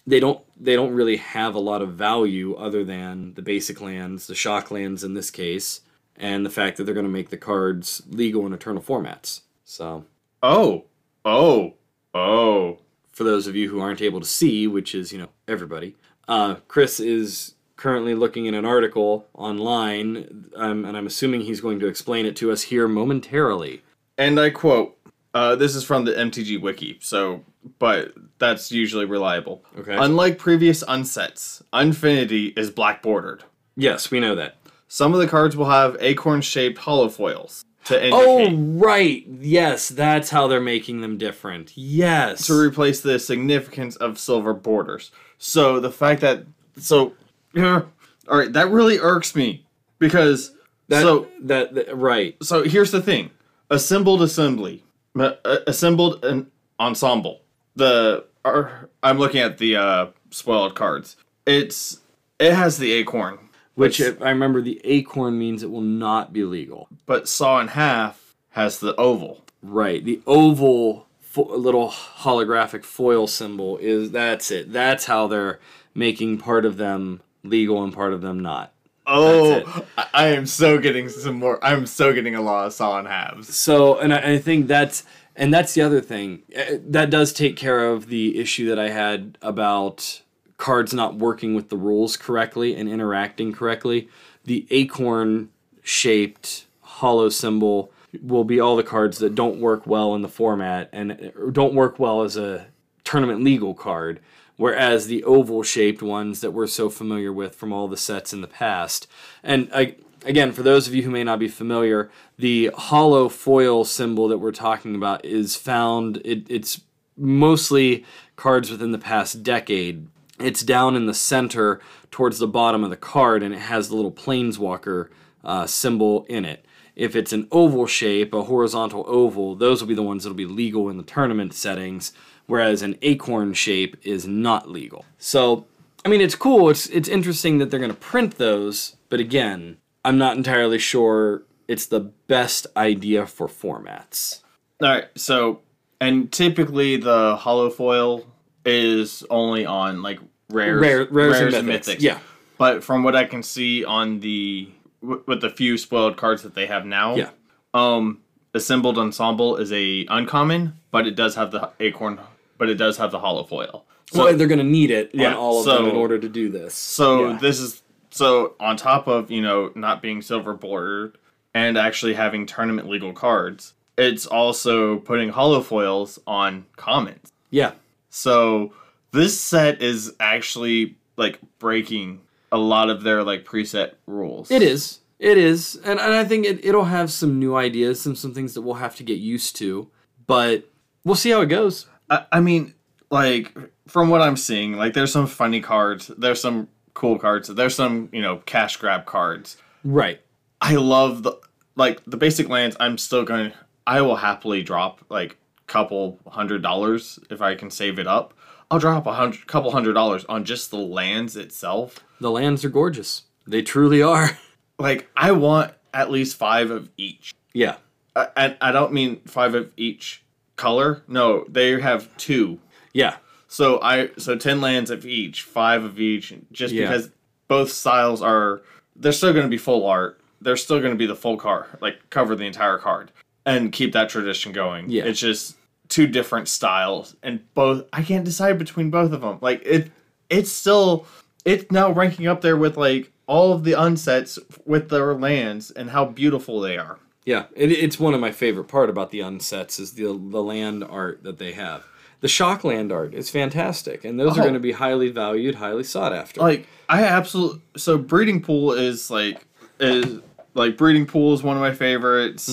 they 0.05 0.19
don't 0.19 0.41
they 0.59 0.75
don't 0.75 0.93
really 0.93 1.15
have 1.15 1.55
a 1.55 1.59
lot 1.59 1.81
of 1.81 1.93
value 1.93 2.53
other 2.55 2.83
than 2.83 3.33
the 3.35 3.41
basic 3.41 3.79
lands, 3.79 4.27
the 4.27 4.35
shock 4.35 4.69
lands 4.69 5.05
in 5.05 5.13
this 5.13 5.31
case, 5.31 5.79
and 6.17 6.45
the 6.45 6.49
fact 6.49 6.75
that 6.75 6.83
they're 6.83 6.93
going 6.93 7.05
to 7.05 7.09
make 7.09 7.29
the 7.29 7.37
cards 7.37 8.03
legal 8.09 8.45
in 8.45 8.51
eternal 8.51 8.83
formats. 8.83 9.41
So, 9.63 10.03
Oh, 10.41 10.83
oh, 11.23 11.75
oh. 12.13 12.79
for 13.13 13.23
those 13.23 13.47
of 13.47 13.55
you 13.55 13.69
who 13.69 13.79
aren't 13.79 14.01
able 14.01 14.19
to 14.19 14.25
see, 14.25 14.67
which 14.67 14.93
is 14.93 15.13
you 15.13 15.19
know 15.19 15.29
everybody, 15.47 15.95
uh, 16.27 16.55
Chris 16.67 16.99
is 16.99 17.55
currently 17.75 18.15
looking 18.15 18.47
at 18.47 18.53
an 18.53 18.65
article 18.65 19.27
online, 19.33 20.49
um, 20.55 20.85
and 20.85 20.95
I'm 20.95 21.07
assuming 21.07 21.41
he's 21.41 21.61
going 21.61 21.79
to 21.79 21.87
explain 21.87 22.25
it 22.25 22.35
to 22.37 22.51
us 22.51 22.63
here 22.63 22.87
momentarily. 22.87 23.81
And 24.17 24.39
I 24.39 24.51
quote, 24.51 24.97
uh, 25.33 25.55
this 25.55 25.75
is 25.75 25.83
from 25.83 26.05
the 26.05 26.13
MTG 26.13 26.61
Wiki, 26.61 26.97
so, 27.01 27.43
but 27.79 28.13
that's 28.37 28.71
usually 28.71 29.05
reliable. 29.05 29.63
Okay. 29.77 29.95
Unlike 29.97 30.37
previous 30.37 30.83
unsets, 30.83 31.61
Unfinity 31.73 32.53
is 32.55 32.69
black 32.69 33.01
bordered. 33.01 33.43
Yes, 33.75 34.11
we 34.11 34.19
know 34.19 34.35
that. 34.35 34.57
Some 34.87 35.13
of 35.13 35.19
the 35.19 35.27
cards 35.27 35.57
will 35.57 35.69
have 35.69 35.97
acorn 35.99 36.41
shaped 36.41 36.79
holofoils 36.79 37.65
to 37.85 37.95
indicate. 37.95 38.13
Oh, 38.13 38.55
right. 38.55 39.25
Yes, 39.27 39.89
that's 39.89 40.29
how 40.29 40.47
they're 40.47 40.61
making 40.61 41.01
them 41.01 41.17
different. 41.17 41.75
Yes. 41.75 42.45
To 42.47 42.53
replace 42.53 43.01
the 43.01 43.17
significance 43.17 43.95
of 43.95 44.19
silver 44.19 44.53
borders. 44.53 45.11
So 45.43 45.81
the 45.81 45.91
fact 45.91 46.21
that. 46.21 46.45
So. 46.77 47.13
Yeah. 47.53 47.81
Alright, 48.27 48.53
that 48.53 48.71
really 48.71 48.97
irks 48.97 49.35
me. 49.35 49.65
Because. 49.99 50.55
that, 50.87 51.01
so. 51.01 51.27
that, 51.41 51.75
that 51.75 51.97
right. 51.97 52.41
So 52.41 52.63
here's 52.63 52.91
the 52.91 53.01
thing 53.01 53.29
assembled 53.69 54.21
assembly, 54.21 54.83
uh, 55.19 55.33
assembled 55.67 56.23
an 56.23 56.49
ensemble. 56.79 57.41
The. 57.75 58.25
I'm 58.45 59.19
looking 59.19 59.41
at 59.41 59.57
the 59.57 59.75
uh, 59.75 60.07
spoiled 60.31 60.75
cards. 60.75 61.17
It's. 61.45 61.99
It 62.39 62.53
has 62.53 62.77
the 62.77 62.93
acorn. 62.93 63.37
Which 63.75 64.01
I 64.01 64.29
remember 64.29 64.61
the 64.61 64.79
acorn 64.83 65.37
means 65.39 65.63
it 65.63 65.71
will 65.71 65.81
not 65.81 66.31
be 66.31 66.43
legal. 66.43 66.87
but 67.05 67.27
saw 67.27 67.59
in 67.59 67.69
half 67.69 68.35
has 68.51 68.79
the 68.79 68.95
oval. 68.95 69.43
Right. 69.61 70.03
The 70.03 70.21
oval 70.27 71.07
fo- 71.33 71.55
little 71.55 71.89
holographic 71.89 72.83
foil 72.83 73.25
symbol 73.25 73.77
is 73.77 74.11
that's 74.11 74.51
it. 74.51 74.71
That's 74.71 75.05
how 75.05 75.27
they're 75.27 75.59
making 75.95 76.37
part 76.37 76.63
of 76.65 76.77
them 76.77 77.21
legal 77.43 77.83
and 77.83 77.91
part 77.91 78.13
of 78.13 78.21
them 78.21 78.39
not. 78.39 78.71
Oh, 79.05 79.83
I, 79.97 80.07
I 80.13 80.27
am 80.27 80.45
so 80.45 80.77
getting 80.77 81.09
some 81.09 81.35
more. 81.35 81.63
I'm 81.63 81.85
so 81.85 82.13
getting 82.13 82.35
a 82.35 82.41
lot 82.41 82.67
of 82.67 82.73
saw 82.73 82.99
in 82.99 83.05
halves. 83.05 83.55
So, 83.57 83.99
and 83.99 84.13
I, 84.13 84.33
I 84.33 84.37
think 84.37 84.67
that's 84.67 85.03
and 85.35 85.51
that's 85.51 85.73
the 85.73 85.81
other 85.81 85.99
thing 85.99 86.43
Uh, 86.55 86.77
that 86.87 87.09
does 87.09 87.33
take 87.33 87.57
care 87.57 87.89
of 87.89 88.07
the 88.07 88.39
issue 88.39 88.69
that 88.69 88.79
I 88.79 88.89
had 88.89 89.37
about 89.41 90.21
cards 90.57 90.93
not 90.93 91.15
working 91.15 91.55
with 91.55 91.69
the 91.69 91.77
rules 91.77 92.15
correctly 92.15 92.75
and 92.75 92.87
interacting 92.87 93.51
correctly. 93.51 94.07
The 94.45 94.67
acorn 94.69 95.49
shaped 95.81 96.67
hollow 96.81 97.29
symbol 97.29 97.91
will 98.21 98.43
be 98.43 98.59
all 98.59 98.75
the 98.75 98.83
cards 98.83 99.17
that 99.19 99.35
don't 99.35 99.59
work 99.59 99.87
well 99.87 100.13
in 100.15 100.21
the 100.21 100.27
format 100.27 100.89
and 100.93 101.31
don't 101.51 101.73
work 101.73 101.99
well 101.99 102.21
as 102.21 102.37
a 102.37 102.67
tournament 103.03 103.43
legal 103.43 103.73
card 103.73 104.19
whereas 104.57 105.07
the 105.07 105.23
oval 105.23 105.63
shaped 105.63 106.01
ones 106.01 106.41
that 106.41 106.51
we're 106.51 106.67
so 106.67 106.89
familiar 106.89 107.33
with 107.33 107.55
from 107.55 107.73
all 107.73 107.87
the 107.87 107.97
sets 107.97 108.33
in 108.33 108.41
the 108.41 108.47
past. 108.47 109.07
And 109.41 109.69
I, 109.73 109.95
again 110.25 110.51
for 110.51 110.63
those 110.63 110.87
of 110.87 110.95
you 110.95 111.03
who 111.03 111.09
may 111.09 111.23
not 111.23 111.39
be 111.39 111.47
familiar 111.47 112.09
the 112.37 112.69
holofoil 112.73 113.85
symbol 113.85 114.27
that 114.27 114.37
we're 114.37 114.51
talking 114.51 114.95
about 114.95 115.25
is 115.25 115.55
found 115.55 116.17
it, 116.23 116.45
it's 116.49 116.81
mostly 117.17 118.05
cards 118.35 118.71
within 118.71 118.91
the 118.91 118.97
past 118.97 119.43
decade. 119.43 120.07
It's 120.39 120.63
down 120.63 120.95
in 120.95 121.05
the 121.05 121.13
center 121.13 121.79
towards 122.09 122.39
the 122.39 122.47
bottom 122.47 122.83
of 122.83 122.89
the 122.89 122.97
card 122.97 123.43
and 123.43 123.53
it 123.53 123.59
has 123.59 123.89
the 123.89 123.95
little 123.95 124.11
planeswalker 124.11 125.09
uh, 125.43 125.67
symbol 125.67 126.25
in 126.29 126.45
it 126.45 126.65
if 126.95 127.15
it's 127.15 127.33
an 127.33 127.47
oval 127.51 127.87
shape, 127.87 128.33
a 128.33 128.43
horizontal 128.43 129.03
oval, 129.07 129.55
those 129.55 129.81
will 129.81 129.87
be 129.87 129.95
the 129.95 130.03
ones 130.03 130.23
that'll 130.23 130.35
be 130.35 130.45
legal 130.45 130.89
in 130.89 130.97
the 130.97 131.03
tournament 131.03 131.53
settings, 131.53 132.13
whereas 132.45 132.81
an 132.81 132.97
acorn 133.01 133.53
shape 133.53 133.97
is 134.03 134.27
not 134.27 134.69
legal. 134.69 135.05
So, 135.17 135.65
I 136.05 136.09
mean, 136.09 136.21
it's 136.21 136.35
cool. 136.35 136.69
It's 136.69 136.87
it's 136.87 137.09
interesting 137.09 137.57
that 137.57 137.71
they're 137.71 137.79
going 137.79 137.91
to 137.91 137.97
print 137.97 138.37
those, 138.37 138.95
but 139.09 139.19
again, 139.19 139.77
I'm 140.05 140.17
not 140.17 140.37
entirely 140.37 140.79
sure 140.79 141.43
it's 141.67 141.85
the 141.87 142.01
best 142.27 142.67
idea 142.75 143.25
for 143.25 143.47
formats. 143.47 144.41
All 144.81 144.89
right, 144.89 145.05
so 145.15 145.61
and 146.01 146.31
typically 146.31 146.97
the 146.97 147.37
holofoil 147.37 148.25
is 148.65 149.23
only 149.29 149.65
on 149.65 150.01
like 150.01 150.19
rares, 150.49 150.81
Rare, 150.81 151.07
rares, 151.09 151.53
and 151.53 151.67
mythics. 151.67 152.01
Yeah, 152.01 152.19
But 152.57 152.83
from 152.83 153.03
what 153.03 153.15
I 153.15 153.25
can 153.25 153.43
see 153.43 153.85
on 153.85 154.19
the 154.19 154.69
w- 155.03 155.23
with 155.27 155.41
the 155.41 155.49
few 155.51 155.77
spoiled 155.77 156.17
cards 156.17 156.41
that 156.41 156.55
they 156.55 156.65
have 156.65 156.85
now, 156.85 157.15
yeah, 157.15 157.29
um, 157.75 158.21
assembled 158.55 158.97
ensemble 158.97 159.57
is 159.57 159.71
a 159.71 160.05
uncommon, 160.09 160.73
but 160.91 161.05
it 161.05 161.15
does 161.15 161.35
have 161.35 161.51
the 161.51 161.69
acorn, 161.79 162.19
but 162.57 162.69
it 162.69 162.75
does 162.75 162.97
have 162.97 163.11
the 163.11 163.19
holofoil. 163.19 163.83
So 164.11 164.23
well, 164.25 164.35
they're 164.35 164.47
going 164.47 164.59
to 164.59 164.63
need 164.63 164.91
it 164.91 165.11
Yeah, 165.13 165.29
on 165.31 165.37
all 165.37 165.59
of 165.59 165.65
them 165.65 165.87
in 165.87 165.95
order 165.95 166.17
to 166.19 166.29
do 166.29 166.49
this. 166.49 166.73
So 166.73 167.29
Yeah. 167.29 167.37
this 167.39 167.59
is 167.59 167.81
so 168.11 168.53
on 168.59 168.77
top 168.77 169.07
of 169.07 169.29
you 169.31 169.41
know 169.41 169.71
not 169.75 170.01
being 170.01 170.21
silver 170.21 170.53
bordered 170.53 171.17
and 171.53 171.77
actually 171.77 172.13
having 172.15 172.45
tournament 172.45 172.87
legal 172.89 173.13
cards, 173.13 173.73
it's 173.97 174.25
also 174.25 174.97
putting 174.99 175.31
holofoils 175.31 176.17
on 176.25 176.65
commons. 176.77 177.31
yeah, 177.51 177.73
So 178.09 178.73
this 179.11 179.39
set 179.39 179.81
is 179.81 180.13
actually 180.19 180.95
like 181.17 181.37
breaking 181.59 182.21
a 182.53 182.57
lot 182.57 182.89
of 182.89 183.03
their 183.03 183.23
like 183.23 183.43
preset 183.43 183.95
rules. 184.07 184.49
It 184.49 184.61
is. 184.61 184.99
It 185.19 185.37
is. 185.37 185.75
And, 185.83 185.99
and 185.99 186.13
I 186.13 186.23
think 186.23 186.45
it, 186.45 186.63
it'll 186.63 186.85
have 186.85 187.11
some 187.11 187.39
new 187.39 187.55
ideas, 187.55 187.99
some, 187.99 188.15
some 188.15 188.33
things 188.33 188.53
that 188.53 188.61
we'll 188.61 188.75
have 188.75 188.95
to 188.97 189.03
get 189.03 189.19
used 189.19 189.55
to. 189.57 189.89
But 190.27 190.69
we'll 191.03 191.15
see 191.15 191.31
how 191.31 191.41
it 191.41 191.47
goes. 191.47 191.87
I, 192.09 192.25
I 192.31 192.39
mean, 192.39 192.75
like 193.09 193.57
from 193.87 194.09
what 194.09 194.21
I'm 194.21 194.37
seeing, 194.37 194.73
like 194.73 194.93
there's 194.93 195.11
some 195.11 195.27
funny 195.27 195.59
cards, 195.59 196.07
there's 196.17 196.39
some 196.39 196.69
cool 196.93 197.17
cards, 197.17 197.47
there's 197.49 197.75
some 197.75 198.09
you 198.13 198.21
know 198.21 198.37
cash 198.45 198.77
grab 198.77 199.05
cards. 199.05 199.57
Right. 199.83 200.21
I 200.61 200.75
love 200.75 201.23
the 201.23 201.33
like 201.75 202.01
the 202.05 202.17
basic 202.17 202.49
lands. 202.49 202.77
I'm 202.79 202.97
still 202.97 203.23
going. 203.23 203.51
I 203.85 204.01
will 204.01 204.15
happily 204.15 204.61
drop 204.61 205.01
like 205.09 205.37
couple 205.67 206.19
hundred 206.27 206.61
dollars 206.61 207.19
if 207.31 207.41
I 207.41 207.55
can 207.55 207.71
save 207.71 207.97
it 207.97 208.07
up. 208.07 208.33
I'll 208.73 208.79
drop 208.79 209.05
a 209.05 209.13
hundred, 209.13 209.45
couple 209.45 209.69
hundred 209.69 209.93
dollars 209.93 210.25
on 210.25 210.45
just 210.45 210.71
the 210.71 210.77
lands 210.79 211.35
itself. 211.37 211.99
The 212.19 212.31
lands 212.31 212.65
are 212.65 212.69
gorgeous. 212.69 213.21
They 213.45 213.61
truly 213.61 214.01
are. 214.01 214.37
Like 214.79 215.07
I 215.15 215.31
want 215.33 215.71
at 215.93 216.09
least 216.09 216.35
five 216.35 216.71
of 216.71 216.89
each. 216.97 217.35
yeah. 217.53 217.75
I, 218.15 218.27
and 218.35 218.57
I 218.59 218.71
don't 218.71 218.91
mean 218.91 219.21
five 219.27 219.53
of 219.53 219.71
each 219.77 220.23
color. 220.55 221.03
No, 221.07 221.45
they 221.47 221.79
have 221.79 222.09
two. 222.17 222.59
Yeah. 222.91 223.17
So 223.47 223.79
I 223.83 224.09
so 224.17 224.35
ten 224.35 224.59
lands 224.61 224.89
of 224.89 225.05
each, 225.05 225.43
five 225.43 225.83
of 225.83 225.99
each, 225.99 226.33
just 226.51 226.73
Yeah. 226.73 226.87
because 226.87 227.11
both 227.47 227.71
styles 227.71 228.23
are 228.23 228.63
they're 228.95 229.11
still 229.13 229.31
going 229.31 229.45
to 229.45 229.49
be 229.49 229.59
full 229.59 229.85
art. 229.85 230.19
They're 230.41 230.57
still 230.57 230.79
going 230.79 230.91
to 230.91 230.97
be 230.97 231.05
the 231.05 231.15
full 231.15 231.37
card, 231.37 231.67
like 231.79 232.09
cover 232.09 232.35
the 232.35 232.45
entire 232.45 232.79
card 232.79 233.11
and 233.45 233.71
keep 233.71 233.93
that 233.93 234.09
tradition 234.09 234.51
going. 234.53 234.89
Yeah. 234.89 235.03
it's 235.03 235.19
just 235.19 235.55
two 235.93 236.07
different 236.07 236.47
styles, 236.47 237.15
and 237.21 237.41
both 237.53 237.85
I 237.93 238.01
can't 238.01 238.25
decide 238.25 238.57
between 238.57 238.89
both 238.89 239.11
of 239.11 239.21
them. 239.21 239.37
Like 239.41 239.61
it, 239.65 239.91
it's 240.29 240.51
still 240.51 241.05
it's 241.45 241.71
now 241.71 241.91
ranking 241.91 242.25
up 242.27 242.41
there 242.41 242.57
with 242.57 242.77
like 242.77 243.11
all 243.27 243.53
of 243.53 243.63
the 243.63 243.73
unsets 243.73 244.39
with 244.65 244.89
their 244.89 245.13
lands 245.13 245.69
and 245.71 245.89
how 245.91 246.05
beautiful 246.05 246.59
they 246.59 246.77
are. 246.77 246.97
Yeah. 247.25 247.45
It, 247.55 247.71
it's 247.71 247.99
one 247.99 248.13
of 248.13 248.19
my 248.19 248.31
favorite 248.31 248.65
part 248.65 248.89
about 248.89 249.11
the 249.11 249.19
unsets 249.19 249.79
is 249.79 249.93
the, 249.93 250.03
the 250.07 250.43
land 250.43 250.83
art 250.83 251.23
that 251.23 251.37
they 251.37 251.53
have. 251.53 251.85
The 252.19 252.27
shock 252.27 252.63
land 252.65 252.91
art 252.91 253.13
is 253.13 253.29
fantastic. 253.29 254.03
And 254.03 254.19
those 254.19 254.37
are 254.37 254.41
Oh. 254.41 254.43
going 254.43 254.53
to 254.55 254.59
be 254.59 254.73
highly 254.73 255.09
valued, 255.09 255.55
highly 255.55 255.83
sought 255.85 256.11
after. 256.13 256.41
like 256.41 256.67
I 256.89 257.03
absolutely 257.05 257.61
so 257.77 257.97
breeding 257.97 258.41
pool 258.41 258.73
is 258.73 259.09
like 259.11 259.45
is 259.79 260.19
like 260.53 260.75
breeding 260.77 261.05
pool 261.05 261.33
is 261.33 261.43
one 261.43 261.55
of 261.55 261.61
my 261.61 261.73
favorites. 261.73 262.49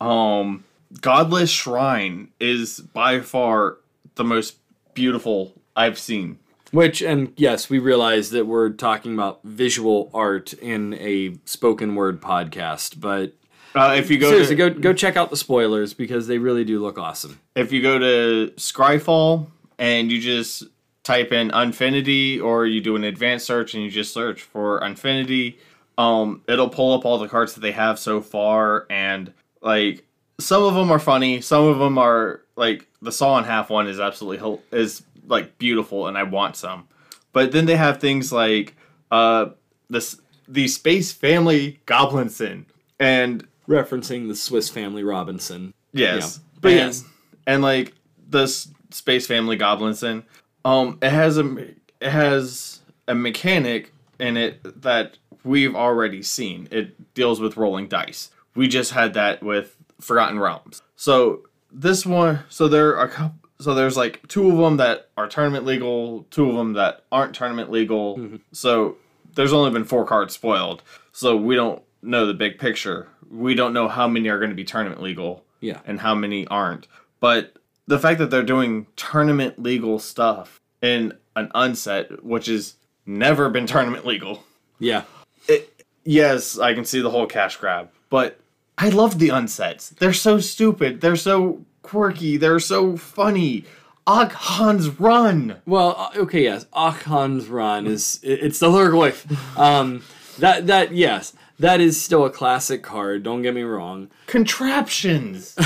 Um, 0.00 0.64
Godless 1.00 1.50
Shrine 1.50 2.28
is 2.38 2.80
by 2.80 3.20
far 3.20 3.78
the 4.14 4.24
most 4.24 4.56
beautiful 4.94 5.54
I've 5.74 5.98
seen. 5.98 6.38
Which, 6.70 7.02
and 7.02 7.32
yes, 7.36 7.68
we 7.68 7.78
realize 7.78 8.30
that 8.30 8.46
we're 8.46 8.70
talking 8.70 9.12
about 9.14 9.40
visual 9.44 10.10
art 10.14 10.52
in 10.54 10.94
a 10.94 11.36
spoken 11.44 11.94
word 11.94 12.20
podcast, 12.20 12.98
but 13.00 13.34
Uh, 13.74 13.94
if 13.96 14.10
you 14.10 14.18
go 14.18 14.30
seriously, 14.30 14.56
to, 14.56 14.70
go 14.70 14.80
go 14.80 14.92
check 14.92 15.16
out 15.16 15.30
the 15.30 15.36
spoilers 15.36 15.92
because 15.94 16.26
they 16.26 16.38
really 16.38 16.64
do 16.64 16.80
look 16.80 16.98
awesome. 16.98 17.40
if 17.54 17.72
you 17.72 17.82
go 17.82 17.98
to 17.98 18.52
Scryfall 18.56 19.46
and 19.78 20.10
you 20.10 20.20
just 20.20 20.64
type 21.04 21.32
in 21.32 21.50
Unfinity 21.50 22.40
or 22.40 22.64
you 22.66 22.80
do 22.80 22.96
an 22.96 23.04
advanced 23.04 23.44
search 23.46 23.74
and 23.74 23.82
you 23.82 23.90
just 23.90 24.14
search 24.14 24.42
for 24.42 24.78
Unfinity, 24.78 25.58
um, 25.98 26.42
it'll 26.48 26.68
pull 26.68 26.94
up 26.94 27.04
all 27.04 27.18
the 27.18 27.28
cards 27.28 27.54
that 27.54 27.60
they 27.60 27.72
have 27.72 27.98
so 27.98 28.20
far 28.22 28.86
and 28.88 29.32
like 29.60 30.04
some 30.42 30.62
of 30.62 30.74
them 30.74 30.90
are 30.90 30.98
funny, 30.98 31.40
some 31.40 31.64
of 31.64 31.78
them 31.78 31.98
are 31.98 32.42
like 32.56 32.86
the 33.00 33.12
saw 33.12 33.38
in 33.38 33.44
half 33.44 33.70
one 33.70 33.86
is 33.86 34.00
absolutely 34.00 34.58
is 34.70 35.02
like 35.26 35.58
beautiful 35.58 36.06
and 36.06 36.18
I 36.18 36.22
want 36.24 36.56
some. 36.56 36.88
But 37.32 37.52
then 37.52 37.66
they 37.66 37.76
have 37.76 38.00
things 38.00 38.32
like 38.32 38.74
uh 39.10 39.50
this 39.88 40.20
the 40.48 40.68
Space 40.68 41.12
Family 41.12 41.80
Goblinson 41.86 42.66
and 42.98 43.46
Referencing 43.68 44.28
the 44.28 44.34
Swiss 44.34 44.68
Family 44.68 45.04
Robinson. 45.04 45.72
yes. 45.92 46.38
Yeah. 46.38 46.60
But 46.60 46.68
and, 46.72 46.78
yes. 46.78 47.04
And 47.46 47.62
like 47.62 47.94
this 48.28 48.68
Space 48.90 49.26
Family 49.26 49.56
Goblinson, 49.56 50.24
um 50.64 50.98
it 51.02 51.10
has 51.10 51.38
a 51.38 51.56
it 52.00 52.10
has 52.10 52.80
a 53.08 53.14
mechanic 53.14 53.92
in 54.18 54.36
it 54.36 54.82
that 54.82 55.18
we've 55.44 55.74
already 55.74 56.22
seen. 56.22 56.68
It 56.70 57.14
deals 57.14 57.40
with 57.40 57.56
rolling 57.56 57.88
dice. 57.88 58.30
We 58.54 58.68
just 58.68 58.92
had 58.92 59.14
that 59.14 59.42
with 59.42 59.76
Forgotten 60.02 60.38
Realms. 60.38 60.82
So 60.96 61.42
this 61.70 62.04
one, 62.04 62.40
so 62.48 62.68
there 62.68 62.96
are 62.96 63.04
a 63.04 63.08
couple. 63.08 63.38
So 63.60 63.74
there's 63.74 63.96
like 63.96 64.26
two 64.26 64.50
of 64.50 64.56
them 64.58 64.78
that 64.78 65.08
are 65.16 65.28
tournament 65.28 65.64
legal, 65.64 66.26
two 66.30 66.50
of 66.50 66.56
them 66.56 66.72
that 66.72 67.04
aren't 67.12 67.32
tournament 67.34 67.70
legal. 67.70 68.18
Mm-hmm. 68.18 68.36
So 68.50 68.96
there's 69.34 69.52
only 69.52 69.70
been 69.70 69.84
four 69.84 70.04
cards 70.04 70.34
spoiled. 70.34 70.82
So 71.12 71.36
we 71.36 71.54
don't 71.54 71.80
know 72.02 72.26
the 72.26 72.34
big 72.34 72.58
picture. 72.58 73.06
We 73.30 73.54
don't 73.54 73.72
know 73.72 73.86
how 73.86 74.08
many 74.08 74.28
are 74.30 74.38
going 74.38 74.50
to 74.50 74.56
be 74.56 74.64
tournament 74.64 75.00
legal 75.00 75.44
Yeah. 75.60 75.78
and 75.86 76.00
how 76.00 76.14
many 76.14 76.44
aren't. 76.48 76.88
But 77.20 77.54
the 77.86 78.00
fact 78.00 78.18
that 78.18 78.30
they're 78.30 78.42
doing 78.42 78.88
tournament 78.96 79.62
legal 79.62 80.00
stuff 80.00 80.60
in 80.80 81.12
an 81.36 81.50
unset, 81.54 82.24
which 82.24 82.46
has 82.46 82.74
never 83.06 83.48
been 83.48 83.66
tournament 83.66 84.04
legal, 84.04 84.42
Yeah. 84.80 85.04
it, 85.46 85.84
yes, 86.04 86.58
I 86.58 86.74
can 86.74 86.84
see 86.84 87.00
the 87.00 87.10
whole 87.10 87.26
cash 87.26 87.56
grab, 87.58 87.90
but 88.10 88.40
I 88.82 88.88
love 88.88 89.20
the 89.20 89.28
unsets. 89.28 89.90
They're 89.90 90.12
so 90.12 90.40
stupid. 90.40 91.00
They're 91.00 91.14
so 91.14 91.64
quirky. 91.82 92.36
They're 92.36 92.58
so 92.58 92.96
funny. 92.96 93.64
Ach! 94.08 94.32
Hans, 94.32 94.88
Run. 94.98 95.62
Well, 95.66 95.94
uh, 95.96 96.18
okay, 96.22 96.42
yes. 96.42 96.66
Ach! 96.74 97.00
Hans, 97.04 97.46
run 97.46 97.86
is 97.86 98.18
it's 98.24 98.58
the 98.58 98.66
Lhurgoyf. 98.66 99.56
Um, 99.56 100.02
that 100.40 100.66
that 100.66 100.90
yes, 100.90 101.32
that 101.60 101.80
is 101.80 102.00
still 102.00 102.24
a 102.24 102.30
classic 102.30 102.82
card. 102.82 103.22
Don't 103.22 103.42
get 103.42 103.54
me 103.54 103.62
wrong. 103.62 104.10
Contraptions. 104.26 105.56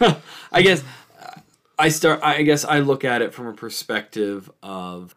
I 0.50 0.62
guess 0.62 0.82
I 1.78 1.90
start. 1.90 2.20
I 2.22 2.40
guess 2.40 2.64
I 2.64 2.78
look 2.78 3.04
at 3.04 3.20
it 3.20 3.34
from 3.34 3.48
a 3.48 3.52
perspective 3.52 4.50
of 4.62 5.14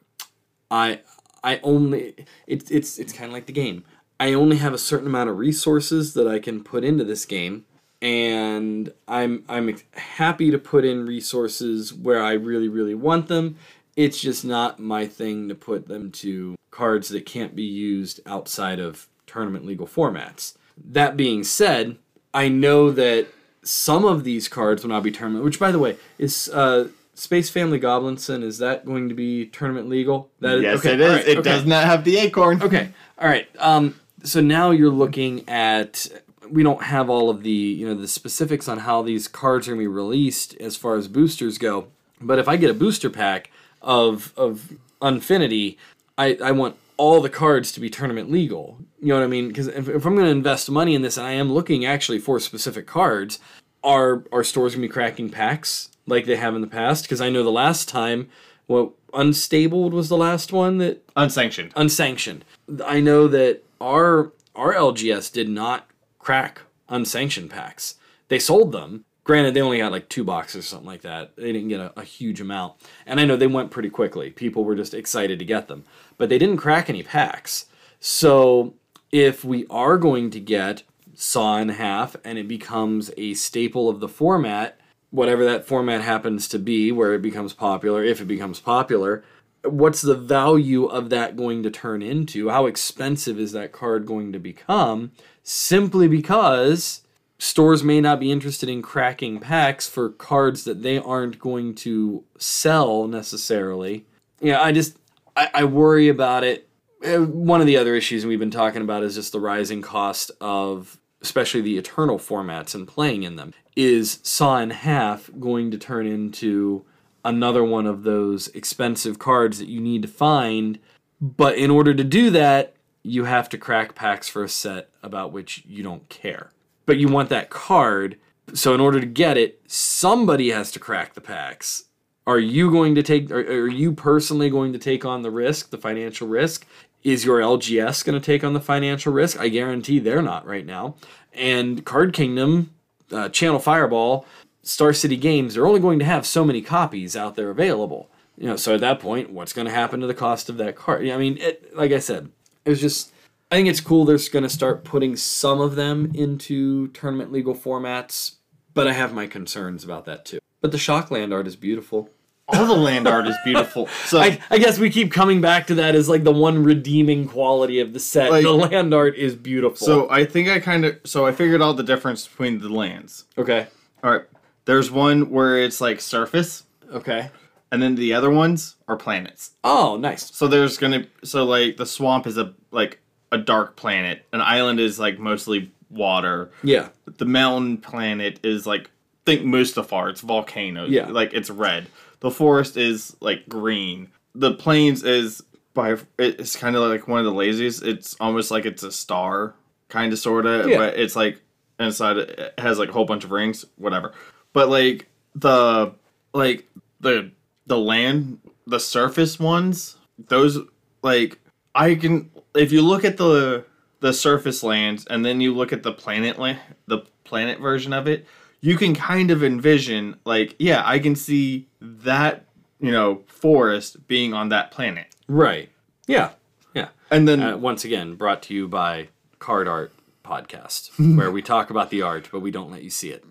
I 0.70 1.00
I 1.42 1.62
only 1.64 2.26
it's 2.48 2.70
it's 2.70 3.00
it's 3.00 3.14
kind 3.14 3.28
of 3.28 3.32
like 3.32 3.46
the 3.46 3.54
game. 3.54 3.86
I 4.20 4.34
only 4.34 4.58
have 4.58 4.74
a 4.74 4.78
certain 4.78 5.08
amount 5.08 5.30
of 5.30 5.38
resources 5.38 6.14
that 6.14 6.28
I 6.28 6.40
can 6.40 6.64
put 6.64 6.84
into 6.84 7.04
this 7.04 7.26
game, 7.26 7.66
and 8.02 8.92
I'm 9.08 9.44
I'm 9.50 9.76
happy 9.94 10.52
to 10.52 10.58
put 10.58 10.86
in 10.86 11.06
resources 11.06 11.94
where 11.94 12.24
I 12.24 12.34
really 12.34 12.70
really 12.70 12.96
want 12.96 13.28
them. 13.28 13.58
It's 13.96 14.20
just 14.20 14.44
not 14.44 14.80
my 14.80 15.08
thing 15.08 15.50
to 15.50 15.56
put 15.56 15.88
them 15.88 16.12
to 16.12 16.56
cards 16.72 17.10
that 17.10 17.26
can't 17.26 17.56
be 17.56 17.64
used 17.64 18.20
outside 18.26 18.80
of 18.80 19.08
tournament 19.26 19.66
legal 19.66 19.88
formats. 19.88 20.56
That 20.78 21.16
being 21.16 21.44
said, 21.44 21.98
I 22.34 22.50
know 22.50 22.92
that 22.92 23.28
some 23.64 24.06
of 24.06 24.24
these 24.24 24.48
cards 24.48 24.84
will 24.84 24.90
not 24.90 25.04
be 25.04 25.12
tournament. 25.12 25.44
Which, 25.44 25.60
by 25.60 25.72
the 25.72 25.80
way, 25.80 25.98
is 26.18 26.50
uh, 26.50 26.90
Space 27.16 27.50
Family 27.50 27.80
Goblinson. 27.80 28.44
Is 28.44 28.58
that 28.60 28.86
going 28.86 29.10
to 29.10 29.16
be 29.16 29.46
tournament 29.48 29.90
legal? 29.90 30.30
That 30.42 30.60
yes, 30.62 30.80
okay, 30.80 30.94
it 30.94 31.02
is. 31.02 31.16
right, 31.16 31.28
it 31.28 31.38
okay. 31.40 31.50
does 31.50 31.66
not 31.66 31.86
have 31.86 32.04
the 32.04 32.18
acorn. 32.18 32.62
Okay. 32.62 32.90
All 33.18 33.28
right. 33.28 33.48
Um, 33.58 33.96
so 34.26 34.42
now 34.42 34.72
you're 34.72 34.92
looking 34.92 35.48
at. 35.48 36.08
We 36.50 36.62
don't 36.62 36.84
have 36.84 37.10
all 37.10 37.30
of 37.32 37.42
the 37.42 37.50
you 37.50 37.88
know 37.88 37.96
the 37.96 38.08
specifics 38.08 38.68
on 38.68 38.80
how 38.80 39.02
these 39.02 39.28
cards 39.28 39.68
are 39.68 39.72
going 39.72 39.80
to 39.80 39.90
be 39.90 39.94
released 39.94 40.56
as 40.58 40.76
far 40.76 40.96
as 40.96 41.08
boosters 41.08 41.58
go. 41.58 41.88
But 42.22 42.38
if 42.40 42.48
I 42.48 42.56
get 42.58 42.70
a 42.70 42.74
booster 42.74 43.10
pack 43.10 43.52
of 43.82 44.34
of 44.38 44.74
Unfinity, 45.02 45.78
I 46.18 46.38
I 46.44 46.52
want 46.52 46.76
all 46.98 47.22
the 47.22 47.30
cards 47.30 47.72
to 47.74 47.80
be 47.80 47.90
tournament 47.90 48.32
legal. 48.32 48.78
You 49.02 49.10
know 49.10 49.16
what 49.16 49.24
I 49.24 49.28
mean? 49.28 49.48
Because 49.50 49.68
if, 49.68 49.90
if 49.90 50.06
I'm 50.06 50.16
going 50.16 50.26
to 50.26 50.32
invest 50.32 50.70
money 50.70 50.96
in 50.96 51.02
this, 51.02 51.18
and 51.18 51.28
I 51.28 51.34
am 51.34 51.52
looking 51.52 51.86
actually 51.86 52.20
for 52.20 52.40
specific 52.40 52.88
cards, 52.88 53.40
are 53.84 54.24
are 54.32 54.44
stores 54.44 54.74
going 54.74 54.82
to 54.84 54.88
be 54.88 54.92
cracking 54.92 55.30
packs 55.30 55.90
like 56.08 56.26
they 56.26 56.36
have 56.36 56.56
in 56.56 56.62
the 56.62 56.68
past? 56.68 57.04
Because 57.04 57.22
I 57.22 57.30
know 57.30 57.44
the 57.44 57.52
last 57.52 57.90
time, 57.90 58.30
what 58.68 58.92
Unstable 59.14 59.90
was 59.90 60.10
the 60.10 60.18
last 60.18 60.52
one 60.52 60.78
that 60.80 61.04
Unsanctioned. 61.16 61.72
unsanctioned. 61.76 62.44
I 62.86 63.00
know 63.00 63.28
that 63.30 63.64
our 63.80 64.32
our 64.56 64.74
LGS 64.74 65.32
did 65.32 65.50
not 65.50 65.88
crack 66.20 66.62
unsanctioned 66.90 67.50
packs. 67.50 67.96
They 68.28 68.40
sold 68.40 68.72
them. 68.72 69.06
Granted, 69.24 69.54
they 69.54 69.62
only 69.62 69.80
got 69.80 69.92
like 69.92 70.08
two 70.08 70.24
boxes 70.24 70.66
or 70.66 70.68
something 70.68 70.88
like 70.88 71.02
that. 71.02 71.36
They 71.36 71.52
didn't 71.52 71.70
get 71.70 71.80
a, 71.80 72.00
a 72.00 72.04
huge 72.04 72.40
amount. 72.40 72.76
And 73.06 73.20
I 73.20 73.26
know 73.26 73.36
they 73.36 73.48
went 73.48 73.72
pretty 73.72 73.90
quickly. 73.90 74.30
People 74.30 74.64
were 74.64 74.76
just 74.76 74.94
excited 74.94 75.40
to 75.40 75.46
get 75.46 75.68
them. 75.68 75.84
But 76.18 76.30
they 76.30 76.38
didn't 76.38 76.58
crack 76.58 76.90
any 76.90 77.02
packs. 77.02 77.66
So 78.00 78.76
if 79.12 79.44
we 79.44 79.66
are 79.70 79.98
going 79.98 80.30
to 80.30 80.40
get 80.40 80.84
Saw 81.16 81.58
in 81.58 81.70
Half 81.70 82.16
and 82.24 82.38
it 82.38 82.48
becomes 82.48 83.10
a 83.18 83.34
staple 83.34 83.90
of 83.90 84.00
the 84.00 84.08
format, 84.08 84.80
whatever 85.10 85.44
that 85.46 85.66
format 85.66 86.02
happens 86.02 86.48
to 86.50 86.60
be, 86.60 86.92
where 86.92 87.14
it 87.14 87.22
becomes 87.22 87.54
popular, 87.54 88.04
if 88.04 88.22
it 88.22 88.26
becomes 88.26 88.60
popular, 88.60 89.24
what's 89.66 90.02
the 90.02 90.16
value 90.16 90.86
of 90.86 91.10
that 91.10 91.36
going 91.36 91.64
to 91.64 91.72
turn 91.72 92.02
into? 92.02 92.50
How 92.50 92.66
expensive 92.66 93.40
is 93.40 93.52
that 93.54 93.72
card 93.72 94.06
going 94.06 94.34
to 94.34 94.40
become? 94.40 95.12
Simply 95.44 96.08
because 96.08 97.02
stores 97.38 97.84
may 97.84 98.02
not 98.02 98.20
be 98.20 98.32
interested 98.32 98.70
in 98.70 98.82
cracking 98.82 99.40
packs 99.40 99.88
for 99.88 100.10
cards 100.10 100.64
that 100.64 100.82
they 100.82 100.98
aren't 100.98 101.40
going 101.40 101.76
to 101.76 102.24
sell 102.38 103.08
necessarily. 103.08 104.06
Yeah, 104.40 104.62
I 104.62 104.72
just 104.72 104.98
I, 105.36 105.50
I 105.54 105.64
worry 105.66 106.08
about 106.08 106.44
it. 106.44 106.68
Uh, 107.06 107.24
One 107.24 107.62
of 107.62 107.68
the 107.68 107.78
other 107.78 107.96
issues 107.96 108.26
we've 108.26 108.40
been 108.40 108.52
talking 108.52 108.82
about 108.82 109.04
is 109.04 109.16
just 109.16 109.32
the 109.32 109.40
rising 109.40 109.82
cost 109.82 110.32
of 110.42 111.00
especially 111.22 111.62
the 111.62 111.78
eternal 111.78 112.20
formats 112.20 112.76
and 112.76 112.88
playing 112.88 113.24
in 113.24 113.36
them. 113.36 113.54
Is 113.76 114.20
Saw 114.24 114.60
in 114.60 114.70
Half 114.70 115.30
going 115.40 115.72
to 115.72 115.78
turn 115.78 116.06
into 116.06 116.86
another 117.26 117.64
one 117.64 117.86
of 117.86 118.04
those 118.04 118.48
expensive 118.50 119.20
cards 119.20 119.60
that 119.60 119.68
you 119.68 119.82
need 119.82 120.02
to 120.04 120.08
find? 120.08 120.80
But 121.20 121.58
in 121.58 121.70
order 121.70 121.94
to 121.94 122.04
do 122.04 122.30
that, 122.30 122.76
you 123.04 123.26
have 123.26 123.50
to 123.50 123.58
crack 123.58 123.96
packs 123.96 124.30
for 124.30 124.44
a 124.44 124.50
set 124.50 124.90
about 125.04 125.32
which 125.32 125.64
you 125.66 125.84
don't 125.84 126.08
care. 126.10 126.52
But 126.86 126.98
you 126.98 127.08
want 127.08 127.30
that 127.30 127.50
card, 127.50 128.18
so 128.54 128.74
in 128.74 128.80
order 128.80 129.00
to 129.00 129.06
get 129.06 129.38
it, 129.38 129.62
somebody 129.68 130.52
has 130.52 130.72
to 130.72 130.80
crack 130.80 131.14
the 131.14 131.22
packs. 131.22 131.86
Are 132.28 132.40
you 132.40 132.72
going 132.72 132.96
to 132.96 133.04
take, 133.04 133.30
are, 133.30 133.40
are 133.40 133.68
you 133.68 133.92
personally 133.92 134.50
going 134.50 134.74
to 134.74 134.80
take 134.80 135.06
on 135.06 135.22
the 135.22 135.30
risk, 135.30 135.70
the 135.70 135.78
financial 135.78 136.28
risk? 136.28 136.66
Is 137.04 137.24
your 137.24 137.40
LGS 137.40 138.04
going 138.04 138.20
to 138.20 138.26
take 138.26 138.44
on 138.44 138.54
the 138.54 138.60
financial 138.60 139.14
risk? 139.14 139.40
I 139.40 139.50
guarantee 139.50 140.00
they're 140.00 140.24
not 140.24 140.48
right 140.48 140.66
now. 140.66 140.96
And 141.34 141.86
Card 141.86 142.14
Kingdom, 142.14 142.72
uh, 143.12 143.30
Channel 143.30 143.60
Fireball, 143.60 144.26
Star 144.66 144.92
City 144.94 145.16
Games, 145.16 145.54
they're 145.54 145.68
only 145.68 145.80
going 145.80 146.00
to 146.00 146.06
have 146.06 146.26
so 146.26 146.44
many 146.44 146.62
copies 146.62 147.16
out 147.16 147.36
there 147.36 147.50
available. 147.50 148.10
You 148.38 148.48
know, 148.48 148.56
so 148.58 148.76
at 148.76 148.82
that 148.82 149.00
point, 149.00 149.30
what's 149.30 149.54
going 149.54 149.68
to 149.68 149.74
happen 149.74 150.02
to 150.02 150.08
the 150.08 150.14
cost 150.14 150.50
of 150.50 150.58
that 150.58 150.76
card? 150.76 151.08
I 151.08 151.16
mean, 151.18 151.38
it, 151.38 151.74
like 151.76 151.92
I 151.94 152.00
said, 152.00 152.30
it 152.66 152.70
was 152.70 152.82
just. 152.82 153.12
I 153.52 153.56
think 153.56 153.70
it's 153.70 153.80
cool. 153.80 154.06
They're 154.06 154.18
going 154.32 154.44
to 154.44 154.50
start 154.50 154.84
putting 154.84 155.16
some 155.16 155.62
of 155.62 155.76
them 155.76 156.12
into 156.16 156.88
tournament 156.90 157.32
legal 157.32 157.54
formats, 157.54 158.36
but 158.74 158.88
I 158.88 158.94
have 158.94 159.14
my 159.14 159.28
concerns 159.28 159.84
about 159.84 160.06
that 160.06 160.26
too. 160.26 160.40
But 160.62 160.72
the 160.72 160.80
shock 160.80 161.12
land 161.12 161.32
art 161.32 161.46
is 161.48 161.56
beautiful. 161.56 162.10
All 162.48 162.66
the 162.66 162.74
land 162.74 163.08
art 163.08 163.28
is 163.28 163.36
beautiful. 163.46 163.88
So 164.06 164.20
I, 164.20 164.40
I 164.50 164.58
guess 164.58 164.80
we 164.80 164.90
keep 164.90 165.12
coming 165.12 165.42
back 165.42 165.68
to 165.68 165.76
that 165.76 165.94
as 165.96 166.10
like 166.10 166.24
the 166.24 166.32
one 166.32 166.64
redeeming 166.64 167.28
quality 167.28 167.80
of 167.80 167.94
the 167.94 168.00
set. 168.00 168.32
Like- 168.32 168.44
the 168.44 168.52
land 168.52 168.94
art 168.96 169.16
is 169.16 169.36
beautiful. 169.36 169.86
so 169.86 170.10
I 170.10 170.26
think 170.26 170.50
I 170.50 170.60
kind 170.60 170.84
of 170.84 171.00
so 171.06 171.26
I 171.26 171.32
figured 171.32 171.62
out 171.62 171.78
the 171.78 171.84
difference 171.84 172.28
between 172.28 172.60
the 172.60 172.70
lands. 172.70 173.26
okay, 173.38 173.68
All 174.04 174.12
right. 174.12 174.24
There's 174.66 174.90
one 174.92 175.30
where 175.30 175.58
it's 175.64 175.80
like 175.82 176.02
surface, 176.02 176.64
okay. 176.92 177.30
and 177.72 177.82
then 177.82 177.96
the 177.96 178.14
other 178.14 178.30
ones 178.32 178.76
are 178.88 178.98
planets. 178.98 179.52
Oh, 179.64 179.98
nice. 180.00 180.34
So 180.36 180.48
there's 180.48 180.78
gonna 180.78 181.06
so 181.24 181.46
like 181.46 181.78
the 181.78 181.86
swamp 181.86 182.26
is 182.28 182.38
a 182.38 182.54
like 182.72 183.00
a 183.32 183.38
dark 183.38 183.76
planet. 183.76 184.26
An 184.34 184.42
island 184.42 184.80
is 184.80 185.00
like 185.00 185.20
mostly 185.20 185.72
water. 185.90 186.52
Yeah, 186.64 186.90
The 187.18 187.26
mountain 187.26 187.78
planet 187.78 188.40
is 188.44 188.66
like 188.66 188.90
think 189.26 189.42
Mustafar. 189.44 190.10
It's 190.10 190.22
volcanoes. 190.22 190.90
Yeah. 190.90 191.08
Like 191.08 191.34
it's 191.34 191.50
red. 191.50 191.88
The 192.22 192.32
forest 192.32 192.76
is 192.78 193.16
like 193.20 193.48
green. 193.48 194.10
The 194.34 194.54
plains 194.54 195.04
is 195.04 195.44
by 195.74 195.96
it's 196.18 196.56
kind 196.56 196.76
of 196.76 196.90
like 196.90 197.08
one 197.08 197.20
of 197.20 197.26
the 197.26 197.32
laziest. 197.34 197.84
It's 197.84 198.16
almost 198.20 198.50
like 198.52 198.66
it's 198.66 198.84
a 198.84 198.92
star, 198.92 199.54
kind 199.90 200.12
of 200.12 200.18
sorta, 200.20 200.66
Yeah. 200.68 200.78
but 200.78 200.98
it's 200.98 201.16
like 201.16 201.42
inside 201.80 202.18
it 202.18 202.30
it 202.40 202.54
has 202.60 202.80
like 202.80 202.90
a 202.90 202.94
whole 202.94 203.06
bunch 203.06 203.24
of 203.26 203.32
rings, 203.32 203.64
whatever. 203.78 204.14
But 204.56 204.70
like 204.70 205.08
the 205.36 205.94
like 206.34 206.66
the 207.02 207.32
the 207.68 207.78
land, 207.78 208.40
the 208.66 208.80
surface 208.80 209.38
ones, 209.38 209.98
those 210.18 210.58
like 211.04 211.40
I 211.76 211.96
can 211.96 212.32
if 212.56 212.72
you 212.72 212.82
look 212.82 213.04
at 213.04 213.18
the 213.18 213.66
the 214.00 214.14
surface 214.14 214.64
lands 214.64 215.06
and 215.08 215.26
then 215.26 215.42
you 215.42 215.54
look 215.54 215.74
at 215.74 215.84
the 215.84 215.92
planet 215.92 216.40
land, 216.40 216.60
the 216.88 217.00
planet 217.26 217.60
version 217.60 217.92
of 217.92 218.08
it, 218.08 218.26
you 218.62 218.78
can 218.78 218.96
kind 218.96 219.30
of 219.30 219.44
envision 219.44 220.16
like 220.26 220.56
yeah, 220.58 220.82
I 220.86 221.00
can 221.00 221.16
see 221.18 221.68
that 221.82 222.46
you 222.80 222.92
know, 222.92 223.24
forest 223.28 224.08
being 224.08 224.34
on 224.34 224.50
that 224.50 224.72
planet. 224.72 225.08
Right. 225.28 225.70
Yeah. 226.08 226.32
Yeah. 226.74 226.90
And 227.12 227.28
then 227.28 227.42
Uh, 227.42 227.58
once 227.58 227.84
again, 227.84 228.16
brought 228.16 228.42
to 228.44 228.54
you 228.54 228.68
by 228.70 229.10
Card 229.40 229.68
Art 229.68 229.92
Podcast, 230.24 230.92
where 231.18 231.32
we 231.32 231.42
talk 231.42 231.70
about 231.70 231.90
the 231.90 232.02
art, 232.02 232.30
but 232.32 232.40
we 232.40 232.52
don't 232.52 232.72
let 232.72 232.84
you 232.84 232.90
see 232.90 233.10
it. 233.10 233.24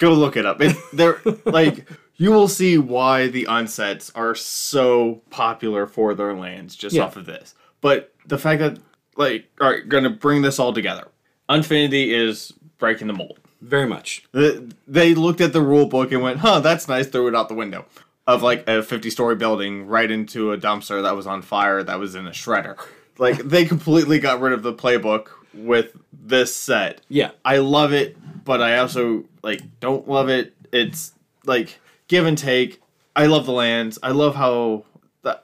Go 0.00 0.12
look 0.12 0.36
it 0.36 0.44
up. 0.44 0.60
It, 0.60 0.76
they're 0.92 1.20
like 1.44 1.86
you 2.16 2.32
will 2.32 2.48
see 2.48 2.76
why 2.76 3.28
the 3.28 3.44
unsets 3.48 4.10
are 4.16 4.34
so 4.34 5.22
popular 5.30 5.86
for 5.86 6.14
their 6.14 6.34
lands 6.34 6.74
just 6.76 6.94
Yeah. 6.96 7.04
off 7.04 7.16
of 7.16 7.24
this. 7.26 7.54
But 7.80 8.12
the 8.26 8.36
fact 8.38 8.60
that 8.60 8.78
like 9.16 9.46
are 9.60 9.80
going 9.80 10.04
to 10.04 10.10
bring 10.10 10.42
this 10.42 10.58
all 10.58 10.72
together. 10.72 11.06
Unfinity 11.48 12.12
is 12.14 12.52
breaking 12.78 13.06
the 13.06 13.12
mold. 13.12 13.38
Very 13.60 13.86
much. 13.86 14.24
The- 14.32 14.72
They 14.86 15.14
looked 15.14 15.40
at 15.40 15.52
the 15.52 15.60
rule 15.62 15.86
book 15.86 16.12
and 16.12 16.22
went, 16.22 16.40
"Huh, 16.40 16.60
that's 16.60 16.88
nice." 16.88 17.06
Threw 17.08 17.28
it 17.28 17.34
out 17.34 17.48
the 17.48 17.54
window 17.54 17.84
of 18.26 18.42
like 18.42 18.68
a 18.68 18.82
fifty-story 18.82 19.34
building 19.36 19.86
right 19.86 20.10
into 20.10 20.52
a 20.52 20.58
dumpster 20.58 21.02
that 21.02 21.16
was 21.16 21.26
on 21.26 21.42
fire 21.42 21.82
that 21.82 21.98
was 21.98 22.14
in 22.14 22.26
a 22.26 22.30
shredder. 22.30 22.76
Like 23.18 23.38
they 23.38 23.64
completely 23.64 24.18
got 24.18 24.40
rid 24.40 24.52
of 24.52 24.62
the 24.62 24.72
playbook 24.72 25.26
with 25.54 25.96
this 26.12 26.54
set. 26.54 27.00
Yeah. 27.08 27.30
I 27.44 27.58
love 27.58 27.92
it, 27.92 28.16
but 28.44 28.62
I 28.62 28.78
also 28.78 29.24
like 29.42 29.62
don't 29.80 30.08
love 30.08 30.28
it. 30.28 30.54
It's 30.72 31.12
like 31.44 31.80
give 32.08 32.26
and 32.26 32.38
take. 32.38 32.80
I 33.16 33.26
love 33.26 33.46
the 33.46 33.52
lands. 33.52 33.98
I 34.02 34.10
love 34.10 34.34
how 34.34 34.84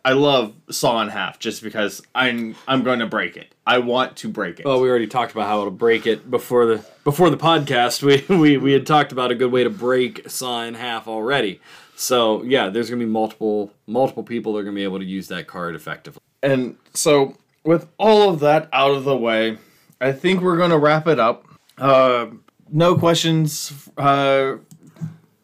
I 0.05 0.13
love 0.13 0.55
Saw 0.71 1.03
in 1.03 1.09
Half 1.09 1.39
just 1.39 1.63
because 1.63 2.03
I'm 2.15 2.55
I'm 2.67 2.83
going 2.83 3.01
to 3.01 3.07
break 3.07 3.37
it. 3.37 3.55
I 3.67 3.79
want 3.79 4.17
to 4.19 4.29
break 4.29 4.61
it. 4.61 4.65
Well, 4.65 4.81
we 4.81 4.89
already 4.89 5.07
talked 5.07 5.33
about 5.33 5.49
how 5.49 5.65
to 5.65 5.71
break 5.71 6.07
it 6.07 6.31
before 6.31 6.67
the 6.67 6.87
before 7.05 7.31
the 7.31 7.37
podcast. 7.37 8.03
We 8.31 8.37
we, 8.37 8.57
we 8.57 8.73
had 8.73 8.87
talked 8.87 9.13
about 9.13 9.31
a 9.31 9.35
good 9.35 9.53
way 9.53 9.65
to 9.65 9.71
break 9.71 10.31
Saw 10.31 10.63
in 10.63 10.75
half 10.75 11.09
already. 11.09 11.61
So 11.97 12.43
yeah, 12.45 12.69
there's 12.69 12.89
gonna 12.89 13.05
be 13.05 13.11
multiple 13.11 13.73
multiple 13.87 14.23
people 14.23 14.53
that 14.53 14.61
are 14.61 14.65
gonna 14.65 14.75
be 14.75 14.85
able 14.85 14.99
to 14.99 15.05
use 15.05 15.29
that 15.29 15.47
card 15.47 15.75
effectively. 15.75 16.23
And 16.43 16.77
so, 16.95 17.37
with 17.65 17.89
all 17.99 18.31
of 18.31 18.41
that 18.41 18.69
out 18.73 18.93
of 18.93 19.05
the 19.05 19.17
way, 19.17 19.59
I 20.01 20.13
think 20.13 20.41
we're 20.41 20.57
going 20.57 20.71
to 20.71 20.79
wrap 20.79 21.07
it 21.07 21.19
up. 21.19 21.47
Uh, 21.79 22.27
no 22.71 22.97
questions 22.97 23.89
uh, 23.97 24.57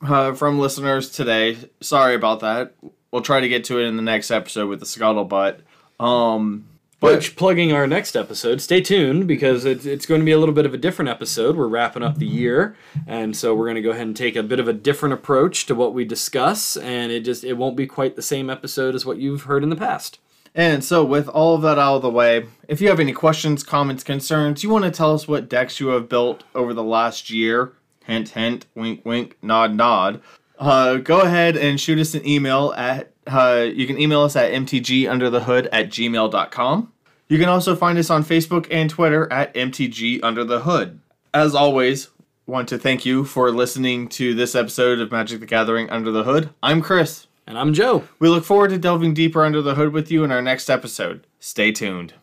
uh, 0.03 0.33
from 0.35 0.59
listeners 0.59 1.11
today. 1.11 1.57
Sorry 1.81 2.15
about 2.15 2.41
that. 2.41 2.75
We'll 3.11 3.23
try 3.23 3.41
to 3.41 3.49
get 3.49 3.65
to 3.65 3.79
it 3.79 3.85
in 3.85 3.97
the 3.97 4.03
next 4.03 4.31
episode 4.31 4.69
with 4.69 4.81
the 4.81 4.87
scuttlebutt. 4.87 5.61
Um, 6.01 6.67
but 7.03 7.17
Which 7.17 7.35
plugging 7.35 7.73
our 7.73 7.89
next 7.89 8.15
episode, 8.15 8.61
stay 8.61 8.81
tuned 8.81 9.27
because 9.27 9.65
it's, 9.65 9.85
it's 9.85 10.07
going 10.07 10.21
to 10.21 10.25
be 10.25 10.31
a 10.31 10.39
little 10.39 10.55
bit 10.55 10.67
of 10.67 10.73
a 10.73 10.79
different 10.79 11.09
episode. 11.09 11.57
We're 11.57 11.67
wrapping 11.67 12.05
up 12.05 12.19
the 12.19 12.29
year, 12.29 12.77
and 13.09 13.37
so 13.37 13.57
we're 13.57 13.65
going 13.65 13.75
to 13.75 13.83
go 13.83 13.91
ahead 13.91 14.07
and 14.07 14.17
take 14.17 14.37
a 14.37 14.43
bit 14.43 14.61
of 14.61 14.69
a 14.69 14.73
different 14.73 15.13
approach 15.13 15.67
to 15.67 15.75
what 15.75 15.95
we 15.95 16.05
discuss, 16.05 16.77
and 16.77 17.11
it 17.11 17.23
just 17.23 17.43
it 17.43 17.55
won't 17.55 17.77
be 17.77 17.89
quite 17.89 18.15
the 18.15 18.23
same 18.23 18.49
episode 18.49 18.95
as 18.95 19.05
what 19.05 19.19
you've 19.19 19.43
heard 19.43 19.65
in 19.65 19.69
the 19.69 19.75
past. 19.75 20.21
And 20.55 20.85
so, 20.85 21.03
with 21.03 21.29
all 21.29 21.55
of 21.55 21.63
that 21.63 21.79
out 21.79 21.97
of 21.97 22.03
the 22.03 22.11
way, 22.11 22.47
if 22.69 22.81
you 22.81 22.89
have 22.89 23.01
any 23.01 23.13
questions, 23.13 23.63
comments, 23.63 24.05
concerns, 24.05 24.63
you 24.63 24.69
want 24.69 24.85
to 24.85 24.91
tell 24.91 25.15
us 25.15 25.27
what 25.27 25.49
decks 25.49 25.81
you 25.81 25.89
have 25.89 26.09
built 26.09 26.45
over 26.55 26.75
the 26.75 26.85
last 26.85 27.31
year, 27.31 27.73
hint, 28.05 28.31
hint, 28.31 28.67
wink, 28.75 29.05
wink, 29.05 29.39
nod, 29.41 29.75
nod, 29.75 30.21
uh, 30.59 30.97
go 30.97 31.23
ahead 31.23 31.57
and 31.57 31.81
shoot 31.81 31.99
us 31.99 32.15
an 32.15 32.27
email 32.27 32.75
at, 32.77 33.13
uh, 33.27 33.67
you 33.73 33.87
can 33.87 33.99
email 33.99 34.21
us 34.21 34.37
at 34.37 34.53
mtgunderthehood 34.53 35.69
at 35.73 35.89
gmail.com. 35.89 36.93
You 37.29 37.39
can 37.39 37.49
also 37.49 37.75
find 37.75 37.99
us 37.99 38.11
on 38.11 38.23
Facebook 38.23 38.67
and 38.71 38.91
Twitter 38.91 39.33
at 39.33 39.55
mtgunderthehood. 39.55 40.99
As 41.33 41.55
always, 41.55 42.11
want 42.47 42.69
to 42.69 42.79
thank 42.79 43.07
you 43.07 43.25
for 43.25 43.51
listening 43.51 44.07
to 44.09 44.35
this 44.35 44.55
episode 44.55 44.99
of 44.99 45.11
Magic 45.11 45.41
the 45.41 45.47
Gathering 45.47 45.89
Under 45.89 46.13
the 46.13 46.25
Hood. 46.25 46.51
I'm 46.63 46.83
Chris. 46.83 47.27
And 47.47 47.59
I'm 47.59 47.75
Joe. 47.75 48.05
We 48.19 48.29
look 48.29 48.45
forward 48.45 48.71
to 48.71 48.79
delving 48.79 49.15
deeper 49.15 49.45
under 49.45 49.61
the 49.61 49.75
hood 49.75 49.93
with 49.93 50.11
you 50.11 50.23
in 50.23 50.31
our 50.31 50.43
next 50.43 50.71
episode. 50.71 51.27
Stay 51.41 51.73
tuned. 51.73 52.15